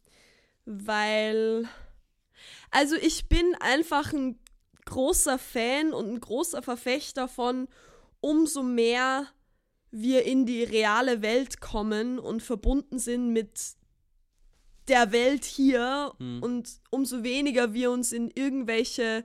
weil, 0.65 1.67
also 2.71 2.95
ich 2.95 3.27
bin 3.29 3.55
einfach 3.59 4.13
ein 4.13 4.39
großer 4.85 5.37
Fan 5.37 5.93
und 5.93 6.09
ein 6.09 6.19
großer 6.19 6.61
Verfechter 6.61 7.27
von, 7.27 7.67
umso 8.19 8.63
mehr 8.63 9.27
wir 9.91 10.25
in 10.25 10.45
die 10.45 10.63
reale 10.63 11.21
Welt 11.21 11.61
kommen 11.61 12.19
und 12.19 12.41
verbunden 12.41 12.97
sind 12.99 13.31
mit 13.31 13.75
der 14.87 15.11
Welt 15.11 15.45
hier 15.45 16.13
Hm. 16.17 16.41
und 16.41 16.69
umso 16.89 17.23
weniger 17.23 17.73
wir 17.73 17.91
uns 17.91 18.11
in 18.11 18.31
irgendwelche 18.33 19.23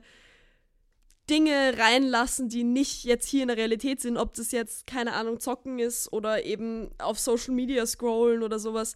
Dinge 1.29 1.77
reinlassen, 1.77 2.49
die 2.49 2.63
nicht 2.63 3.03
jetzt 3.03 3.27
hier 3.27 3.43
in 3.43 3.49
der 3.49 3.57
Realität 3.57 4.01
sind, 4.01 4.17
ob 4.17 4.33
das 4.33 4.51
jetzt, 4.51 4.87
keine 4.87 5.13
Ahnung, 5.13 5.39
zocken 5.39 5.77
ist 5.77 6.11
oder 6.11 6.43
eben 6.43 6.89
auf 6.97 7.19
Social 7.19 7.53
Media 7.53 7.85
scrollen 7.85 8.41
oder 8.41 8.57
sowas. 8.57 8.95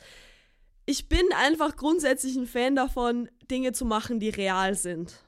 Ich 0.85 1.07
bin 1.07 1.21
einfach 1.37 1.75
grundsätzlich 1.75 2.35
ein 2.35 2.47
Fan 2.47 2.75
davon, 2.75 3.29
Dinge 3.51 3.71
zu 3.71 3.85
machen, 3.85 4.19
die 4.19 4.29
real 4.29 4.75
sind. 4.75 5.23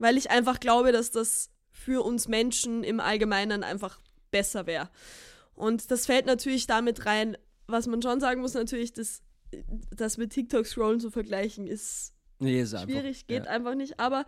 Weil 0.00 0.16
ich 0.16 0.30
einfach 0.30 0.58
glaube, 0.58 0.90
dass 0.90 1.12
das 1.12 1.50
für 1.70 2.04
uns 2.04 2.26
Menschen 2.26 2.82
im 2.82 2.98
Allgemeinen 2.98 3.62
einfach 3.62 4.00
besser 4.32 4.66
wäre. 4.66 4.90
Und 5.54 5.92
das 5.92 6.06
fällt 6.06 6.26
natürlich 6.26 6.66
damit 6.66 7.06
rein, 7.06 7.36
was 7.68 7.86
man 7.86 8.02
schon 8.02 8.18
sagen 8.18 8.40
muss, 8.40 8.54
natürlich, 8.54 8.92
dass 8.92 9.22
das 9.94 10.16
mit 10.16 10.32
TikTok-Scrollen 10.32 10.98
zu 10.98 11.10
vergleichen 11.10 11.68
ist 11.68 12.14
Nee, 12.40 12.62
ist 12.62 12.74
einfach, 12.74 12.88
schwierig, 12.88 13.26
geht 13.26 13.44
ja. 13.44 13.50
einfach 13.50 13.74
nicht. 13.74 14.00
Aber 14.00 14.24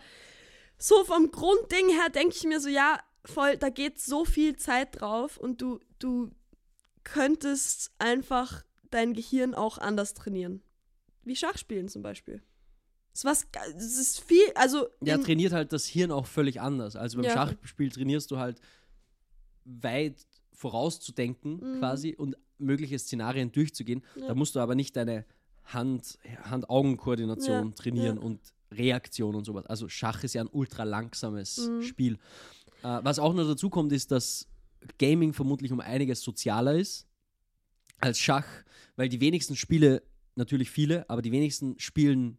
so 0.78 1.02
vom 1.04 1.30
Grundding 1.30 1.88
her 1.88 2.10
denke 2.10 2.36
ich 2.36 2.44
mir 2.44 2.60
so, 2.60 2.68
ja, 2.68 3.00
voll, 3.24 3.56
da 3.56 3.70
geht 3.70 3.98
so 3.98 4.24
viel 4.24 4.56
Zeit 4.56 5.00
drauf 5.00 5.38
und 5.38 5.62
du, 5.62 5.80
du 5.98 6.30
könntest 7.04 7.90
einfach 7.98 8.64
dein 8.90 9.14
Gehirn 9.14 9.54
auch 9.54 9.78
anders 9.78 10.12
trainieren. 10.12 10.62
Wie 11.24 11.36
Schachspielen 11.36 11.88
zum 11.88 12.02
Beispiel. 12.02 12.42
Ist 13.14 13.24
was, 13.26 13.46
es 13.76 13.98
ist 13.98 14.20
viel, 14.20 14.42
also 14.54 14.86
Ja, 15.02 15.16
in- 15.16 15.22
trainiert 15.24 15.52
halt 15.52 15.72
das 15.72 15.84
Hirn 15.86 16.10
auch 16.10 16.26
völlig 16.26 16.60
anders. 16.60 16.96
Also 16.96 17.16
beim 17.18 17.26
Ja. 17.26 17.32
Schachspiel 17.32 17.90
trainierst 17.90 18.30
du 18.30 18.38
halt 18.38 18.60
weit 19.64 20.26
vorauszudenken 20.52 21.74
Mhm. 21.74 21.78
quasi 21.78 22.14
und 22.16 22.36
mögliche 22.58 22.98
Szenarien 22.98 23.52
durchzugehen. 23.52 24.02
Ja. 24.16 24.28
Da 24.28 24.34
musst 24.34 24.54
du 24.54 24.60
aber 24.60 24.74
nicht 24.74 24.96
deine 24.96 25.24
Hand- 25.64 26.18
Hand-Augen-Koordination 26.44 27.68
Ja, 27.68 27.74
trainieren 27.74 28.18
und 28.18 28.40
Reaktion 28.70 29.34
und 29.34 29.44
sowas. 29.44 29.66
Also 29.66 29.88
Schach 29.88 30.24
ist 30.24 30.34
ja 30.34 30.42
ein 30.42 30.48
ultra 30.50 30.84
langsames 30.84 31.68
Mhm. 31.68 31.82
Spiel. 31.82 32.14
Äh, 32.82 33.00
was 33.02 33.18
auch 33.18 33.34
noch 33.34 33.44
dazu 33.46 33.68
kommt, 33.70 33.92
ist, 33.92 34.10
dass 34.10 34.48
Gaming 34.98 35.32
vermutlich 35.32 35.70
um 35.70 35.80
einiges 35.80 36.22
sozialer 36.22 36.74
ist 36.74 37.06
als 37.98 38.18
Schach, 38.18 38.46
weil 38.96 39.08
die 39.08 39.20
wenigsten 39.20 39.54
Spiele, 39.54 40.02
natürlich 40.34 40.70
viele, 40.70 41.08
aber 41.10 41.22
die 41.22 41.30
wenigsten 41.30 41.78
spielen 41.78 42.38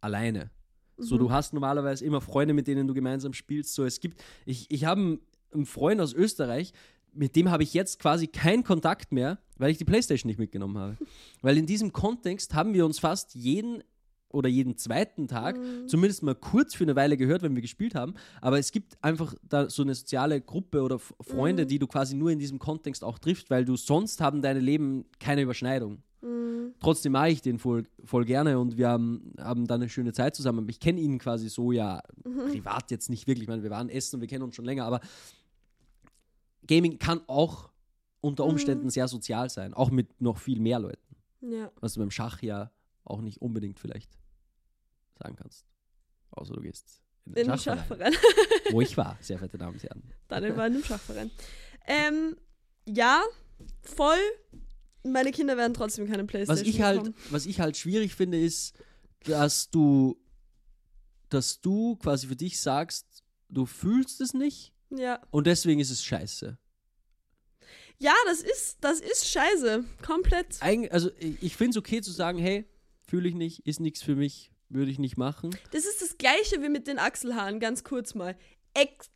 alleine. 0.00 0.50
So, 0.98 1.16
Mhm. 1.16 1.18
du 1.20 1.30
hast 1.30 1.52
normalerweise 1.52 2.04
immer 2.04 2.20
Freunde, 2.20 2.54
mit 2.54 2.66
denen 2.66 2.86
du 2.86 2.94
gemeinsam 2.94 3.32
spielst. 3.34 3.74
So, 3.74 3.84
es 3.84 4.00
gibt, 4.00 4.22
ich, 4.46 4.70
ich 4.70 4.84
habe 4.84 5.18
einen, 5.52 5.66
Freund 5.66 6.00
aus 6.00 6.12
Österreich, 6.14 6.72
mit 7.12 7.34
dem 7.36 7.50
habe 7.50 7.62
ich 7.62 7.72
jetzt 7.74 7.98
quasi 7.98 8.26
keinen 8.26 8.62
Kontakt 8.64 9.12
mehr, 9.12 9.38
weil 9.56 9.70
ich 9.70 9.78
die 9.78 9.84
Playstation 9.84 10.28
nicht 10.28 10.38
mitgenommen 10.38 10.76
habe. 10.78 10.96
weil 11.42 11.56
in 11.58 11.66
diesem 11.66 11.92
Kontext 11.92 12.54
haben 12.54 12.74
wir 12.74 12.84
uns 12.86 12.98
fast 12.98 13.34
jeden 13.34 13.82
oder 14.28 14.48
jeden 14.50 14.76
zweiten 14.76 15.28
Tag 15.28 15.56
Mhm. 15.56 15.88
zumindest 15.88 16.22
mal 16.22 16.34
kurz 16.34 16.74
für 16.74 16.84
eine 16.84 16.96
Weile 16.96 17.16
gehört, 17.16 17.42
wenn 17.42 17.54
wir 17.54 17.62
gespielt 17.62 17.94
haben. 17.94 18.14
Aber 18.42 18.58
es 18.58 18.70
gibt 18.72 19.02
einfach 19.02 19.34
da 19.42 19.70
so 19.70 19.82
eine 19.82 19.94
soziale 19.94 20.40
Gruppe 20.40 20.82
oder 20.82 20.98
Freunde, 20.98 21.64
Mhm. 21.64 21.68
die 21.68 21.78
du 21.78 21.86
quasi 21.86 22.14
nur 22.16 22.30
in 22.30 22.38
diesem 22.38 22.58
Kontext 22.58 23.04
auch 23.04 23.18
triffst, 23.18 23.48
weil 23.50 23.64
du 23.64 23.76
sonst 23.76 24.20
haben 24.20 24.42
deine 24.42 24.60
Leben 24.60 25.04
keine 25.20 25.42
Überschneidung. 25.42 26.02
Mhm. 26.26 26.74
Trotzdem 26.80 27.12
mache 27.12 27.30
ich 27.30 27.42
den 27.42 27.58
voll, 27.58 27.86
voll 28.04 28.24
gerne 28.24 28.58
und 28.58 28.76
wir 28.76 28.88
haben, 28.88 29.32
haben 29.38 29.66
da 29.66 29.74
eine 29.76 29.88
schöne 29.88 30.12
Zeit 30.12 30.34
zusammen. 30.34 30.60
Aber 30.60 30.68
ich 30.70 30.80
kenne 30.80 31.00
ihn 31.00 31.18
quasi 31.18 31.48
so 31.48 31.72
ja 31.72 32.02
Mhm. 32.24 32.50
privat 32.50 32.90
jetzt 32.90 33.10
nicht 33.10 33.26
wirklich. 33.26 33.42
Ich 33.44 33.48
meine, 33.48 33.62
wir 33.62 33.70
waren 33.70 33.88
essen 33.88 34.16
und 34.16 34.20
wir 34.22 34.28
kennen 34.28 34.42
uns 34.44 34.54
schon 34.56 34.64
länger, 34.64 34.84
aber 34.84 35.00
Gaming 36.66 36.98
kann 36.98 37.20
auch 37.28 37.70
unter 38.20 38.44
Mhm. 38.44 38.50
Umständen 38.52 38.90
sehr 38.90 39.08
sozial 39.08 39.50
sein, 39.50 39.74
auch 39.74 39.90
mit 39.90 40.20
noch 40.20 40.38
viel 40.38 40.60
mehr 40.60 40.78
Leuten. 40.78 41.00
ja. 41.42 41.70
Was 41.80 41.94
du 41.94 42.00
beim 42.00 42.10
Schach 42.10 42.42
ja 42.42 42.72
auch 43.04 43.20
nicht 43.20 43.40
unbedingt 43.40 43.78
vielleicht 43.78 44.10
sagen 45.18 45.36
kannst. 45.36 45.64
Außer 46.32 46.54
du 46.54 46.60
gehst 46.60 47.02
in 47.24 47.34
den 47.34 47.44
in 47.44 47.50
den 47.52 47.58
Schachverein, 47.58 48.12
Schachverein. 48.14 48.72
wo 48.72 48.80
ich 48.80 48.96
war, 48.96 49.16
sehr 49.20 49.38
verehrte 49.38 49.58
Damen 49.58 49.74
und 49.74 49.82
Herren. 49.82 50.02
Daniel 50.28 50.56
war 50.56 50.66
in 50.66 50.74
einem 50.74 50.84
Schachverein. 50.84 51.30
Ähm, 51.86 52.36
ja, 52.88 53.22
voll. 53.82 54.18
Meine 55.12 55.30
Kinder 55.32 55.56
werden 55.56 55.74
trotzdem 55.74 56.06
keine 56.06 56.22
Was 56.24 56.28
Playstation 56.28 56.68
ich 56.68 56.82
halt, 56.82 57.04
bekommen. 57.04 57.14
was 57.30 57.46
ich 57.46 57.60
halt 57.60 57.76
schwierig 57.76 58.14
finde, 58.14 58.40
ist, 58.40 58.74
dass 59.24 59.70
du, 59.70 60.16
dass 61.28 61.60
du 61.60 61.96
quasi 61.96 62.26
für 62.28 62.36
dich 62.36 62.60
sagst, 62.60 63.06
du 63.48 63.66
fühlst 63.66 64.20
es 64.20 64.34
nicht 64.34 64.72
Ja. 64.90 65.20
und 65.30 65.46
deswegen 65.46 65.80
ist 65.80 65.90
es 65.90 66.04
scheiße. 66.04 66.58
Ja, 67.98 68.14
das 68.26 68.42
ist, 68.42 68.78
das 68.82 69.00
ist 69.00 69.26
scheiße. 69.28 69.84
Komplett. 70.04 70.60
Eig 70.60 70.92
also 70.92 71.10
ich, 71.18 71.42
ich 71.42 71.56
finde 71.56 71.70
es 71.70 71.76
okay 71.78 72.02
zu 72.02 72.12
sagen, 72.12 72.38
hey, 72.38 72.66
fühle 73.06 73.28
ich 73.28 73.34
nicht, 73.34 73.66
ist 73.66 73.80
nichts 73.80 74.02
für 74.02 74.16
mich, 74.16 74.50
würde 74.68 74.90
ich 74.90 74.98
nicht 74.98 75.16
machen. 75.16 75.56
Das 75.70 75.86
ist 75.86 76.02
das 76.02 76.18
gleiche 76.18 76.62
wie 76.62 76.68
mit 76.68 76.86
den 76.88 76.98
Achselhaaren, 76.98 77.58
ganz 77.58 77.84
kurz 77.84 78.14
mal. 78.14 78.36
Ex 78.74 79.08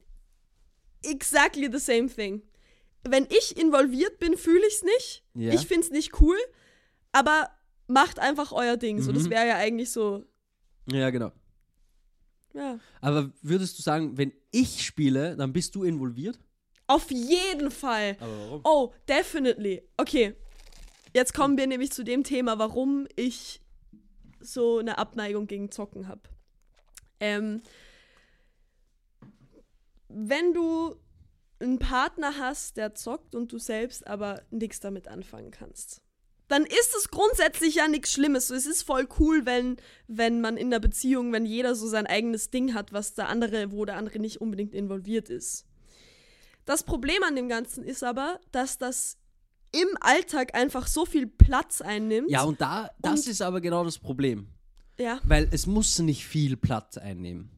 exactly 1.02 1.68
the 1.70 1.78
same 1.78 2.08
thing. 2.08 2.42
Wenn 3.08 3.26
ich 3.30 3.56
involviert 3.56 4.18
bin, 4.18 4.36
fühle 4.36 4.66
ich 4.66 4.74
es 4.74 4.82
nicht. 4.82 5.24
Ja. 5.34 5.52
Ich 5.54 5.66
finde 5.66 5.86
es 5.86 5.90
nicht 5.90 6.20
cool, 6.20 6.36
aber 7.12 7.48
macht 7.86 8.18
einfach 8.18 8.52
euer 8.52 8.76
Ding. 8.76 9.00
So, 9.00 9.12
das 9.12 9.24
Mhm. 9.24 9.30
wäre 9.30 9.48
ja 9.48 9.56
eigentlich 9.56 9.90
so. 9.90 10.24
Ja, 10.90 11.10
genau. 11.10 11.32
Ja. 12.52 12.78
Aber 13.00 13.32
würdest 13.42 13.78
du 13.78 13.82
sagen, 13.82 14.18
wenn 14.18 14.32
ich 14.50 14.84
spiele, 14.84 15.36
dann 15.36 15.52
bist 15.52 15.74
du 15.74 15.84
involviert? 15.84 16.38
Auf 16.88 17.10
jeden 17.10 17.70
Fall. 17.70 18.16
Aber 18.20 18.38
warum? 18.38 18.60
Oh, 18.64 18.92
definitely. 19.08 19.82
Okay. 19.96 20.34
Jetzt 21.14 21.32
kommen 21.34 21.56
wir 21.56 21.66
nämlich 21.66 21.92
zu 21.92 22.02
dem 22.04 22.22
Thema, 22.24 22.58
warum 22.58 23.06
ich 23.16 23.60
so 24.40 24.78
eine 24.78 24.98
Abneigung 24.98 25.46
gegen 25.46 25.70
Zocken 25.70 26.08
habe. 26.08 26.22
Ähm, 27.20 27.62
wenn 30.08 30.52
du 30.54 30.96
einen 31.60 31.78
Partner 31.78 32.38
hast, 32.38 32.76
der 32.76 32.94
zockt 32.94 33.34
und 33.34 33.52
du 33.52 33.58
selbst 33.58 34.06
aber 34.06 34.42
nichts 34.50 34.80
damit 34.80 35.08
anfangen 35.08 35.50
kannst, 35.50 36.00
dann 36.48 36.64
ist 36.64 36.94
es 36.98 37.10
grundsätzlich 37.10 37.76
ja 37.76 37.86
nichts 37.86 38.12
Schlimmes. 38.12 38.48
So, 38.48 38.54
es 38.54 38.66
ist 38.66 38.82
voll 38.82 39.06
cool, 39.20 39.46
wenn, 39.46 39.76
wenn 40.08 40.40
man 40.40 40.56
in 40.56 40.70
der 40.70 40.80
Beziehung, 40.80 41.32
wenn 41.32 41.46
jeder 41.46 41.74
so 41.76 41.86
sein 41.86 42.06
eigenes 42.06 42.50
Ding 42.50 42.74
hat, 42.74 42.92
was 42.92 43.14
der 43.14 43.28
andere, 43.28 43.70
wo 43.70 43.84
der 43.84 43.96
andere 43.96 44.18
nicht 44.18 44.40
unbedingt 44.40 44.74
involviert 44.74 45.28
ist. 45.30 45.66
Das 46.64 46.82
Problem 46.82 47.22
an 47.22 47.36
dem 47.36 47.48
Ganzen 47.48 47.84
ist 47.84 48.02
aber, 48.02 48.40
dass 48.52 48.78
das 48.78 49.16
im 49.72 49.88
Alltag 50.00 50.54
einfach 50.56 50.88
so 50.88 51.06
viel 51.06 51.26
Platz 51.28 51.80
einnimmt. 51.80 52.30
Ja, 52.30 52.42
und 52.42 52.60
da, 52.60 52.90
das 52.98 53.20
Und- 53.20 53.28
ist 53.28 53.42
aber 53.42 53.60
genau 53.60 53.84
das 53.84 53.98
Problem. 53.98 54.48
ja. 54.98 55.20
Weil 55.24 55.48
es 55.52 55.66
muss 55.66 55.98
nicht 56.00 56.26
viel 56.26 56.56
Platz 56.56 56.96
einnehmen. 56.98 57.50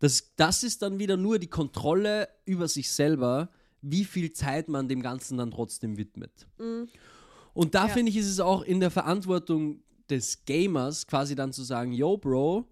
Das, 0.00 0.32
das 0.36 0.62
ist 0.64 0.82
dann 0.82 0.98
wieder 0.98 1.16
nur 1.16 1.38
die 1.38 1.46
Kontrolle 1.46 2.28
über 2.44 2.66
sich 2.68 2.90
selber, 2.90 3.50
wie 3.82 4.04
viel 4.04 4.32
Zeit 4.32 4.68
man 4.68 4.88
dem 4.88 5.00
Ganzen 5.02 5.38
dann 5.38 5.50
trotzdem 5.50 5.96
widmet. 5.96 6.46
Und 7.54 7.74
da 7.74 7.86
Ja. 7.86 7.92
finde 7.92 8.10
ich, 8.10 8.16
ist 8.16 8.26
es 8.28 8.40
auch 8.40 8.62
in 8.62 8.80
der 8.80 8.90
Verantwortung 8.90 9.82
des 10.08 10.44
Gamers 10.44 11.06
quasi 11.06 11.34
dann 11.34 11.52
zu 11.52 11.62
sagen, 11.62 11.92
yo, 11.92 12.16
Bro 12.16 12.66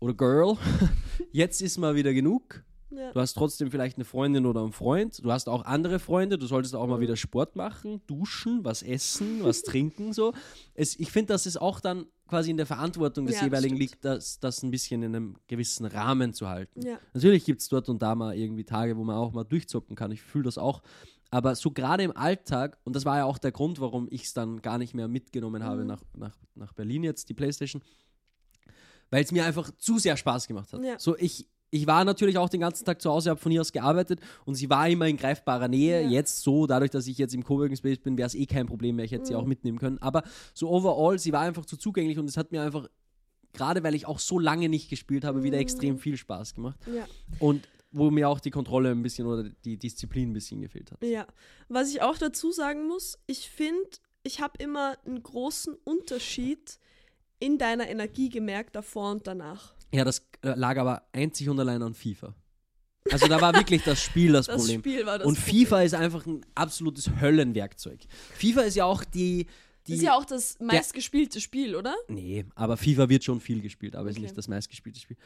oder 0.00 0.14
Girl, 0.14 0.56
jetzt 1.32 1.60
ist 1.60 1.76
mal 1.78 1.94
wieder 1.94 2.14
genug. 2.14 2.64
Ja. 2.90 3.12
Du 3.12 3.20
hast 3.20 3.34
trotzdem 3.34 3.70
vielleicht 3.70 3.96
eine 3.96 4.04
Freundin 4.04 4.46
oder 4.46 4.62
einen 4.62 4.72
Freund. 4.72 5.22
Du 5.24 5.30
hast 5.30 5.48
auch 5.48 5.64
andere 5.64 5.98
Freunde. 5.98 6.38
Du 6.38 6.46
solltest 6.46 6.74
auch 6.74 6.86
mal 6.86 7.00
wieder 7.00 7.16
Sport 7.16 7.56
machen, 7.56 8.00
duschen, 8.06 8.64
was 8.64 8.82
essen, 8.82 9.42
was 9.44 9.62
trinken. 9.62 10.12
So. 10.12 10.32
Es, 10.74 10.98
ich 10.98 11.10
finde, 11.10 11.34
dass 11.34 11.46
es 11.46 11.56
auch 11.56 11.80
dann 11.80 12.06
quasi 12.28 12.50
in 12.50 12.56
der 12.56 12.66
Verantwortung 12.66 13.26
des 13.26 13.36
Ja, 13.36 13.40
das 13.40 13.46
jeweiligen 13.46 13.76
stimmt. 13.76 13.90
liegt, 13.92 14.04
das, 14.04 14.38
das 14.40 14.62
ein 14.62 14.70
bisschen 14.70 15.02
in 15.02 15.14
einem 15.16 15.36
gewissen 15.46 15.86
Rahmen 15.86 16.32
zu 16.34 16.48
halten. 16.48 16.82
Ja. 16.84 16.98
Natürlich 17.14 17.44
gibt 17.44 17.60
es 17.62 17.68
dort 17.68 17.88
und 17.88 18.00
da 18.02 18.14
mal 18.14 18.36
irgendwie 18.36 18.64
Tage, 18.64 18.96
wo 18.96 19.04
man 19.04 19.16
auch 19.16 19.32
mal 19.32 19.44
durchzocken 19.44 19.96
kann. 19.96 20.10
Ich 20.10 20.20
fühle 20.22 20.44
das 20.44 20.58
auch. 20.58 20.82
Aber 21.30 21.54
so 21.56 21.70
gerade 21.70 22.02
im 22.04 22.16
Alltag, 22.16 22.78
und 22.84 22.96
das 22.96 23.04
war 23.04 23.18
ja 23.18 23.24
auch 23.24 23.36
der 23.38 23.52
Grund, 23.52 23.80
warum 23.80 24.08
ich 24.10 24.24
es 24.24 24.32
dann 24.34 24.62
gar 24.62 24.78
nicht 24.78 24.94
mehr 24.94 25.08
mitgenommen 25.08 25.62
habe 25.62 25.82
Mhm. 25.82 25.86
nach, 25.88 26.02
nach, 26.16 26.36
nach 26.54 26.72
Berlin 26.72 27.02
jetzt, 27.04 27.28
die 27.28 27.34
Playstation, 27.34 27.82
weil 29.10 29.24
es 29.24 29.32
mir 29.32 29.44
einfach 29.44 29.70
zu 29.78 29.98
sehr 29.98 30.16
Spaß 30.16 30.46
gemacht 30.48 30.72
hat. 30.72 30.80
So, 31.00 31.16
ich, 31.16 31.46
ich 31.70 31.86
war 31.86 32.04
natürlich 32.04 32.38
auch 32.38 32.48
den 32.48 32.60
ganzen 32.60 32.84
Tag 32.84 33.00
zu 33.02 33.10
Hause, 33.10 33.30
habe 33.30 33.40
von 33.40 33.52
hier 33.52 33.60
aus 33.60 33.72
gearbeitet 33.72 34.20
und 34.46 34.54
sie 34.54 34.70
war 34.70 34.88
immer 34.88 35.06
in 35.06 35.16
greifbarer 35.16 35.68
Nähe. 35.68 36.02
Ja. 36.02 36.08
Jetzt 36.08 36.42
so, 36.42 36.66
dadurch, 36.66 36.90
dass 36.90 37.06
ich 37.06 37.18
jetzt 37.18 37.34
im 37.34 37.44
Coworking 37.44 37.76
Space 37.76 37.98
bin, 37.98 38.16
wäre 38.16 38.26
es 38.26 38.34
eh 38.34 38.46
kein 38.46 38.66
Problem 38.66 38.96
mehr. 38.96 39.04
Ich 39.04 39.12
hätte 39.12 39.26
sie 39.26 39.34
Mhm. 39.34 39.40
auch 39.40 39.44
mitnehmen 39.44 39.78
können. 39.78 39.98
Aber 39.98 40.22
so 40.54 40.70
overall, 40.70 41.18
sie 41.18 41.32
war 41.32 41.42
einfach 41.42 41.66
zu 41.66 41.76
zugänglich 41.76 42.18
und 42.18 42.26
es 42.28 42.36
hat 42.36 42.52
mir 42.52 42.62
einfach, 42.62 42.88
gerade 43.52 43.82
weil 43.82 43.94
ich 43.94 44.06
auch 44.06 44.18
so 44.18 44.38
lange 44.38 44.68
nicht 44.68 44.88
gespielt 44.88 45.24
habe, 45.24 45.42
wieder 45.42 45.56
Mhm. 45.56 45.62
extrem 45.62 45.98
viel 45.98 46.16
Spaß 46.16 46.54
gemacht. 46.54 46.78
Ja. 46.94 47.06
Und 47.38 47.68
wo 47.90 48.10
mir 48.10 48.28
auch 48.28 48.40
die 48.40 48.50
Kontrolle 48.50 48.90
ein 48.90 49.02
bisschen 49.02 49.26
oder 49.26 49.44
die 49.64 49.78
Disziplin 49.78 50.30
ein 50.30 50.34
bisschen 50.34 50.60
gefehlt 50.60 50.92
hat. 50.92 51.02
Ja, 51.02 51.26
was 51.68 51.90
ich 51.90 52.02
auch 52.02 52.18
dazu 52.18 52.52
sagen 52.52 52.86
muss, 52.86 53.18
ich 53.26 53.48
finde, 53.48 53.88
ich 54.22 54.40
habe 54.42 54.54
immer 54.62 54.96
einen 55.06 55.22
großen 55.22 55.74
Unterschied 55.84 56.78
in 57.40 57.56
deiner 57.56 57.88
Energie 57.88 58.28
gemerkt, 58.28 58.74
davor 58.76 59.10
und 59.12 59.26
danach. 59.26 59.74
Ja, 59.92 60.04
das 60.04 60.26
äh, 60.42 60.50
lag 60.54 60.76
aber 60.78 61.02
einzig 61.12 61.48
und 61.48 61.58
allein 61.60 61.82
an 61.82 61.94
FIFA. 61.94 62.34
Also 63.10 63.26
da 63.26 63.40
war 63.40 63.54
wirklich 63.54 63.82
das 63.84 64.02
Spiel 64.02 64.32
das, 64.32 64.46
Das 64.46 64.56
Problem. 64.56 64.80
Spiel 64.80 65.06
war 65.06 65.18
das 65.18 65.26
und 65.26 65.38
Problem. 65.38 65.66
FIFA 65.66 65.82
ist 65.82 65.94
einfach 65.94 66.26
ein 66.26 66.44
absolutes 66.54 67.10
Höllenwerkzeug. 67.20 68.00
FIFA 68.34 68.60
ist 68.62 68.74
ja 68.76 68.84
auch 68.84 69.02
die. 69.04 69.46
die 69.86 69.94
ist 69.94 70.02
ja 70.02 70.14
auch 70.14 70.26
das 70.26 70.58
meistgespielte 70.60 71.40
Spiel, 71.40 71.74
oder? 71.74 71.94
Nee, 72.08 72.44
aber 72.54 72.76
FIFA 72.76 73.08
wird 73.08 73.24
schon 73.24 73.40
viel 73.40 73.60
gespielt, 73.62 73.96
aber 73.96 74.10
ist 74.10 74.16
Okay. 74.16 74.24
nicht 74.24 74.36
das 74.36 74.48
meistgespielte 74.48 75.00
Spiel. 75.00 75.16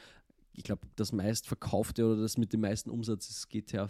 Ich 0.55 0.63
glaube, 0.65 0.83
das 0.97 1.13
meistverkaufte 1.13 2.05
oder 2.05 2.21
das 2.23 2.37
mit 2.39 2.53
dem 2.53 2.61
meisten 2.61 2.91
Umsatz 2.91 3.29
ist 3.31 3.49
GTA 3.49 3.89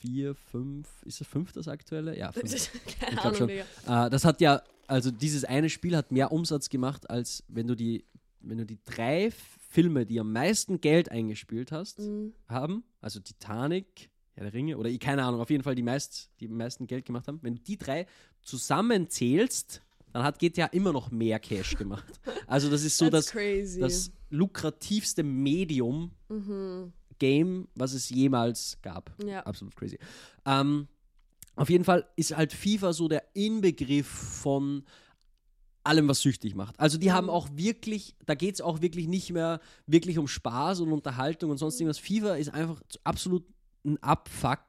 4, 0.00 0.34
5. 0.52 0.86
Ist 1.04 1.20
es 1.20 1.26
5 1.26 1.52
das 1.52 1.68
aktuelle? 1.68 2.16
Ja, 2.16 2.32
5. 2.32 2.70
Keine 3.00 3.20
Ahnung, 3.20 3.34
schon. 3.34 3.48
Digga. 3.48 4.06
Äh, 4.06 4.10
das 4.10 4.24
hat 4.24 4.40
ja, 4.40 4.62
also 4.86 5.10
dieses 5.10 5.44
eine 5.44 5.68
Spiel 5.68 5.96
hat 5.96 6.12
mehr 6.12 6.32
Umsatz 6.32 6.68
gemacht, 6.68 7.10
als 7.10 7.42
wenn 7.48 7.66
du 7.66 7.74
die, 7.74 8.04
wenn 8.40 8.58
du 8.58 8.64
die 8.64 8.78
drei 8.84 9.32
Filme, 9.76 10.06
die 10.06 10.18
am 10.20 10.32
meisten 10.32 10.80
Geld 10.80 11.10
eingespielt 11.10 11.70
hast, 11.70 11.98
Mhm. 11.98 12.32
haben, 12.48 12.82
also 13.02 13.20
Titanic, 13.20 14.08
Herr 14.32 14.44
der 14.44 14.54
Ringe, 14.54 14.78
oder 14.78 14.88
ich- 14.88 14.98
keine 15.00 15.22
Ahnung, 15.22 15.38
auf 15.42 15.50
jeden 15.50 15.62
Fall 15.62 15.74
die, 15.74 15.82
meist, 15.82 16.30
die 16.40 16.46
am 16.48 16.56
meisten 16.56 16.86
Geld 16.86 17.04
gemacht 17.04 17.28
haben, 17.28 17.40
wenn 17.42 17.56
du 17.56 17.60
die 17.62 17.76
drei 17.76 18.06
zusammenzählst, 18.40 19.82
dann 20.12 20.22
hat 20.22 20.38
GTA 20.38 20.66
immer 20.66 20.92
noch 20.94 21.10
mehr 21.10 21.38
Cash 21.38 21.76
gemacht. 21.78 22.20
Also 22.46 22.70
das 22.70 22.84
ist 22.84 22.96
so 22.96 23.10
das, 23.10 23.26
das 23.78 24.10
lukrativste 24.30 25.22
Medium 25.22 26.10
mhm. 26.30 26.92
Game, 27.18 27.68
was 27.74 27.92
es 27.92 28.08
jemals 28.08 28.78
gab. 28.82 29.10
Ja. 29.24 29.40
Absolut 29.44 29.76
crazy. 29.76 29.98
Ähm, 30.46 30.88
auf 31.54 31.68
jeden 31.70 31.84
Fall 31.84 32.06
ist 32.16 32.34
halt 32.36 32.52
FIFA 32.54 32.92
so 32.94 33.08
der 33.08 33.24
Inbegriff 33.34 34.06
von 34.06 34.84
allem, 35.86 36.08
was 36.08 36.20
süchtig 36.20 36.54
macht. 36.54 36.78
Also 36.78 36.98
die 36.98 37.12
haben 37.12 37.30
auch 37.30 37.48
wirklich, 37.52 38.14
da 38.26 38.34
geht 38.34 38.54
es 38.56 38.60
auch 38.60 38.80
wirklich 38.82 39.06
nicht 39.08 39.32
mehr 39.32 39.60
wirklich 39.86 40.18
um 40.18 40.28
Spaß 40.28 40.80
und 40.80 40.92
Unterhaltung 40.92 41.50
und 41.50 41.58
sonst 41.58 41.80
irgendwas. 41.80 41.98
FIFA 41.98 42.36
ist 42.36 42.52
einfach 42.52 42.80
absolut 43.04 43.44
ein 43.84 44.02
Abfuck. 44.02 44.60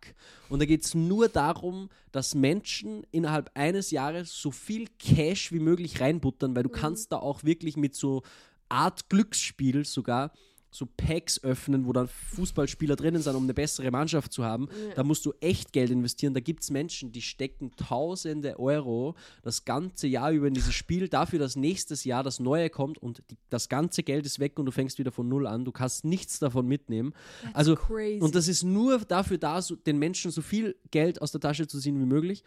Und 0.47 0.59
da 0.59 0.65
geht 0.65 0.85
es 0.85 0.93
nur 0.93 1.27
darum, 1.27 1.89
dass 2.11 2.35
Menschen 2.35 3.03
innerhalb 3.11 3.49
eines 3.55 3.91
Jahres 3.91 4.39
so 4.39 4.51
viel 4.51 4.87
Cash 4.99 5.51
wie 5.51 5.59
möglich 5.59 5.99
reinbuttern, 5.99 6.55
weil 6.55 6.63
du 6.63 6.69
Mhm. 6.69 6.73
kannst 6.73 7.11
da 7.11 7.17
auch 7.17 7.43
wirklich 7.43 7.77
mit 7.77 7.95
so 7.95 8.21
Art 8.69 9.09
Glücksspiel 9.09 9.85
sogar 9.85 10.31
so 10.69 10.85
Packs 10.85 11.43
öffnen, 11.43 11.85
wo 11.85 11.93
dann 11.93 12.07
Fußballspieler 12.35 12.95
drinnen 12.95 13.21
sind, 13.21 13.35
um 13.35 13.43
eine 13.43 13.53
bessere 13.53 13.89
Mannschaft 13.89 14.33
zu 14.33 14.43
haben. 14.43 14.67
Ja. 14.89 14.95
Da 14.95 15.03
musst 15.03 15.25
du 15.25 15.33
echt 15.39 15.73
Geld 15.73 15.89
investieren. 15.91 16.33
Da 16.33 16.39
gibt 16.39 16.63
es 16.63 16.69
Menschen, 16.71 17.11
die 17.11 17.21
stecken 17.21 17.71
tausende 17.75 18.59
Euro 18.59 19.15
das 19.43 19.65
ganze 19.65 20.07
Jahr 20.07 20.31
über 20.31 20.47
in 20.47 20.53
dieses 20.53 20.73
Spiel, 20.73 21.07
dafür, 21.07 21.39
dass 21.39 21.55
nächstes 21.55 22.03
Jahr 22.03 22.23
das 22.23 22.39
Neue 22.39 22.69
kommt 22.69 22.97
und 22.97 23.23
die, 23.31 23.37
das 23.49 23.69
ganze 23.69 24.03
Geld 24.03 24.25
ist 24.25 24.39
weg 24.39 24.59
und 24.59 24.65
du 24.65 24.71
fängst 24.71 24.99
wieder 24.99 25.11
von 25.11 25.27
Null 25.27 25.47
an. 25.47 25.65
Du 25.65 25.71
kannst 25.71 26.05
nichts 26.05 26.39
davon 26.39 26.67
mitnehmen. 26.67 27.13
That's 27.41 27.55
also, 27.55 27.75
crazy. 27.75 28.21
Und 28.21 28.35
das 28.35 28.47
ist 28.47 28.63
nur 28.63 28.99
dafür 28.99 29.37
da, 29.37 29.61
so, 29.61 29.75
den 29.75 29.97
Menschen 29.97 30.31
so 30.31 30.41
viel 30.41 30.75
Geld 30.91 31.21
aus 31.21 31.31
der 31.31 31.41
Tasche 31.41 31.67
zu 31.67 31.79
ziehen 31.79 31.99
wie 31.99 32.05
möglich 32.05 32.43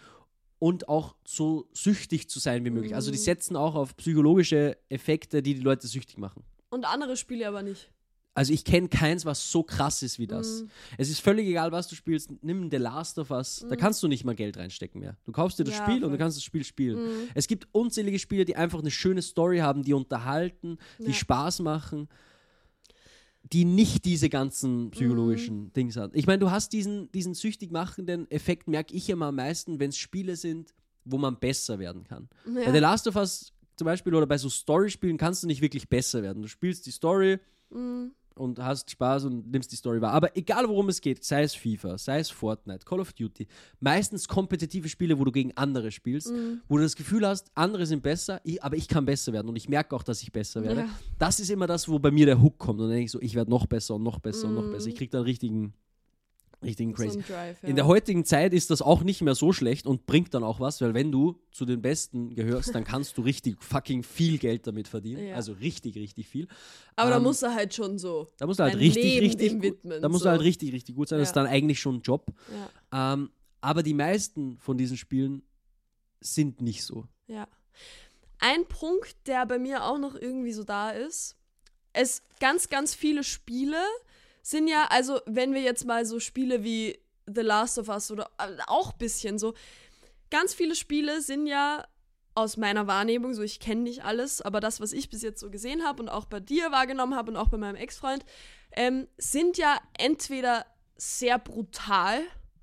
und 0.58 0.88
auch 0.88 1.14
so 1.24 1.68
süchtig 1.72 2.28
zu 2.28 2.38
sein 2.38 2.64
wie 2.64 2.70
möglich. 2.70 2.94
Also 2.94 3.10
die 3.10 3.18
Mhm. 3.18 3.22
setzen 3.22 3.56
auch 3.56 3.74
auf 3.74 3.96
psychologische 3.96 4.76
Effekte, 4.90 5.42
die 5.42 5.54
die 5.54 5.62
Leute 5.62 5.86
süchtig 5.86 6.18
machen. 6.18 6.44
Und 6.68 6.84
andere 6.84 7.16
Spiele 7.16 7.48
aber 7.48 7.62
nicht. 7.62 7.90
Also 8.32 8.52
ich 8.52 8.64
kenne 8.64 8.88
keins, 8.88 9.24
was 9.24 9.50
so 9.50 9.62
krass 9.64 10.02
ist 10.02 10.18
wie 10.20 10.26
das. 10.28 10.62
Mhm. 10.62 10.70
Es 10.98 11.10
ist 11.10 11.20
völlig 11.20 11.48
egal, 11.48 11.72
was 11.72 11.88
du 11.88 11.96
spielst. 11.96 12.30
Nimm 12.42 12.70
The 12.70 12.76
Last 12.76 13.18
of 13.18 13.30
Us. 13.30 13.60
Da 13.68 13.74
Mhm. 13.74 13.78
kannst 13.80 14.02
du 14.02 14.08
nicht 14.08 14.24
mal 14.24 14.36
Geld 14.36 14.56
reinstecken 14.56 15.00
mehr. 15.00 15.16
Du 15.24 15.32
kaufst 15.32 15.58
dir 15.58 15.64
das 15.64 15.76
Ja, 15.76 15.82
Spiel 15.84 15.96
und 15.96 16.02
voll. 16.02 16.10
du 16.12 16.18
kannst 16.18 16.36
das 16.36 16.44
Spiel 16.44 16.62
spielen. 16.64 17.02
Mhm. 17.02 17.28
Es 17.34 17.48
gibt 17.48 17.68
unzählige 17.72 18.18
Spiele, 18.20 18.44
die 18.44 18.54
einfach 18.56 18.78
eine 18.78 18.90
schöne 18.92 19.20
Story 19.22 19.58
haben, 19.58 19.82
die 19.82 19.94
unterhalten, 19.94 20.78
die 21.00 21.08
Ja. 21.08 21.12
Spaß 21.12 21.60
machen, 21.60 22.08
die 23.52 23.64
nicht 23.64 24.04
diese 24.04 24.28
ganzen 24.28 24.90
psychologischen 24.90 25.64
Mhm. 25.64 25.72
Dings 25.72 25.96
haben. 25.96 26.12
Ich 26.14 26.26
meine, 26.26 26.38
du 26.38 26.50
hast 26.50 26.72
diesen, 26.72 27.10
diesen 27.12 27.34
süchtig 27.34 27.72
machenden 27.72 28.30
Effekt, 28.30 28.68
merke 28.68 28.94
ich 28.94 29.08
immer 29.10 29.26
am 29.26 29.36
meisten, 29.36 29.80
wenn 29.80 29.88
es 29.90 29.96
Spiele 29.96 30.36
sind, 30.36 30.72
wo 31.04 31.18
man 31.18 31.38
besser 31.40 31.78
werden 31.78 32.04
kann. 32.04 32.28
Bei 32.44 32.66
The 32.66 32.74
Ja. 32.74 32.78
Last 32.78 33.08
of 33.08 33.16
Us 33.16 33.52
zum 33.76 33.86
Beispiel 33.86 34.14
oder 34.14 34.26
bei 34.26 34.38
so 34.38 34.48
Story-Spielen 34.50 35.16
kannst 35.16 35.42
du 35.42 35.46
nicht 35.46 35.62
wirklich 35.62 35.88
besser 35.88 36.22
werden. 36.22 36.42
Du 36.42 36.48
spielst 36.48 36.86
die 36.86 36.90
Story, 36.92 37.38
Mhm. 37.70 38.12
Und 38.36 38.58
hast 38.58 38.90
Spaß 38.90 39.24
und 39.24 39.50
nimmst 39.50 39.70
die 39.72 39.76
Story 39.76 40.00
wahr. 40.00 40.12
Aber 40.12 40.36
egal 40.36 40.68
worum 40.68 40.88
es 40.88 41.00
geht, 41.00 41.22
sei 41.24 41.42
es 41.42 41.54
FIFA, 41.54 41.98
sei 41.98 42.20
es 42.20 42.30
Fortnite, 42.30 42.84
Call 42.84 43.00
of 43.00 43.12
Duty, 43.12 43.46
meistens 43.80 44.26
kompetitive 44.28 44.88
Spiele, 44.88 45.18
wo 45.18 45.24
du 45.24 45.32
gegen 45.32 45.56
andere 45.56 45.90
spielst, 45.90 46.30
Mhm. 46.32 46.60
wo 46.68 46.76
du 46.76 46.82
das 46.82 46.96
Gefühl 46.96 47.26
hast, 47.26 47.50
andere 47.54 47.86
sind 47.86 48.02
besser, 48.02 48.40
ich, 48.44 48.62
aber 48.62 48.76
ich 48.76 48.88
kann 48.88 49.04
besser 49.04 49.32
werden 49.32 49.48
und 49.48 49.56
ich 49.56 49.68
merke 49.68 49.94
auch, 49.94 50.02
dass 50.02 50.22
ich 50.22 50.32
besser 50.32 50.62
werde. 50.62 50.80
Ja. 50.82 50.88
Das 51.18 51.40
ist 51.40 51.50
immer 51.50 51.66
das, 51.66 51.88
wo 51.88 51.98
bei 51.98 52.10
mir 52.10 52.26
der 52.26 52.40
Hook 52.40 52.58
kommt 52.58 52.80
und 52.80 52.86
dann 52.86 52.90
denke 52.96 53.04
ich 53.06 53.10
so, 53.10 53.20
ich 53.20 53.34
werde 53.34 53.50
noch 53.50 53.66
besser 53.66 53.94
und 53.96 54.02
noch 54.02 54.18
besser 54.18 54.48
und 54.48 54.54
noch 54.54 54.64
Mhm. 54.66 54.72
besser. 54.72 54.88
Ich 54.88 54.94
kriege 54.96 55.10
dann 55.10 55.22
richtigen, 55.24 55.74
richtigen 56.62 56.90
So 56.94 57.02
Crazy. 57.02 57.18
ein 57.18 57.24
Drive, 57.24 57.62
ja. 57.62 57.68
In 57.68 57.76
der 57.76 57.86
heutigen 57.86 58.24
Zeit 58.24 58.52
ist 58.52 58.70
das 58.70 58.82
auch 58.82 59.02
nicht 59.02 59.22
mehr 59.22 59.34
so 59.34 59.52
schlecht 59.52 59.86
und 59.86 60.06
bringt 60.06 60.34
dann 60.34 60.44
auch 60.44 60.60
was, 60.60 60.80
weil 60.80 60.92
wenn 60.94 61.10
du 61.10 61.38
zu 61.52 61.64
den 61.64 61.80
Besten 61.80 62.34
gehörst, 62.34 62.74
dann 62.74 62.84
kannst 62.84 63.16
du 63.18 63.22
richtig 63.22 63.62
fucking 63.62 64.02
viel 64.02 64.38
Geld 64.38 64.66
damit 64.66 64.86
verdienen. 64.88 65.26
Ja. 65.28 65.36
Also 65.36 65.52
richtig, 65.54 65.96
richtig 65.96 66.28
viel. 66.28 66.48
aber 66.96 67.10
da 67.10 67.16
ähm, 67.16 67.22
musst 67.22 67.42
du 67.42 67.54
halt 67.54 67.74
schon 67.74 67.98
so. 67.98 68.30
Da 68.38 68.46
musst 68.46 68.58
du 68.60 68.64
halt 68.64 68.76
richtig, 68.76 69.04
Leben 69.04 69.26
richtig, 69.26 69.62
widmen, 69.62 70.02
da 70.02 70.08
musst 70.08 70.22
so. 70.22 70.26
du 70.28 70.30
halt 70.32 70.42
richtig, 70.42 70.72
richtig 70.72 70.94
gut 70.96 71.08
sein. 71.08 71.18
Das 71.18 71.30
ist 71.30 71.36
Ja. 71.36 71.42
dann 71.42 71.50
eigentlich 71.52 71.80
schon 71.80 71.96
ein 71.96 72.02
Job. 72.02 72.26
Ja. 72.92 73.14
Ähm, 73.14 73.30
aber 73.62 73.82
die 73.82 73.94
meisten 73.94 74.58
von 74.58 74.76
diesen 74.78 74.96
Spielen 74.96 75.42
sind 76.20 76.60
nicht 76.60 76.84
so. 76.84 77.06
Ja. 77.26 77.48
Ein 78.38 78.66
Punkt, 78.66 79.16
der 79.26 79.44
bei 79.46 79.58
mir 79.58 79.84
auch 79.84 79.98
noch 79.98 80.14
irgendwie 80.14 80.52
so 80.52 80.64
da 80.64 80.90
ist, 80.90 81.36
es 81.92 82.22
ganz, 82.38 82.68
ganz 82.68 82.94
viele 82.94 83.24
Spiele 83.24 83.76
sind 84.50 84.68
ja, 84.68 84.86
also 84.90 85.20
wenn 85.26 85.54
wir 85.54 85.62
jetzt 85.62 85.84
mal 85.86 86.04
so 86.04 86.20
Spiele 86.20 86.62
wie 86.64 86.98
The 87.26 87.42
Last 87.42 87.78
of 87.78 87.88
Us 87.88 88.10
oder 88.10 88.30
äh, 88.38 88.56
auch 88.66 88.92
ein 88.92 88.98
bisschen 88.98 89.38
so, 89.38 89.54
ganz 90.30 90.54
viele 90.54 90.74
Spiele 90.74 91.20
sind 91.22 91.46
ja 91.46 91.86
aus 92.34 92.56
meiner 92.56 92.86
Wahrnehmung, 92.86 93.34
so 93.34 93.42
ich 93.42 93.60
kenne 93.60 93.82
nicht 93.82 94.04
alles, 94.04 94.40
aber 94.40 94.60
das, 94.60 94.80
was 94.80 94.92
ich 94.92 95.10
bis 95.10 95.22
jetzt 95.22 95.40
so 95.40 95.50
gesehen 95.50 95.84
habe 95.84 96.02
und 96.02 96.08
auch 96.08 96.26
bei 96.26 96.40
dir 96.40 96.70
wahrgenommen 96.70 97.14
habe 97.14 97.30
und 97.32 97.36
auch 97.36 97.48
bei 97.48 97.56
meinem 97.58 97.76
Ex-Freund, 97.76 98.24
ähm, 98.72 99.08
sind 99.18 99.58
ja 99.58 99.78
entweder 99.98 100.64
sehr 100.96 101.38
brutal 101.38 102.20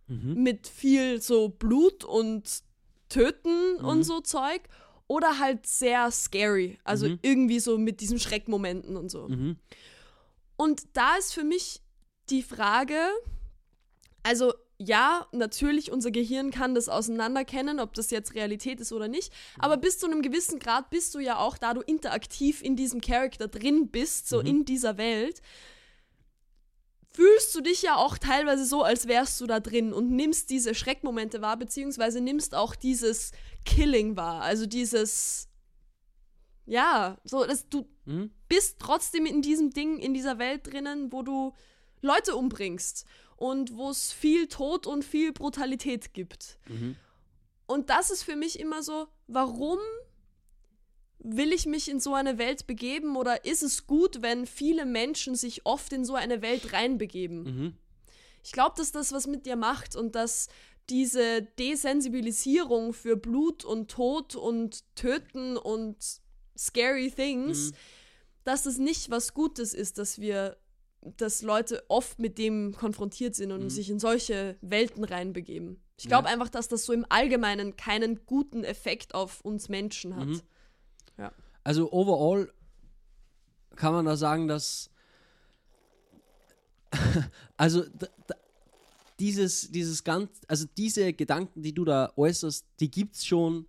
Mhm. 0.08 0.42
mit 0.42 0.68
viel 0.68 1.22
so 1.22 1.50
Blut 1.50 2.06
und 2.06 2.62
Töten 3.10 3.74
Mhm. 3.80 3.86
und 3.86 4.04
so 4.04 4.22
Zeug 4.22 4.62
oder 5.08 5.40
halt 5.40 5.68
sehr 5.68 6.12
scary, 6.12 6.80
also 6.86 7.08
Mhm. 7.10 7.20
irgendwie 7.22 7.60
so 7.60 7.78
mit 7.78 8.00
diesen 8.00 8.20
Schreckmomenten 8.20 8.96
und 8.96 9.10
so. 9.10 9.28
Und 10.58 10.84
da 10.94 11.16
ist 11.16 11.34
für 11.34 11.44
mich 11.44 11.82
die 12.30 12.44
Frage, 12.44 13.00
also 14.24 14.54
ja, 14.80 15.26
natürlich, 15.32 15.92
unser 15.92 16.12
Gehirn 16.12 16.52
kann 16.52 16.76
das 16.76 16.88
auseinanderkennen, 16.90 17.80
ob 17.80 17.94
das 17.94 18.12
jetzt 18.12 18.36
Realität 18.36 18.80
ist 18.80 18.92
oder 18.92 19.08
nicht. 19.08 19.34
Aber 19.58 19.78
bis 19.78 19.98
zu 19.98 20.06
einem 20.06 20.22
gewissen 20.22 20.60
Grad 20.60 20.90
bist 20.92 21.16
du 21.16 21.20
ja 21.20 21.38
auch, 21.40 21.58
da 21.58 21.74
du 21.74 21.82
interaktiv 21.82 22.62
in 22.62 22.76
diesem 22.76 23.02
Charakter 23.02 23.48
drin 23.48 23.90
bist, 23.90 24.30
so 24.30 24.40
Mhm. 24.42 24.48
in 24.48 24.66
dieser 24.66 24.98
Welt, 24.98 25.42
fühlst 27.12 27.56
du 27.56 27.62
dich 27.62 27.82
ja 27.82 27.96
auch 27.96 28.20
teilweise 28.20 28.66
so, 28.66 28.84
als 28.84 29.08
wärst 29.08 29.42
du 29.42 29.48
da 29.48 29.60
drin 29.60 29.94
und 29.94 30.12
nimmst 30.12 30.52
diese 30.52 30.76
Schreckmomente 30.76 31.42
wahr, 31.42 31.58
beziehungsweise 31.58 32.22
nimmst 32.22 32.54
auch 32.54 32.76
dieses 32.76 33.32
Killing 33.66 34.16
wahr. 34.16 34.44
Also 34.44 34.68
dieses, 34.68 35.50
ja, 36.66 37.18
so, 37.24 37.44
dass 37.46 37.68
du 37.70 37.88
Mhm. 38.06 38.32
Bist 38.48 38.78
trotzdem 38.80 39.26
in 39.26 39.42
diesem 39.42 39.72
Ding, 39.72 39.98
in 39.98 40.14
dieser 40.14 40.40
Welt 40.40 40.72
drinnen, 40.72 41.12
wo 41.12 41.22
du 41.22 41.54
Leute 42.02 42.36
umbringst 42.36 43.06
und 43.36 43.76
wo 43.76 43.90
es 43.90 44.12
viel 44.12 44.48
Tod 44.48 44.88
und 44.88 45.04
viel 45.04 45.32
Brutalität 45.32 46.14
gibt. 46.14 46.58
Mhm. 46.68 46.96
Und 47.66 47.90
das 47.90 48.10
ist 48.12 48.24
für 48.24 48.36
mich 48.36 48.60
immer 48.60 48.82
so, 48.82 49.08
warum 49.28 49.80
will 51.20 51.52
ich 51.52 51.66
mich 51.66 51.90
in 51.90 52.00
so 52.00 52.14
eine 52.14 52.38
Welt 52.38 52.68
begeben 52.68 53.18
oder 53.18 53.44
ist 53.44 53.64
es 53.64 53.88
gut, 53.88 54.22
wenn 54.22 54.46
viele 54.46 54.86
Menschen 54.86 55.36
sich 55.36 55.66
oft 55.66 55.92
in 55.92 56.06
so 56.06 56.16
eine 56.16 56.42
Welt 56.42 56.74
reinbegeben? 56.74 57.44
Mhm. 57.44 57.74
Ich 58.44 58.52
glaube, 58.54 58.76
dass 58.78 58.92
das 58.92 59.12
was 59.12 59.28
mit 59.28 59.46
dir 59.46 59.58
macht 59.58 59.96
und 59.96 60.16
dass 60.16 60.48
diese 60.90 61.42
Desensibilisierung 61.42 62.94
für 62.94 63.18
Blut 63.18 63.66
und 63.66 63.92
Tod 63.92 64.36
und 64.36 64.84
Töten 64.96 65.58
und 65.58 65.98
scary 66.58 67.12
things, 67.12 67.72
Mhm. 67.72 67.76
Dass 68.48 68.66
es 68.66 68.78
nicht 68.78 69.10
was 69.10 69.34
Gutes 69.34 69.74
ist, 69.74 69.98
dass 69.98 70.20
wir 70.20 70.58
dass 71.18 71.42
Leute 71.44 71.84
oft 71.90 72.18
mit 72.20 72.38
dem 72.38 72.74
konfrontiert 72.76 73.36
sind 73.36 73.52
und 73.52 73.66
Mhm. 73.66 73.70
sich 73.70 73.90
in 73.90 74.00
solche 74.00 74.58
Welten 74.62 75.04
reinbegeben. 75.04 75.80
Ich 75.98 76.08
glaube 76.08 76.28
Ja. 76.28 76.34
einfach, 76.34 76.50
dass 76.50 76.68
das 76.68 76.86
so 76.86 76.92
im 76.92 77.06
Allgemeinen 77.08 77.78
keinen 77.78 78.26
guten 78.26 78.64
Effekt 78.64 79.14
auf 79.14 79.42
uns 79.42 79.70
Menschen 79.70 80.16
hat. 80.16 80.28
Mhm. 80.28 80.42
Also 81.64 81.92
overall 81.92 82.52
kann 83.76 83.94
man 83.94 84.06
da 84.06 84.18
sagen, 84.18 84.48
dass 84.48 84.90
also 87.58 87.84
dieses, 89.20 89.72
dieses 89.72 90.04
ganz, 90.04 90.30
also 90.48 90.66
diese 90.78 91.14
Gedanken, 91.14 91.62
die 91.62 91.74
du 91.74 91.86
da 91.86 92.12
äußerst, 92.16 92.66
die 92.80 92.90
gibt's 92.90 93.26
schon 93.26 93.66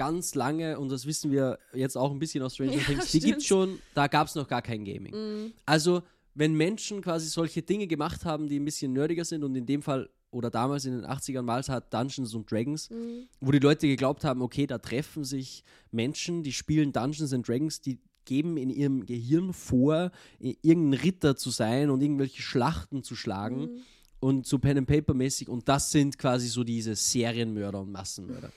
ganz 0.00 0.34
lange 0.34 0.78
und 0.80 0.88
das 0.88 1.04
wissen 1.04 1.30
wir 1.30 1.58
jetzt 1.74 1.94
auch 1.96 2.10
ein 2.10 2.18
bisschen 2.18 2.42
aus 2.42 2.54
Stranger 2.54 2.72
Ja, 2.72 2.78
Things, 2.84 3.12
die 3.12 3.20
gibt's 3.20 3.44
stimmt. 3.44 3.68
schon, 3.68 3.78
da 3.94 4.06
gab's 4.06 4.34
noch 4.34 4.48
gar 4.48 4.62
kein 4.62 4.82
Gaming. 4.84 5.12
Mhm. 5.14 5.52
Also, 5.66 6.02
wenn 6.34 6.54
Menschen 6.54 7.02
quasi 7.02 7.28
solche 7.28 7.60
Dinge 7.60 7.86
gemacht 7.86 8.24
haben, 8.24 8.48
die 8.48 8.58
ein 8.58 8.64
bisschen 8.64 8.94
nerdiger 8.94 9.24
sind 9.26 9.44
und 9.44 9.54
in 9.54 9.66
dem 9.66 9.82
Fall 9.82 10.08
oder 10.30 10.48
damals 10.48 10.84
in 10.86 10.92
den 10.92 11.04
80ern 11.04 11.46
war 11.46 11.58
es 11.58 11.68
halt 11.68 11.84
Dungeons 11.92 12.34
und 12.34 12.50
Dragons, 12.50 12.88
Mhm. 12.88 13.26
wo 13.40 13.50
die 13.50 13.58
Leute 13.58 13.86
geglaubt 13.88 14.24
haben, 14.24 14.40
okay, 14.42 14.66
da 14.66 14.78
treffen 14.78 15.22
sich 15.24 15.64
Menschen, 15.90 16.42
die 16.42 16.52
spielen 16.52 16.92
Dungeons 16.92 17.32
and 17.34 17.46
Dragons, 17.46 17.80
die 17.82 17.98
geben 18.24 18.56
in 18.56 18.70
ihrem 18.70 19.04
Gehirn 19.06 19.52
vor, 19.52 20.12
irgendein 20.38 21.00
Ritter 21.00 21.36
zu 21.36 21.50
sein 21.50 21.90
und 21.90 22.00
irgendwelche 22.00 22.40
Schlachten 22.42 23.02
zu 23.02 23.16
schlagen 23.16 23.60
Mhm. 23.62 23.80
und 24.20 24.46
so 24.46 24.58
Pen 24.58 24.78
and 24.78 24.86
Paper 24.88 25.14
mäßig 25.14 25.48
und 25.48 25.68
das 25.68 25.90
sind 25.90 26.16
quasi 26.16 26.46
so 26.48 26.62
diese 26.64 26.94
Serienmörder 26.94 27.80
und 27.80 27.90
Massenmörder. 27.90 28.50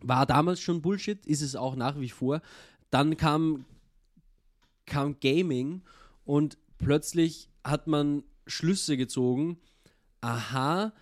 War 0.00 0.26
damals 0.26 0.60
schon 0.60 0.82
Bullshit, 0.82 1.24
ist 1.26 1.42
es 1.42 1.56
auch 1.56 1.76
nach 1.76 1.98
wie 1.98 2.10
vor. 2.10 2.40
Dann 2.90 3.16
kam, 3.16 3.64
kam 4.86 5.18
Gaming 5.20 5.82
und 6.24 6.58
plötzlich 6.78 7.48
hat 7.64 7.86
man 7.86 8.22
Schlüsse 8.46 8.96
gezogen. 8.96 9.58
Aha, 10.20 10.92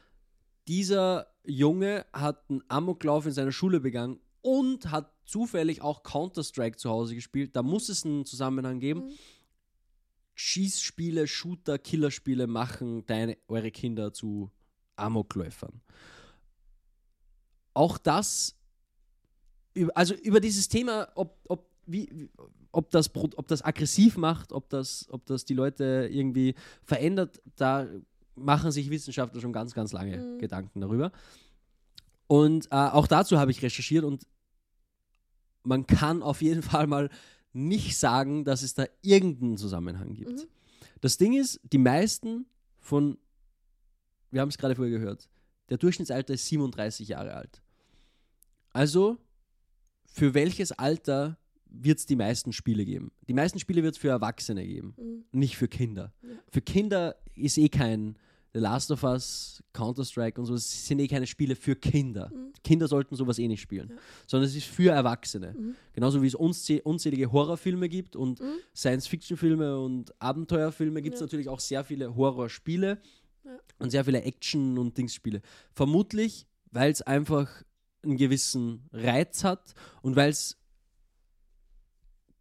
dieser 0.68 1.26
Junge 1.44 2.06
hat 2.12 2.48
einen 2.48 2.62
Amoklauf 2.68 3.26
in 3.26 3.32
seiner 3.32 3.52
Schule 3.52 3.80
begangen 3.80 4.20
und 4.42 4.90
hat 4.90 5.12
zufällig 5.24 5.82
auch 5.82 6.02
Counter-Strike 6.02 6.76
zu 6.76 6.90
Hause 6.90 7.14
gespielt. 7.14 7.56
Da 7.56 7.62
muss 7.62 7.88
es 7.88 8.04
einen 8.04 8.24
Zusammenhang 8.24 8.80
geben. 8.80 9.06
Mhm. 9.06 9.12
Schießspiele, 10.34 11.26
Shooter, 11.26 11.78
Killerspiele 11.78 12.46
machen 12.46 13.04
deine, 13.06 13.36
eure 13.48 13.70
Kinder 13.70 14.12
zu 14.12 14.50
Amokläufern. 14.96 15.80
Auch 17.74 17.98
das, 17.98 18.54
über- 18.54 18.61
also 19.94 20.14
über 20.14 20.40
dieses 20.40 20.68
Thema, 20.68 21.08
ob, 21.14 21.38
ob, 21.48 21.70
wie, 21.86 22.28
ob, 22.72 22.90
das, 22.90 23.14
ob 23.14 23.46
das 23.48 23.62
aggressiv 23.64 24.16
macht, 24.16 24.52
ob 24.52 24.68
das, 24.68 25.06
ob 25.10 25.26
das 25.26 25.44
die 25.44 25.54
Leute 25.54 26.08
irgendwie 26.10 26.54
verändert, 26.82 27.40
da 27.56 27.86
machen 28.34 28.70
sich 28.72 28.90
Wissenschaftler 28.90 29.40
schon 29.40 29.52
ganz, 29.52 29.74
ganz 29.74 29.92
lange 29.92 30.16
Mhm. 30.16 30.38
Gedanken 30.38 30.80
darüber. 30.80 31.12
Und 32.26 32.66
äh, 32.66 32.76
auch 32.76 33.06
dazu 33.06 33.38
habe 33.38 33.50
ich 33.50 33.62
recherchiert 33.62 34.04
und 34.04 34.26
man 35.64 35.86
kann 35.86 36.22
auf 36.22 36.42
jeden 36.42 36.62
Fall 36.62 36.86
mal 36.86 37.10
nicht 37.52 37.98
sagen, 37.98 38.44
dass 38.44 38.62
es 38.62 38.74
da 38.74 38.86
irgendeinen 39.02 39.58
Zusammenhang 39.58 40.14
gibt. 40.14 40.30
Mhm. 40.30 40.48
Das 41.00 41.18
Ding 41.18 41.34
ist, 41.34 41.60
die 41.64 41.78
meisten 41.78 42.46
von, 42.78 43.18
wir 44.30 44.40
haben 44.40 44.48
es 44.48 44.56
gerade 44.56 44.74
vorher 44.74 44.98
gehört, 44.98 45.28
der 45.68 45.78
Durchschnittsalter 45.78 46.34
ist 46.34 46.46
37 46.46 47.08
Jahre 47.08 47.34
alt. 47.34 47.62
Also, 48.72 49.18
für 50.12 50.34
welches 50.34 50.72
Alter 50.72 51.38
wird 51.66 51.98
es 51.98 52.06
die 52.06 52.16
meisten 52.16 52.52
Spiele 52.52 52.84
geben? 52.84 53.12
Die 53.28 53.34
meisten 53.34 53.58
Spiele 53.58 53.82
wird 53.82 53.94
es 53.94 54.00
für 54.00 54.08
Erwachsene 54.08 54.66
geben, 54.66 54.94
Mhm. 54.98 55.24
nicht 55.38 55.56
für 55.56 55.68
Kinder. 55.68 56.12
Ja. 56.22 56.28
Für 56.50 56.60
Kinder 56.60 57.16
ist 57.34 57.56
eh 57.58 57.68
kein 57.68 58.16
The 58.54 58.58
Last 58.60 58.90
of 58.90 59.02
Us, 59.02 59.62
Counter-Strike 59.72 60.38
und 60.38 60.46
so, 60.46 60.52
es 60.54 60.86
sind 60.86 60.98
eh 60.98 61.08
keine 61.08 61.26
Spiele 61.26 61.56
für 61.56 61.74
Kinder. 61.74 62.30
Mhm. 62.34 62.52
Kinder 62.62 62.86
sollten 62.86 63.16
sowas 63.16 63.38
eh 63.38 63.48
nicht 63.48 63.62
spielen, 63.62 63.88
Ja. 63.88 63.96
sondern 64.26 64.46
es 64.50 64.54
ist 64.54 64.66
für 64.66 64.90
Erwachsene. 64.92 65.54
Mhm. 65.58 65.74
Genauso 65.94 66.20
wie 66.20 66.26
es 66.26 66.34
unzäh 66.34 66.82
unzählige 66.82 67.32
Horrorfilme 67.32 67.88
gibt 67.88 68.14
und 68.14 68.40
Mhm. 68.40 68.56
Science-Fiction-Filme 68.76 69.80
und 69.80 70.12
Abenteuerfilme 70.20 71.00
gibt 71.00 71.14
es 71.14 71.20
Ja. 71.20 71.26
natürlich 71.26 71.48
auch 71.48 71.60
sehr 71.60 71.82
viele 71.84 72.14
Horrorspiele 72.14 72.98
und 73.78 73.88
sehr 73.90 74.04
viele 74.04 74.22
Action- 74.22 74.76
und 74.76 74.98
Dingsspiele. 74.98 75.40
Vermutlich, 75.72 76.46
weil 76.70 76.92
es 76.92 77.00
einfach 77.00 77.48
einen 78.02 78.16
gewissen 78.16 78.88
Reiz 78.92 79.44
hat 79.44 79.74
und 80.02 80.16
weil 80.16 80.30
es, 80.30 80.58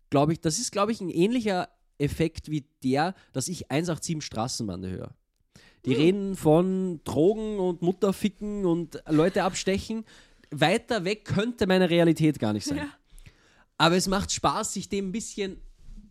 glaube 0.09 0.33
ich, 0.33 0.41
das 0.41 0.59
ist, 0.59 0.71
glaube 0.71 0.91
ich, 0.91 1.01
ein 1.01 1.09
ähnlicher 1.09 1.69
Effekt 1.97 2.49
wie 2.49 2.65
der, 2.83 3.13
dass 3.33 3.47
ich 3.47 3.69
187 3.71 4.23
Straßenbande 4.23 4.89
höre. 4.89 5.15
Die 5.85 5.95
Hm. 5.95 6.01
reden 6.01 6.35
von 6.35 7.01
Drogen 7.03 7.59
und 7.59 7.81
Mutterficken 7.81 8.65
und 8.65 9.01
Leute 9.07 9.43
abstechen. 9.43 10.05
Weiter 10.51 11.05
weg 11.05 11.25
könnte 11.25 11.65
meine 11.67 11.89
Realität 11.89 12.39
gar 12.39 12.53
nicht 12.53 12.65
sein. 12.65 12.77
Ja. 12.77 12.89
Aber 13.77 13.95
es 13.95 14.07
macht 14.07 14.31
Spaß, 14.31 14.73
sich 14.73 14.89
dem 14.89 15.09
ein 15.09 15.11
bisschen 15.11 15.59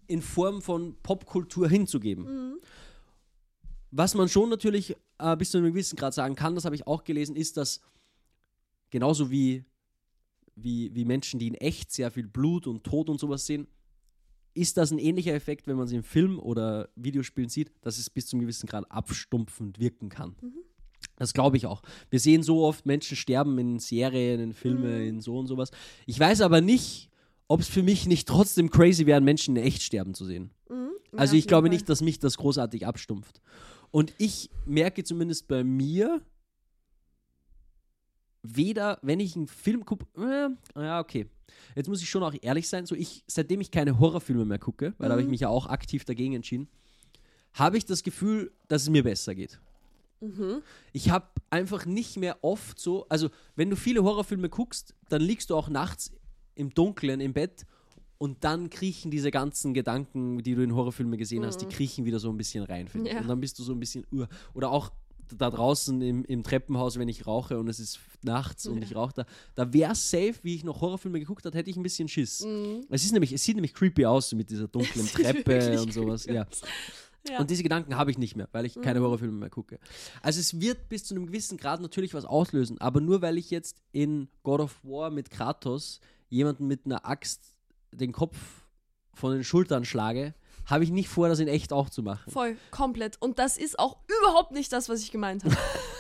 in 0.07 0.23
Form 0.23 0.61
von 0.61 0.97
Popkultur 1.03 1.69
hinzugeben. 1.69 2.25
Mhm. 2.25 2.61
Was 3.93 4.15
man 4.15 4.29
schon 4.29 4.49
natürlich 4.49 4.97
äh, 5.19 5.37
bis 5.37 5.51
zu 5.51 5.59
einem 5.59 5.69
gewissen 5.69 5.97
Grad 5.97 6.15
sagen 6.15 6.35
kann, 6.35 6.55
das 6.55 6.65
habe 6.65 6.75
ich 6.75 6.87
auch 6.87 7.05
gelesen, 7.05 7.37
ist, 7.37 7.57
dass 7.57 7.81
genauso 8.91 9.31
wie, 9.31 9.65
wie, 10.57 10.95
wie 10.95 11.05
Menschen, 11.05 11.39
die 11.39 11.49
in 11.49 11.55
echt 11.55 11.91
sehr 11.93 12.11
viel 12.11 12.27
Blut 12.29 12.67
und 12.67 12.85
Tod 12.85 13.09
und 13.09 13.19
sowas 13.19 13.47
sehen, 13.47 13.67
ist 14.53 14.77
das 14.77 14.91
ein 14.91 14.99
ähnlicher 14.99 15.33
Effekt, 15.33 15.67
wenn 15.67 15.77
man 15.77 15.87
es 15.87 15.93
im 15.93 16.03
Film 16.03 16.39
oder 16.39 16.89
Videospielen 16.97 17.49
sieht, 17.49 17.71
dass 17.83 17.99
es 17.99 18.11
bis 18.11 18.27
zu 18.27 18.37
einem 18.37 18.43
gewissen 18.43 18.67
Grad 18.67 18.91
abstumpfend 18.91 19.79
wirken 19.79 20.09
kann. 20.09 20.35
Das 21.17 21.33
glaube 21.33 21.57
ich 21.57 21.67
auch. 21.67 21.83
Wir 22.11 22.19
sehen 22.19 22.43
so 22.43 22.65
oft 22.65 22.85
Menschen 22.85 23.17
sterben 23.17 23.57
in 23.59 23.79
Serien, 23.79 24.41
in 24.41 24.53
Filmen, 24.53 25.03
in 25.07 25.21
so 25.21 25.39
und 25.39 25.47
sowas. 25.47 25.71
Ich 26.07 26.19
weiß 26.19 26.41
aber 26.41 26.61
nicht, 26.61 27.11
ob 27.47 27.61
es 27.61 27.69
für 27.69 27.83
mich 27.83 28.07
nicht 28.07 28.27
trotzdem 28.27 28.71
crazy 28.71 29.07
wäre, 29.07 29.21
Menschen 29.21 29.57
in 29.57 29.63
echt 29.63 29.83
sterben 29.83 30.15
zu 30.15 30.25
sehen. 30.25 30.51
Mhm. 30.69 30.91
Ja, 31.13 31.19
Also 31.19 31.37
ich 31.37 31.47
glaube 31.47 31.69
Fall. 31.69 31.75
nicht, 31.75 31.89
dass 31.89 32.01
mich 32.01 32.19
das 32.19 32.37
großartig 32.37 32.87
abstumpft. 32.87 33.41
Und 33.91 34.15
ich 34.19 34.51
merke 34.67 35.05
zumindest 35.05 35.49
bei 35.49 35.65
mir, 35.65 36.23
weder, 38.43 38.99
wenn 39.03 39.21
ich 39.21 39.37
einen 39.37 39.47
Film 39.49 39.85
gucke, 39.85 40.07
äh, 40.17 40.81
ja, 40.81 41.01
okay. 41.01 41.27
Jetzt 41.75 41.89
muss 41.89 42.01
ich 42.03 42.09
schon 42.09 42.23
auch 42.23 42.35
ehrlich 42.41 42.69
sein, 42.69 42.87
so 42.87 42.95
ich, 42.95 43.23
seitdem 43.27 43.61
ich 43.61 43.71
keine 43.71 43.99
Horrorfilme 43.99 44.45
mehr 44.45 44.59
gucke, 44.59 44.95
weil 44.99 45.09
da 45.09 45.13
habe 45.13 45.23
ich 45.23 45.27
Mhm. 45.27 45.33
mich 45.33 45.41
ja 45.41 45.49
auch 45.49 45.67
aktiv 45.67 46.05
dagegen 46.05 46.35
entschieden, 46.35 46.69
habe 47.55 47.77
ich 47.77 47.85
das 47.85 48.03
Gefühl, 48.03 48.53
dass 48.69 48.83
es 48.83 48.91
mir 48.91 49.03
besser 49.03 49.35
geht. 49.35 49.61
Mhm. 50.21 50.63
Ich 50.93 51.11
habe 51.11 51.27
einfach 51.51 51.87
nicht 51.87 52.17
mehr 52.17 52.39
oft 52.43 52.79
so, 52.79 53.07
also 53.09 53.31
wenn 53.57 53.71
du 53.71 53.77
viele 53.77 54.03
Horrorfilme 54.05 54.49
guckst, 54.49 54.95
dann 55.09 55.23
liegst 55.23 55.51
du 55.51 55.57
auch 55.57 55.69
nachts 55.69 56.13
im 56.55 56.71
Dunkeln 56.73 57.21
im 57.21 57.33
Bett 57.33 57.67
und 58.19 58.45
dann 58.45 58.69
kriechen 58.71 59.11
diese 59.11 59.31
ganzen 59.31 59.73
Gedanken, 59.75 60.43
die 60.43 60.55
du 60.55 60.63
in 60.63 60.75
Horrorfilmen 60.75 61.19
gesehen 61.19 61.45
hast, 61.45 61.59
die 61.59 61.67
kriechen 61.67 62.05
wieder 62.05 62.21
so 62.21 62.31
ein 62.31 62.37
bisschen 62.37 62.65
rein. 62.65 62.89
Ja. 63.05 63.19
Und 63.21 63.29
dann 63.29 63.41
bist 63.41 63.59
du 63.59 63.63
so 63.63 63.73
ein 63.73 63.81
bisschen, 63.81 64.07
uh, 64.13 64.27
oder 64.55 64.71
auch 64.71 64.93
da 65.37 65.51
draußen 65.51 66.01
im, 66.03 66.25
im 66.25 66.43
Treppenhaus, 66.43 66.99
wenn 66.99 67.09
ich 67.09 67.27
rauche 67.27 67.59
und 67.59 67.69
es 67.69 67.81
ist 67.81 68.01
nachts 68.23 68.67
und 68.67 68.79
Ja. 68.79 68.83
ich 68.85 68.95
rauche 68.97 69.13
da, 69.15 69.27
da 69.55 69.73
wäre 69.73 69.93
es 69.93 70.11
safe, 70.11 70.35
wie 70.43 70.55
ich 70.55 70.65
noch 70.65 70.81
Horrorfilme 70.81 71.19
geguckt 71.21 71.45
habe, 71.47 71.57
hätte 71.57 71.71
ich 71.71 71.77
ein 71.77 71.83
bisschen 71.83 72.09
Schiss. 72.09 72.45
Mhm. 72.45 72.85
Es 72.91 73.05
ist 73.05 73.13
nämlich, 73.13 73.33
es 73.33 73.43
sieht 73.45 73.55
nämlich 73.57 73.75
creepy 73.75 74.07
aus 74.07 74.33
mit 74.33 74.51
dieser 74.51 74.69
dunklen 74.69 75.07
Treppe 75.13 75.81
und 75.81 75.93
sowas. 75.93 76.27
Ja. 76.27 76.47
Ja. 77.29 77.39
Und 77.39 77.51
diese 77.51 77.63
Gedanken 77.63 77.97
habe 77.97 78.11
ich 78.11 78.17
nicht 78.17 78.35
mehr, 78.35 78.49
weil 78.53 78.65
ich 78.65 78.81
keine 78.81 78.99
Mhm. 79.01 79.05
Horrorfilme 79.05 79.35
mehr 79.39 79.51
gucke. 79.51 79.79
Also 80.23 80.41
es 80.41 80.59
wird 80.59 80.89
bis 80.89 81.05
zu 81.05 81.15
einem 81.15 81.27
gewissen 81.27 81.59
Grad 81.59 81.81
natürlich 81.83 82.15
was 82.15 82.25
auslösen, 82.25 82.81
aber 82.81 83.01
nur 83.03 83.21
weil 83.21 83.37
ich 83.37 83.51
jetzt 83.51 83.77
in 83.93 84.29
God 84.43 84.61
of 84.61 84.77
War 84.85 85.11
mit 85.11 85.29
Kratos 85.31 86.01
jemanden 86.31 86.67
mit 86.67 86.87
einer 86.87 87.05
Axt 87.07 87.55
den 87.93 88.13
Kopf 88.13 88.37
von 89.13 89.33
den 89.33 89.45
Schultern 89.45 89.85
schlage, 89.85 90.35
habe 90.67 90.85
ich 90.85 90.91
nicht 90.91 91.09
vor, 91.09 91.29
das 91.29 91.39
in 91.41 91.49
echt 91.49 91.73
auch 91.73 91.91
zu 91.91 92.03
machen. 92.03 92.31
Voll, 92.31 92.57
komplett. 92.71 93.17
Und 93.21 93.39
das 93.39 93.57
ist 93.57 93.79
auch 93.79 93.97
überhaupt 94.21 94.53
nicht 94.53 94.73
das, 94.73 94.89
was 94.89 95.01
ich 95.01 95.11
gemeint 95.11 95.45
habe. 95.45 95.57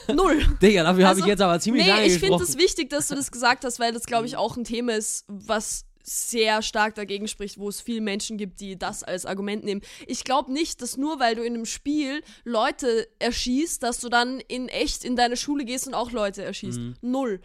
Null. 0.14 0.40
Digga, 0.62 0.82
dafür 0.82 1.04
habe 1.04 1.08
Also, 1.08 1.20
ich 1.22 1.26
jetzt 1.26 1.40
aber 1.42 1.58
ziemlich 1.60 1.84
Nee, 1.84 1.90
lange 1.90 2.06
ich 2.06 2.18
finde 2.18 2.42
es 2.42 2.56
wichtig, 2.58 2.90
dass 2.90 3.08
du 3.08 3.14
das 3.14 3.30
gesagt 3.30 3.64
hast, 3.64 3.78
weil 3.80 3.92
das, 3.92 4.06
glaube 4.06 4.26
ich, 4.26 4.36
auch 4.36 4.56
ein 4.56 4.64
Thema 4.64 4.94
ist, 4.94 5.24
was 5.28 5.84
sehr 6.02 6.62
stark 6.62 6.94
dagegen 6.94 7.28
spricht, 7.28 7.58
wo 7.58 7.68
es 7.68 7.80
viele 7.80 8.00
Menschen 8.00 8.38
gibt, 8.38 8.60
die 8.60 8.78
das 8.78 9.02
als 9.04 9.26
Argument 9.26 9.64
nehmen. 9.64 9.82
Ich 10.06 10.24
glaube 10.24 10.52
nicht, 10.52 10.82
dass 10.82 10.96
nur 10.96 11.20
weil 11.20 11.34
du 11.34 11.42
in 11.42 11.54
einem 11.54 11.66
Spiel 11.66 12.22
Leute 12.44 13.06
erschießt, 13.18 13.82
dass 13.82 14.00
du 14.00 14.08
dann 14.08 14.40
in 14.40 14.68
echt 14.68 15.04
in 15.04 15.14
deine 15.14 15.36
Schule 15.36 15.64
gehst 15.64 15.86
und 15.86 15.94
auch 15.94 16.10
Leute 16.10 16.42
erschießt. 16.42 16.78
Mhm. 16.78 16.94
Null. 17.02 17.40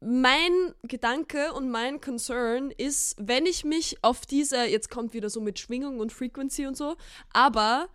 Mein 0.00 0.74
Gedanke 0.82 1.52
und 1.54 1.70
mein 1.70 2.00
Concern 2.00 2.70
ist, 2.70 3.16
wenn 3.18 3.46
ich 3.46 3.64
mich 3.64 3.96
auf 4.02 4.26
diese, 4.26 4.64
jetzt 4.64 4.90
kommt 4.90 5.14
wieder 5.14 5.30
so 5.30 5.40
mit 5.40 5.58
Schwingung 5.58 5.98
und 6.00 6.12
Frequency 6.12 6.66
und 6.66 6.76
so, 6.76 6.96
aber 7.32 7.88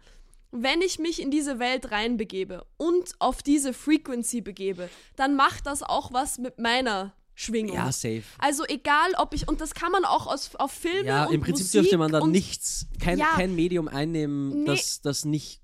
wenn 0.51 0.81
ich 0.81 0.97
mich 0.97 1.21
in 1.21 1.29
diese 1.29 1.59
Welt 1.59 1.91
reinbegebe 1.91 2.65
und 2.77 3.13
auf 3.19 3.43
diese 3.43 3.73
Frequency 3.73 4.41
begebe, 4.41 4.89
dann 5.15 5.35
macht 5.35 5.67
das 5.67 5.83
auch 5.83 6.11
was 6.11 6.39
mit 6.39 6.57
meiner 6.57 7.13
Schwingung. 7.35 7.75
Ja, 7.75 7.91
safe. 7.91 8.23
Also 8.39 8.65
egal, 8.67 9.11
ob 9.17 9.33
ich, 9.35 9.47
und 9.47 9.61
das 9.61 9.75
kann 9.75 9.91
man 9.91 10.03
auch 10.05 10.25
aus, 10.25 10.55
auf 10.55 10.71
Filme 10.71 11.05
Ja, 11.07 11.25
und 11.25 11.35
im 11.35 11.41
Prinzip 11.41 11.65
Musik 11.67 11.81
dürfte 11.81 11.97
man 11.99 12.11
da 12.11 12.25
nichts, 12.25 12.87
kein, 12.99 13.19
Ja. 13.19 13.27
kein 13.35 13.55
Medium 13.55 13.87
einnehmen, 13.87 14.63
Nee. 14.63 14.65
das, 14.65 15.01
das 15.01 15.25
nicht. 15.25 15.61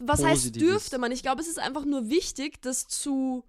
was 0.00 0.22
heißt 0.24 0.54
dürfte 0.54 0.96
ist. 0.96 1.00
man? 1.00 1.10
Ich 1.10 1.22
glaube, 1.22 1.40
es 1.42 1.48
ist 1.48 1.58
einfach 1.58 1.84
nur 1.84 2.08
wichtig, 2.08 2.62
das 2.62 2.86
zu, 2.86 3.44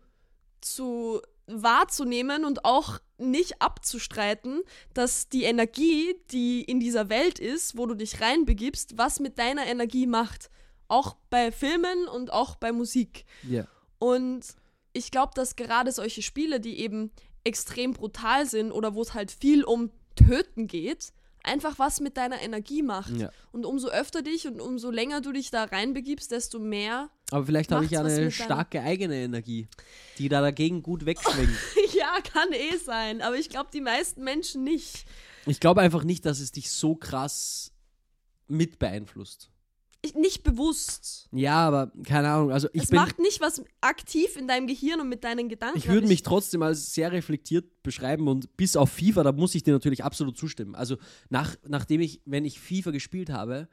zu 0.61 1.21
wahrzunehmen 1.50 2.45
und 2.45 2.66
auch 2.66 3.00
nicht 3.18 3.62
abzustreiten, 3.62 4.62
dass 4.93 5.30
die 5.30 5.43
Energie, 5.43 6.16
die 6.32 6.62
in 6.62 6.80
dieser 6.80 7.10
Welt 7.10 7.39
ist, 7.39 7.78
wo 7.78 7.86
du 7.86 7.95
dich 7.95 8.22
reinbegibst, 8.22 8.97
was 8.97 9.20
mit 9.20 9.38
deiner 9.38 9.66
Energie 9.66 10.08
macht. 10.08 10.50
Auch 10.88 11.16
bei 11.30 11.52
Filmen 11.52 12.08
und 12.08 12.32
auch 12.32 12.56
bei 12.56 12.72
Musik. 12.72 13.26
Ja. 13.47 13.68
Und 14.00 14.45
ich 14.93 15.12
glaube, 15.12 15.34
dass 15.36 15.56
gerade 15.56 15.91
solche 15.91 16.22
Spiele, 16.22 16.60
die 16.60 16.80
eben 16.80 17.12
extrem 17.43 17.93
brutal 17.93 18.45
sind 18.45 18.72
oder 18.72 18.95
wo 18.95 19.02
es 19.02 19.14
halt 19.14 19.32
viel 19.32 19.64
um 19.64 19.91
Töten 20.16 20.68
geht, 20.68 21.14
einfach 21.43 21.80
was 21.80 22.00
mit 22.00 22.18
deiner 22.18 22.41
Energie 22.41 22.82
macht. 22.82 23.16
Ja. 23.16 23.32
Und 23.52 23.66
umso 23.66 23.89
öfter 23.89 24.22
dich 24.22 24.47
und 24.47 24.62
umso 24.62 24.91
länger 24.91 25.22
du 25.22 25.32
dich 25.32 25.52
da 25.52 25.64
reinbegibst, 25.66 26.32
desto 26.32 26.60
mehr. 26.60 27.10
Aber 27.32 27.45
vielleicht 27.45 27.71
habe 27.71 27.86
ich 27.86 27.91
ja 27.91 28.01
eine 28.01 28.32
starke 28.32 28.82
eigene 28.82 29.15
Energie, 29.15 29.67
die 30.17 30.30
da 30.30 30.41
dagegen 30.41 30.82
gut 30.82 31.05
wegschwingt. 31.05 31.49
ja, 31.93 32.19
kann 32.23 32.51
eh 32.53 32.77
sein, 32.77 33.21
aber 33.21 33.38
ich 33.38 33.49
glaube, 33.49 33.69
die 33.73 33.82
meisten 33.82 34.23
Menschen 34.23 34.63
nicht. 34.63 35.05
ich 35.45 35.59
glaube 35.59 35.82
einfach 35.82 36.03
nicht, 36.03 36.25
dass 36.25 36.39
es 36.39 36.51
dich 36.51 36.71
so 36.71 36.95
krass 36.95 37.71
mit 38.47 38.80
beeinflusst. 38.80 39.51
Ich, 40.01 40.15
nicht 40.15 40.43
bewusst. 40.43 41.27
Ja, 41.34 41.67
aber 41.67 41.91
keine 42.05 42.30
Ahnung. 42.30 42.51
Also 42.51 42.69
ich 42.71 42.84
es 42.84 42.89
bin. 42.89 42.99
macht 42.99 43.19
nicht 43.19 43.41
was 43.41 43.61
aktiv 43.82 44.38
in 44.38 44.47
deinem 44.47 44.65
Gehirn 44.65 45.01
und 45.01 45.09
mit 45.09 45.25
deinen 45.25 45.49
Gedanken. 45.49 45.77
Ich 45.77 45.89
würde 45.89 46.07
mich 46.07 46.23
trotzdem 46.23 46.61
als 46.61 46.93
sehr 46.93 47.11
reflektiert 47.11 47.84
beschreiben 47.84 48.30
und 48.30 48.55
bis 48.55 48.77
auf 48.77 48.91
FIFA, 48.91 49.23
da 49.23 49.32
muss 49.34 49.55
ich 49.55 49.63
dir 49.63 49.73
natürlich 49.73 50.05
absolut 50.05 50.38
zustimmen. 50.38 50.73
Also 50.73 50.95
nach, 51.30 51.57
nachdem 51.67 51.99
ich, 51.99 52.21
wenn 52.25 52.45
ich 52.45 52.61
FIFA 52.61 52.91
gespielt 52.91 53.30
habe, 53.30 53.67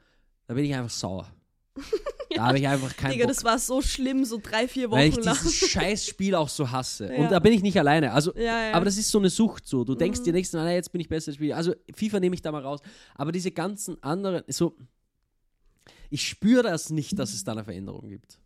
da 0.47 0.53
bin 0.53 0.65
ich 0.65 0.75
einfach 0.75 0.89
sauer. 0.89 1.31
Da 2.37 2.45
habe 2.47 2.59
ich 2.59 2.67
einfach 2.67 2.95
keinen 2.95 3.11
Digga, 3.11 3.25
Bock. 3.25 3.33
das 3.35 3.43
war 3.43 3.59
so 3.59 3.81
schlimm, 3.81 4.25
so 4.25 4.39
drei, 4.41 4.67
vier 4.67 4.89
Wochen 4.89 4.99
weil 4.99 5.09
ich 5.09 5.15
lang. 5.23 5.35
dieses 5.35 5.53
Scheißspiel 5.55 6.35
auch 6.35 6.49
so 6.49 6.71
hasse. 6.71 7.13
Ja. 7.13 7.19
Und 7.19 7.31
da 7.31 7.39
bin 7.39 7.53
ich 7.53 7.61
nicht 7.61 7.77
alleine. 7.77 8.13
Also, 8.13 8.33
Ja, 8.35 8.41
ja. 8.69 8.73
aber 8.73 8.85
das 8.85 8.97
ist 8.97 9.09
so 9.11 9.17
eine 9.19 9.29
Sucht 9.29 9.67
so. 9.67 9.83
Du 9.83 9.95
denkst 9.95 10.19
Mhm. 10.21 10.23
dir 10.25 10.33
nächstes 10.33 10.57
Mal, 10.59 10.67
"Ah, 10.67 10.71
jetzt 10.71 10.91
bin 10.91 11.01
ich 11.01 11.09
besser 11.09 11.33
Spiel. 11.33 11.53
Also 11.53 11.73
FIFA 11.95 12.19
nehme 12.19 12.35
ich 12.35 12.41
da 12.41 12.51
mal 12.51 12.61
raus. 12.63 12.79
Aber 13.15 13.31
diese 13.31 13.51
ganzen 13.51 14.01
anderen, 14.03 14.43
so, 14.47 14.75
ich 16.09 16.27
spüre 16.27 16.63
das 16.63 16.89
nicht, 16.89 17.17
dass 17.19 17.33
es 17.33 17.43
da 17.43 17.51
eine 17.53 17.63
Veränderung 17.63 18.07
gibt. 18.09 18.39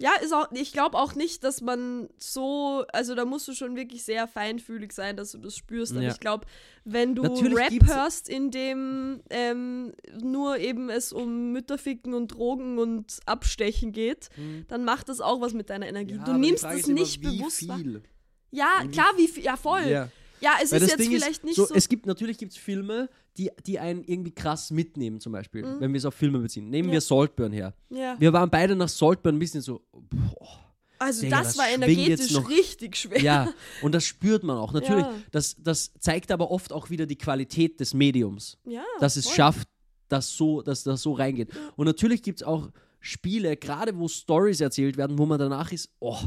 Ja, 0.00 0.10
ist 0.20 0.32
auch, 0.32 0.48
ich 0.52 0.72
glaube 0.72 0.98
auch 0.98 1.14
nicht, 1.14 1.44
dass 1.44 1.60
man 1.60 2.08
so, 2.18 2.84
also 2.92 3.14
da 3.14 3.24
musst 3.24 3.46
du 3.46 3.54
schon 3.54 3.76
wirklich 3.76 4.02
sehr 4.02 4.26
feinfühlig 4.26 4.92
sein, 4.92 5.16
dass 5.16 5.30
du 5.32 5.38
das 5.38 5.56
spürst. 5.56 5.92
Aber 5.92 6.02
Ja. 6.02 6.10
ich 6.10 6.18
glaube, 6.18 6.46
wenn 6.84 7.14
du 7.14 7.22
Natürlich 7.22 7.56
Rap 7.56 7.72
hörst, 7.86 8.28
in 8.28 8.50
dem 8.50 9.20
ähm, 9.30 9.92
nur 10.20 10.58
eben 10.58 10.90
es 10.90 11.12
um 11.12 11.52
Mütterficken 11.52 12.12
und 12.12 12.28
Drogen 12.28 12.78
und 12.78 13.18
Abstechen 13.26 13.92
geht, 13.92 14.30
dann 14.68 14.84
macht 14.84 15.08
das 15.08 15.20
auch 15.20 15.40
was 15.40 15.54
mit 15.54 15.70
deiner 15.70 15.86
Energie. 15.86 16.18
du 16.24 16.32
nimmst 16.32 16.64
es 16.64 16.88
nicht 16.88 17.20
bewusst 17.20 17.68
wahr. 17.68 17.78
viel. 17.78 18.02
Ja, 18.50 18.68
klar, 18.90 19.12
wie 19.16 19.28
viel, 19.28 19.44
ja 19.44 19.56
voll. 19.56 19.86
Ja, 19.86 20.08
Ja. 20.40 20.52
es 20.62 20.72
Weil 20.72 20.82
ist 20.82 20.90
jetzt 20.90 21.00
Ding 21.00 21.10
vielleicht 21.10 21.30
ist, 21.38 21.44
nicht 21.44 21.56
so, 21.56 21.66
so. 21.66 21.74
es 21.74 21.88
gibt 21.88 22.06
natürlich 22.06 22.38
gibt's 22.38 22.56
Filme, 22.56 23.08
die, 23.36 23.50
die 23.66 23.78
einen 23.78 24.04
irgendwie 24.04 24.32
krass 24.32 24.70
mitnehmen, 24.70 25.20
zum 25.20 25.32
Beispiel, 25.32 25.64
wenn 25.80 25.92
wir 25.92 25.98
es 25.98 26.04
auf 26.04 26.14
Filme 26.14 26.38
beziehen. 26.38 26.70
Nehmen 26.70 26.86
Mhm. 26.88 26.92
Ja. 26.92 26.94
wir 26.94 27.00
Saltburn 27.00 27.52
her. 27.52 27.74
ja. 27.90 28.16
Wir 28.18 28.32
waren 28.32 28.50
beide 28.50 28.76
nach 28.76 28.88
Saltburn 28.88 29.36
ein 29.36 29.38
bisschen 29.38 29.60
so, 29.62 29.82
boah, 29.92 30.60
Also 30.98 31.22
Digga, 31.22 31.38
das 31.38 31.48
das 31.48 31.58
war 31.58 31.68
energetisch 31.68 32.30
noch- 32.32 32.48
richtig 32.48 32.96
schwer. 32.96 33.20
ja, 33.20 33.52
und 33.82 33.92
das 33.94 34.04
spürt 34.04 34.42
man 34.44 34.56
auch. 34.56 34.72
Natürlich, 34.72 35.04
Ja. 35.04 35.14
das, 35.32 35.56
das 35.58 35.92
zeigt 35.98 36.30
aber 36.30 36.50
oft 36.50 36.72
auch 36.72 36.90
wieder 36.90 37.06
die 37.06 37.16
Qualität 37.18 37.80
des 37.80 37.92
Mediums, 37.94 38.58
Ja, 38.64 38.84
dass 39.00 39.16
es 39.16 39.24
voll. 39.26 39.34
schafft, 39.34 39.68
dass, 40.08 40.36
so, 40.36 40.62
dass 40.62 40.84
das 40.84 41.02
so 41.02 41.12
reingeht. 41.14 41.48
Und 41.76 41.86
natürlich 41.86 42.22
gibt 42.22 42.40
es 42.40 42.46
auch 42.46 42.70
Spiele, 43.00 43.56
gerade 43.56 43.98
wo 43.98 44.06
Stories 44.08 44.60
erzählt 44.60 44.96
werden, 44.96 45.18
wo 45.18 45.26
man 45.26 45.38
danach 45.38 45.72
ist, 45.72 45.90
oh, 46.00 46.18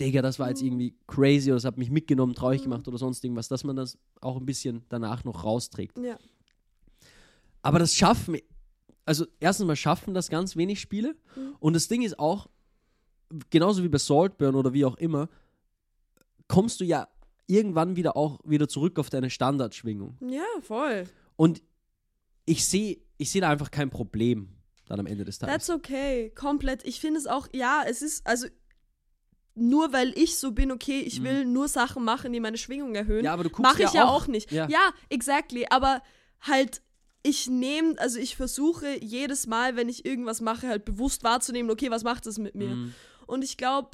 Digga, 0.00 0.22
das 0.22 0.38
war 0.38 0.48
jetzt 0.48 0.62
irgendwie 0.62 0.96
crazy 1.06 1.50
oder 1.50 1.56
das 1.56 1.64
hat 1.64 1.78
mich 1.78 1.90
mitgenommen, 1.90 2.34
traurig 2.34 2.62
gemacht 2.62 2.86
oder 2.88 2.98
sonst 2.98 3.22
irgendwas, 3.24 3.48
dass 3.48 3.64
man 3.64 3.76
das 3.76 3.98
auch 4.20 4.36
ein 4.36 4.46
bisschen 4.46 4.84
danach 4.88 5.24
noch 5.24 5.44
rausträgt. 5.44 5.98
Ja. 5.98 6.18
Aber 7.62 7.78
das 7.78 7.94
schaffen, 7.94 8.38
also 9.04 9.26
erstens 9.38 9.66
mal 9.66 9.76
schaffen 9.76 10.14
das 10.14 10.28
ganz 10.30 10.56
wenig 10.56 10.80
Spiele. 10.80 11.16
Mhm. 11.36 11.56
Und 11.60 11.74
das 11.74 11.88
Ding 11.88 12.02
ist 12.02 12.18
auch, 12.18 12.48
genauso 13.50 13.82
wie 13.84 13.88
bei 13.88 13.98
Saltburn 13.98 14.54
oder 14.54 14.72
wie 14.72 14.84
auch 14.84 14.96
immer, 14.96 15.28
kommst 16.48 16.80
du 16.80 16.84
ja 16.84 17.08
irgendwann 17.46 17.96
wieder 17.96 18.16
auch 18.16 18.40
wieder 18.44 18.68
zurück 18.68 18.98
auf 18.98 19.10
deine 19.10 19.28
Standardschwingung. 19.30 20.16
ja, 20.20 20.44
voll. 20.62 21.04
Und 21.36 21.62
ich 22.46 22.66
sehe 22.66 22.98
ich 23.20 23.30
seh 23.30 23.40
da 23.40 23.50
einfach 23.50 23.70
kein 23.70 23.90
Problem 23.90 24.48
dann 24.86 24.98
am 24.98 25.06
Ende 25.06 25.24
des 25.24 25.38
Tages. 25.38 25.52
That's 25.52 25.70
okay, 25.70 26.30
komplett. 26.34 26.84
Ich 26.84 26.98
finde 26.98 27.20
es 27.20 27.26
auch, 27.26 27.46
ja, 27.52 27.84
es 27.86 28.02
ist, 28.02 28.26
also 28.26 28.46
nur 29.54 29.92
weil 29.92 30.16
ich 30.16 30.38
so 30.38 30.52
bin, 30.52 30.70
okay, 30.72 31.00
ich 31.00 31.22
will 31.22 31.44
nur 31.44 31.68
Sachen 31.68 32.04
machen, 32.04 32.32
die 32.32 32.40
meine 32.40 32.56
Schwingung 32.58 32.94
erhöhen, 32.94 33.18
Mhm. 33.20 33.24
Ja, 33.24 33.32
aber 33.32 33.44
du 33.44 33.50
guckst 33.50 33.62
mache 33.62 33.82
ich 33.82 33.92
ja 33.92 34.02
ja 34.02 34.08
auch- 34.08 34.22
auch, 34.22 34.26
nicht. 34.26 34.50
ja. 34.52 34.68
Ja. 34.68 34.92
exactly. 35.08 35.66
Aber 35.70 36.02
halt, 36.40 36.82
ich 37.22 37.48
nehme, 37.48 37.98
also 37.98 38.18
ich 38.18 38.36
versuche 38.36 38.96
jedes 39.04 39.46
Mal, 39.46 39.76
wenn 39.76 39.88
ich 39.88 40.04
irgendwas 40.06 40.40
mache, 40.40 40.68
halt 40.68 40.84
bewusst 40.84 41.22
wahrzunehmen, 41.24 41.70
okay, 41.70 41.90
was 41.90 42.04
macht 42.04 42.24
das 42.26 42.38
mit 42.38 42.54
mir? 42.54 42.68
Mhm. 42.74 42.94
Und 43.26 43.42
ich 43.44 43.56
glaube, 43.56 43.90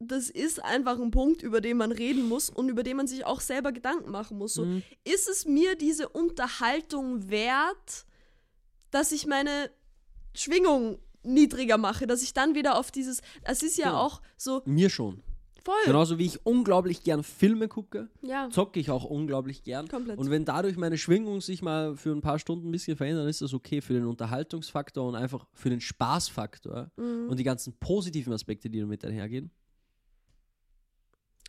das 0.00 0.28
ist 0.30 0.62
einfach 0.64 0.98
ein 0.98 1.12
Punkt, 1.12 1.42
über 1.44 1.60
den 1.60 1.76
man 1.76 1.92
reden 1.92 2.28
muss 2.28 2.50
und 2.50 2.68
über 2.68 2.82
den 2.82 2.96
man 2.96 3.06
sich 3.06 3.24
auch 3.24 3.40
selber 3.40 3.70
Gedanken 3.70 4.10
machen 4.10 4.36
muss. 4.38 4.54
So, 4.54 4.64
Mhm. 4.64 4.82
ist 5.04 5.28
es 5.28 5.44
mir 5.46 5.76
diese 5.76 6.08
Unterhaltung 6.08 7.30
wert, 7.30 8.04
dass 8.90 9.12
ich 9.12 9.26
meine 9.26 9.70
Schwingung 10.34 10.98
niedriger 11.22 11.78
mache, 11.78 12.06
dass 12.06 12.22
ich 12.22 12.32
dann 12.34 12.54
wieder 12.54 12.76
auf 12.78 12.90
dieses, 12.90 13.20
es 13.42 13.62
ist 13.62 13.76
ja 13.78 13.86
Genau. 13.90 14.00
auch 14.02 14.22
so 14.36 14.62
Mir 14.64 14.90
schon. 14.90 15.22
voll. 15.64 15.74
Genauso 15.84 16.18
wie 16.18 16.26
ich 16.26 16.44
unglaublich 16.44 17.04
gern 17.04 17.22
Filme 17.22 17.68
gucke, 17.68 18.08
Ja, 18.22 18.48
zocke 18.50 18.80
ich 18.80 18.90
auch 18.90 19.04
unglaublich 19.04 19.62
gern. 19.62 19.86
komplett. 19.88 20.18
Und 20.18 20.28
wenn 20.30 20.44
dadurch 20.44 20.76
meine 20.76 20.98
Schwingung 20.98 21.40
sich 21.40 21.62
mal 21.62 21.96
für 21.96 22.10
ein 22.10 22.20
paar 22.20 22.38
Stunden 22.40 22.68
ein 22.68 22.72
bisschen 22.72 22.96
verändert, 22.96 23.28
ist 23.28 23.40
das 23.42 23.54
okay 23.54 23.80
für 23.80 23.92
den 23.94 24.06
Unterhaltungsfaktor 24.06 25.06
und 25.08 25.14
einfach 25.14 25.46
für 25.54 25.70
den 25.70 25.80
Spaßfaktor 25.80 26.90
Mhm. 26.96 27.28
und 27.28 27.38
die 27.38 27.44
ganzen 27.44 27.74
positiven 27.78 28.32
Aspekte, 28.32 28.68
die 28.68 28.80
damit 28.80 29.04
einhergehen. 29.04 29.50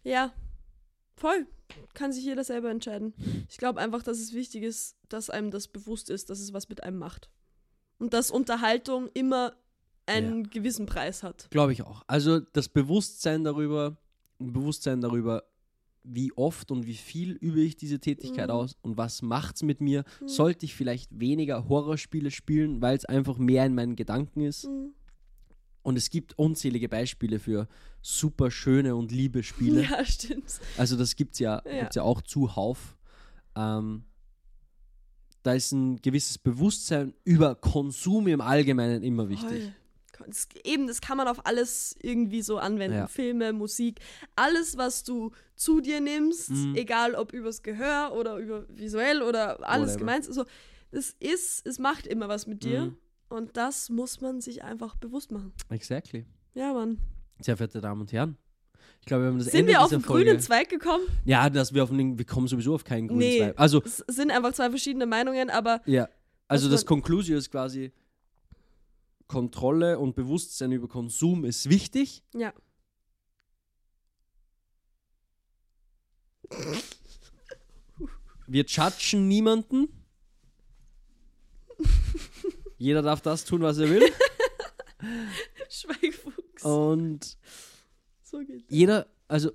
ja, 0.03 0.33
voll. 1.15 1.47
Kann 1.93 2.11
sich 2.11 2.23
jeder 2.25 2.43
selber 2.43 2.69
entscheiden. 2.69 3.13
Ich 3.49 3.57
glaube 3.57 3.79
einfach, 3.79 4.03
dass 4.03 4.19
es 4.19 4.33
wichtig 4.33 4.63
ist, 4.63 4.95
dass 5.09 5.29
einem 5.29 5.49
das 5.49 5.67
bewusst 5.67 6.09
ist, 6.09 6.29
dass 6.29 6.39
es 6.39 6.53
was 6.53 6.69
mit 6.69 6.83
einem 6.83 6.97
macht. 6.99 7.29
Und 7.99 8.13
dass 8.13 8.29
Unterhaltung 8.31 9.09
immer 9.13 9.55
einen 10.05 10.49
gewissen 10.49 10.85
Preis 10.85 11.23
hat. 11.23 11.47
Glaube 11.51 11.73
ich 11.73 11.81
auch. 11.83 12.03
Also 12.07 12.39
das 12.39 12.69
Bewusstsein 12.69 13.43
darüber, 13.43 13.97
ein 14.39 14.53
Bewusstsein 14.53 15.01
darüber, 15.01 15.43
wie 16.03 16.33
oft 16.35 16.69
und 16.71 16.85
wie 16.85 16.95
viel 16.95 17.31
übe 17.31 17.61
ich 17.61 17.77
diese 17.77 17.99
Tätigkeit 17.99 18.47
Mhm. 18.49 18.53
aus 18.55 18.75
und 18.81 18.97
was 18.97 19.21
macht's 19.21 19.63
mit 19.63 19.79
mir, 19.79 20.03
sollte 20.25 20.65
ich 20.65 20.75
vielleicht 20.75 21.17
weniger 21.17 21.69
Horrorspiele 21.69 22.29
spielen, 22.31 22.81
weil 22.81 22.97
es 22.97 23.05
einfach 23.05 23.37
mehr 23.37 23.65
in 23.65 23.73
meinen 23.73 23.95
Gedanken 23.95 24.41
ist. 24.41 24.65
Mhm. 24.67 24.93
Und 25.81 25.97
es 25.97 26.09
gibt 26.09 26.37
unzählige 26.37 26.89
Beispiele 26.89 27.39
für 27.39 27.67
super 28.01 28.51
schöne 28.51 28.95
und 28.95 29.11
liebe 29.11 29.43
Spiele. 29.43 29.81
Ja, 29.89 30.03
stimmt. 30.05 30.59
Also 30.77 30.97
das 30.97 31.15
gibt's 31.15 31.39
ja, 31.39 31.61
Ja. 31.65 31.79
Gibt's 31.81 31.95
ja 31.95 32.03
auch 32.03 32.21
zuhauf. 32.21 32.97
Ähm, 33.55 34.03
da 35.43 35.53
ist 35.53 35.71
ein 35.73 36.01
gewisses 36.01 36.37
Bewusstsein 36.37 37.13
über 37.25 37.55
Konsum 37.55 38.27
im 38.27 38.39
Allgemeinen 38.41 39.03
immer 39.03 39.27
wichtig. 39.29 39.63
Voll. 39.63 39.73
Das, 40.27 40.47
eben, 40.63 40.87
das 40.87 41.01
kann 41.01 41.17
man 41.17 41.27
auf 41.27 41.45
alles 41.45 41.95
irgendwie 42.01 42.41
so 42.41 42.57
anwenden. 42.57 42.97
Ja. 42.97 43.07
Filme, 43.07 43.53
Musik, 43.53 43.99
alles, 44.35 44.77
was 44.77 45.03
du 45.03 45.31
zu 45.55 45.81
dir 45.81 46.01
nimmst, 46.01 46.49
Mhm. 46.49 46.75
egal 46.75 47.15
ob 47.15 47.33
übers 47.33 47.61
Gehör 47.63 48.13
oder 48.13 48.37
über 48.37 48.65
visuell 48.69 49.21
oder 49.21 49.67
alles 49.67 49.91
Whatever. 49.93 49.99
gemeint. 49.99 50.25
So, 50.25 50.45
das 50.91 51.15
ist, 51.19 51.65
es 51.67 51.79
macht 51.79 52.07
immer 52.07 52.27
was 52.27 52.47
mit 52.47 52.63
dir. 52.63 52.85
Mhm. 52.87 52.97
Und 53.29 53.57
das 53.57 53.89
muss 53.89 54.21
man 54.21 54.41
sich 54.41 54.63
einfach 54.63 54.95
bewusst 54.95 55.31
machen. 55.31 55.53
Exactly. 55.69 56.25
Ja, 56.53 56.71
Mann. 56.73 56.99
Sehr 57.39 57.57
verehrte 57.57 57.81
Damen 57.81 58.01
und 58.01 58.11
Herren. 58.13 58.37
Ich 58.99 59.07
glaube, 59.07 59.23
wir 59.23 59.29
haben 59.31 59.37
das 59.39 59.47
Sind 59.47 59.61
Ende 59.61 59.71
wir 59.73 59.81
auf 59.81 59.89
den 59.89 60.01
Folge. 60.01 60.25
grünen 60.25 60.39
Zweig 60.39 60.69
gekommen? 60.69 61.03
Ja, 61.25 61.49
dass 61.49 61.73
wir 61.73 61.83
auf 61.83 61.89
den, 61.89 62.17
wir 62.17 62.25
kommen 62.25 62.47
sowieso 62.47 62.75
auf 62.75 62.83
keinen 62.83 63.07
grünen 63.07 63.19
Nee. 63.19 63.39
Zweig. 63.39 63.59
Also, 63.59 63.81
Es 63.83 63.97
sind 64.07 64.31
einfach 64.31 64.53
zwei 64.53 64.69
verschiedene 64.69 65.05
Meinungen, 65.05 65.49
aber 65.49 65.81
ja. 65.85 66.07
Also 66.47 66.69
das 66.69 66.85
Conclusio 66.85 67.35
ist 67.37 67.49
quasi 67.49 67.91
Kontrolle 69.27 69.99
und 69.99 70.15
Bewusstsein 70.15 70.71
über 70.71 70.87
Konsum 70.87 71.45
ist 71.45 71.69
wichtig. 71.69 72.23
ja. 72.33 72.53
Wir 78.47 78.65
judgen 78.65 79.27
niemanden. 79.27 79.87
Jeder 82.77 83.01
darf 83.01 83.21
das 83.21 83.45
tun, 83.45 83.61
was 83.61 83.77
er 83.77 83.89
will. 83.89 84.03
Schweigfuchs. 85.69 86.63
Und 86.63 87.37
So 88.23 88.39
geht's. 88.39 88.65
jeder, 88.69 89.07
also 89.27 89.51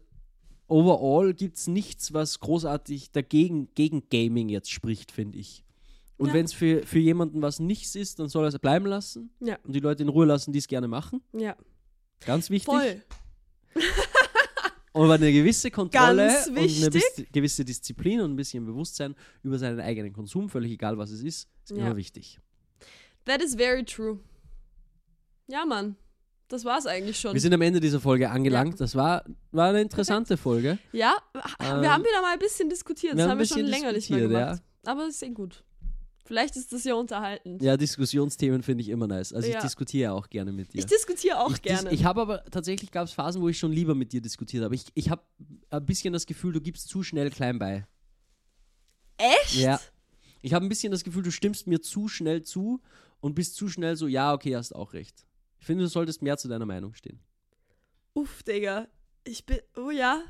overall 0.67 1.35
gibt 1.35 1.57
es 1.59 1.67
nichts, 1.67 2.13
was 2.13 2.41
großartig 2.41 3.13
dagegen, 3.13 3.73
gegen 3.75 4.09
Gaming 4.09 4.49
jetzt 4.49 4.71
spricht, 4.71 5.13
finde 5.13 5.39
ich. 5.39 5.65
Und 6.19 6.29
Ja. 6.29 6.35
wenn 6.35 6.45
es 6.45 6.53
für, 6.53 6.83
für 6.85 6.99
jemanden 6.99 7.41
was 7.43 7.59
nichts 7.61 7.95
ist, 7.95 8.19
dann 8.19 8.29
soll 8.29 8.45
er 8.45 8.49
es 8.49 8.59
bleiben 8.59 8.87
lassen 8.87 9.31
Ja, 9.41 9.57
und 9.65 9.73
die 9.75 9.81
Leute 9.81 10.03
in 10.03 10.09
Ruhe 10.09 10.27
lassen, 10.27 10.53
die 10.53 10.59
es 10.59 10.67
gerne 10.69 10.89
machen. 10.89 11.23
ja. 11.33 11.57
Ganz 12.27 12.51
wichtig. 12.51 12.67
Voll. 12.75 13.03
Aber 14.93 15.15
eine 15.15 15.33
gewisse 15.33 15.71
Kontrolle 15.71 16.27
Ganz 16.27 16.49
und 16.49 16.59
eine 16.59 17.27
gewisse 17.31 17.65
Disziplin 17.65 18.21
und 18.21 18.33
ein 18.33 18.37
bisschen 18.37 18.67
Bewusstsein 18.67 19.15
über 19.45 19.59
seinen 19.59 19.79
eigenen 19.81 20.13
Konsum, 20.13 20.49
völlig 20.49 20.73
egal 20.73 20.99
was 20.99 21.11
es 21.11 21.23
ist, 21.23 21.49
ist 21.63 21.71
Ja. 21.71 21.77
immer 21.87 21.97
wichtig. 21.97 22.41
That 23.25 23.41
is 23.43 23.55
very 23.55 23.85
true. 23.85 24.19
Ja, 25.47 25.65
Mann. 25.65 25.95
Das 26.49 26.65
war's 26.65 26.87
eigentlich 26.87 27.21
schon. 27.21 27.35
Wir 27.35 27.41
sind 27.41 27.53
am 27.53 27.61
Ende 27.63 27.79
dieser 27.79 28.01
Folge 28.01 28.29
angelangt. 28.31 28.81
Das 28.81 28.95
war, 28.97 29.23
war 29.53 29.69
eine 29.69 29.83
interessante 29.83 30.37
Folge. 30.39 30.79
ja, 30.93 31.15
Ähm, 31.61 31.83
wir 31.83 31.93
haben 31.93 32.03
wieder 32.03 32.23
mal 32.23 32.33
ein 32.33 32.39
bisschen 32.39 32.69
diskutiert. 32.71 33.13
Das 33.13 33.19
wir 33.19 33.25
haben 33.25 33.31
haben 33.33 33.37
ein 33.39 33.41
wir 33.41 33.47
schon 33.47 33.65
länger 33.65 33.93
nicht 33.93 34.11
mehr 34.11 34.27
gemacht. 34.27 34.63
Aber 34.87 35.07
ist 35.07 35.23
eh 35.23 35.29
gut. 35.29 35.63
Vielleicht 36.29 36.57
ist 36.57 36.75
das 36.75 36.85
ja 36.85 36.93
unterhaltend. 36.95 37.63
Ja, 37.63 37.79
Diskussionsthemen 37.79 38.63
finde 38.63 38.83
ich 38.83 38.91
immer 38.91 39.07
nice. 39.07 39.33
Also 39.33 39.49
ich 39.49 39.55
Ja. 39.55 39.63
diskutiere 39.63 40.03
ja 40.03 40.13
auch 40.13 40.29
gerne 40.29 40.53
mit 40.53 40.75
dir. 40.75 40.79
Ich 40.81 40.85
diskutiere 40.87 41.41
auch 41.41 41.51
Ich, 41.53 41.63
dis- 41.63 41.73
gerne. 41.73 41.91
ich 41.91 42.05
habe 42.05 42.21
aber 42.21 42.45
tatsächlich 42.45 42.91
gab 42.91 43.07
es 43.07 43.13
Phasen, 43.15 43.41
wo 43.41 43.49
ich 43.49 43.59
schon 43.59 43.73
lieber 43.73 43.95
mit 43.95 44.13
dir 44.13 44.21
diskutiert 44.21 44.63
habe. 44.63 44.75
Ich, 44.75 44.85
ich 44.93 45.09
habe 45.09 45.23
ein 45.71 45.87
bisschen 45.87 46.13
das 46.13 46.27
Gefühl, 46.27 46.53
du 46.53 46.61
gibst 46.61 46.87
zu 46.91 47.03
schnell 47.03 47.31
klein 47.31 47.59
bei. 47.59 47.87
Echt? 49.17 49.55
Ja. 49.55 49.81
Ich 50.43 50.53
habe 50.53 50.67
ein 50.67 50.69
bisschen 50.69 50.93
das 50.93 51.03
Gefühl, 51.03 51.23
du 51.23 51.31
stimmst 51.33 51.67
mir 51.67 51.81
zu 51.81 52.09
schnell 52.09 52.43
zu 52.43 52.81
und 53.21 53.35
bist 53.35 53.57
zu 53.57 53.69
schnell 53.71 53.97
so, 53.97 54.07
ja, 54.07 54.35
okay, 54.35 54.55
hast 54.55 54.75
auch 54.75 54.93
recht. 54.93 55.27
Ich 55.59 55.67
finde, 55.67 55.85
du 55.85 55.89
solltest 55.89 56.21
mehr 56.21 56.37
zu 56.37 56.47
deiner 56.47 56.67
Meinung 56.67 56.93
stehen. 56.95 57.21
Uff, 58.13 58.43
Digga. 58.43 58.87
Ich 59.25 59.47
bin. 59.47 59.59
Oh 59.77 59.91
ja. 59.91 60.23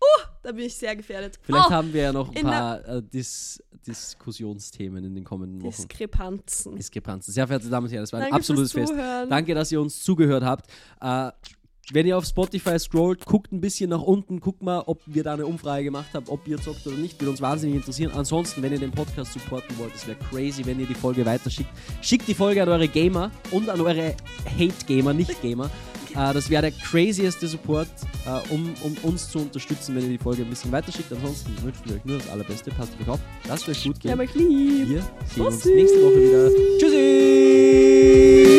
Uh, 0.00 0.22
da 0.42 0.52
bin 0.52 0.64
ich 0.64 0.74
sehr 0.74 0.96
gefährdet. 0.96 1.38
Vielleicht 1.42 1.68
oh, 1.68 1.70
haben 1.70 1.92
wir 1.92 2.02
ja 2.02 2.12
noch 2.12 2.34
ein 2.34 2.42
paar 2.42 2.84
äh, 2.86 3.02
Dis 3.02 3.62
Diskussionsthemen 3.86 5.04
in 5.04 5.14
den 5.14 5.24
kommenden 5.24 5.62
Wochen. 5.62 5.70
Diskrepanzen. 5.70 6.76
Diskrepanzen. 6.76 7.32
Sehr 7.32 7.46
verehrte 7.46 7.68
Damen 7.68 7.86
und 7.86 7.92
Herren, 7.92 8.02
das 8.02 8.12
war 8.12 8.20
ein 8.20 8.24
Danke 8.24 8.36
absolutes 8.36 8.72
Fest. 8.72 8.92
Danke, 9.28 9.54
dass 9.54 9.72
ihr 9.72 9.80
uns 9.80 10.02
zugehört 10.02 10.44
habt. 10.44 10.70
Äh, 11.00 11.30
wenn 11.92 12.06
ihr 12.06 12.16
auf 12.16 12.24
Spotify 12.24 12.78
scrollt, 12.78 13.26
guckt 13.26 13.52
ein 13.52 13.60
bisschen 13.60 13.90
nach 13.90 14.02
unten, 14.02 14.38
guckt 14.38 14.62
mal, 14.62 14.80
ob 14.86 15.02
wir 15.06 15.24
da 15.24 15.34
eine 15.34 15.46
Umfrage 15.46 15.82
gemacht 15.82 16.14
haben, 16.14 16.26
ob 16.28 16.46
ihr 16.46 16.60
zockt 16.60 16.86
oder 16.86 16.96
nicht. 16.96 17.20
Würde 17.20 17.30
uns 17.30 17.40
wahnsinnig 17.40 17.76
interessieren. 17.76 18.12
Ansonsten, 18.14 18.62
wenn 18.62 18.72
ihr 18.72 18.78
den 18.78 18.92
Podcast 18.92 19.32
supporten 19.32 19.76
wollt, 19.78 19.94
es 19.94 20.06
wäre 20.06 20.16
crazy, 20.30 20.64
wenn 20.66 20.78
ihr 20.78 20.86
die 20.86 20.94
Folge 20.94 21.26
weiterschickt. 21.26 21.70
Schickt 22.00 22.28
die 22.28 22.34
Folge 22.34 22.62
an 22.62 22.68
eure 22.68 22.86
Gamer 22.86 23.32
und 23.50 23.68
an 23.68 23.80
eure 23.80 24.14
Hate-Gamer, 24.56 25.14
Nicht-Gamer. 25.14 25.68
Äh, 26.14 26.34
das 26.34 26.50
wäre 26.50 26.62
der 26.62 26.72
crazieste 26.72 27.46
Support, 27.46 27.88
äh, 28.26 28.52
um, 28.52 28.74
um, 28.82 28.96
uns 29.02 29.30
zu 29.30 29.38
unterstützen, 29.40 29.94
wenn 29.96 30.04
ihr 30.04 30.10
die 30.10 30.18
Folge 30.18 30.42
ein 30.42 30.50
bisschen 30.50 30.72
weiterschickt. 30.72 31.12
Ansonsten 31.12 31.50
wünschen 31.62 31.82
wir 31.84 31.96
euch 31.96 32.04
nur 32.04 32.18
das 32.18 32.28
Allerbeste. 32.28 32.70
Passt 32.70 32.92
auf 32.94 33.00
euch 33.00 33.08
auf. 33.08 33.20
Lasst 33.48 33.68
euch 33.68 33.84
gut 33.84 34.00
gehen. 34.00 34.10
Ja, 34.10 34.16
mein 34.16 34.28
Lieb. 34.34 34.88
Wir 34.88 35.02
sehen 35.02 35.08
Bussi. 35.36 35.44
uns 35.44 35.64
nächste 35.66 35.98
Woche 36.02 36.20
wieder. 36.20 36.50
Tschüssi! 36.78 38.49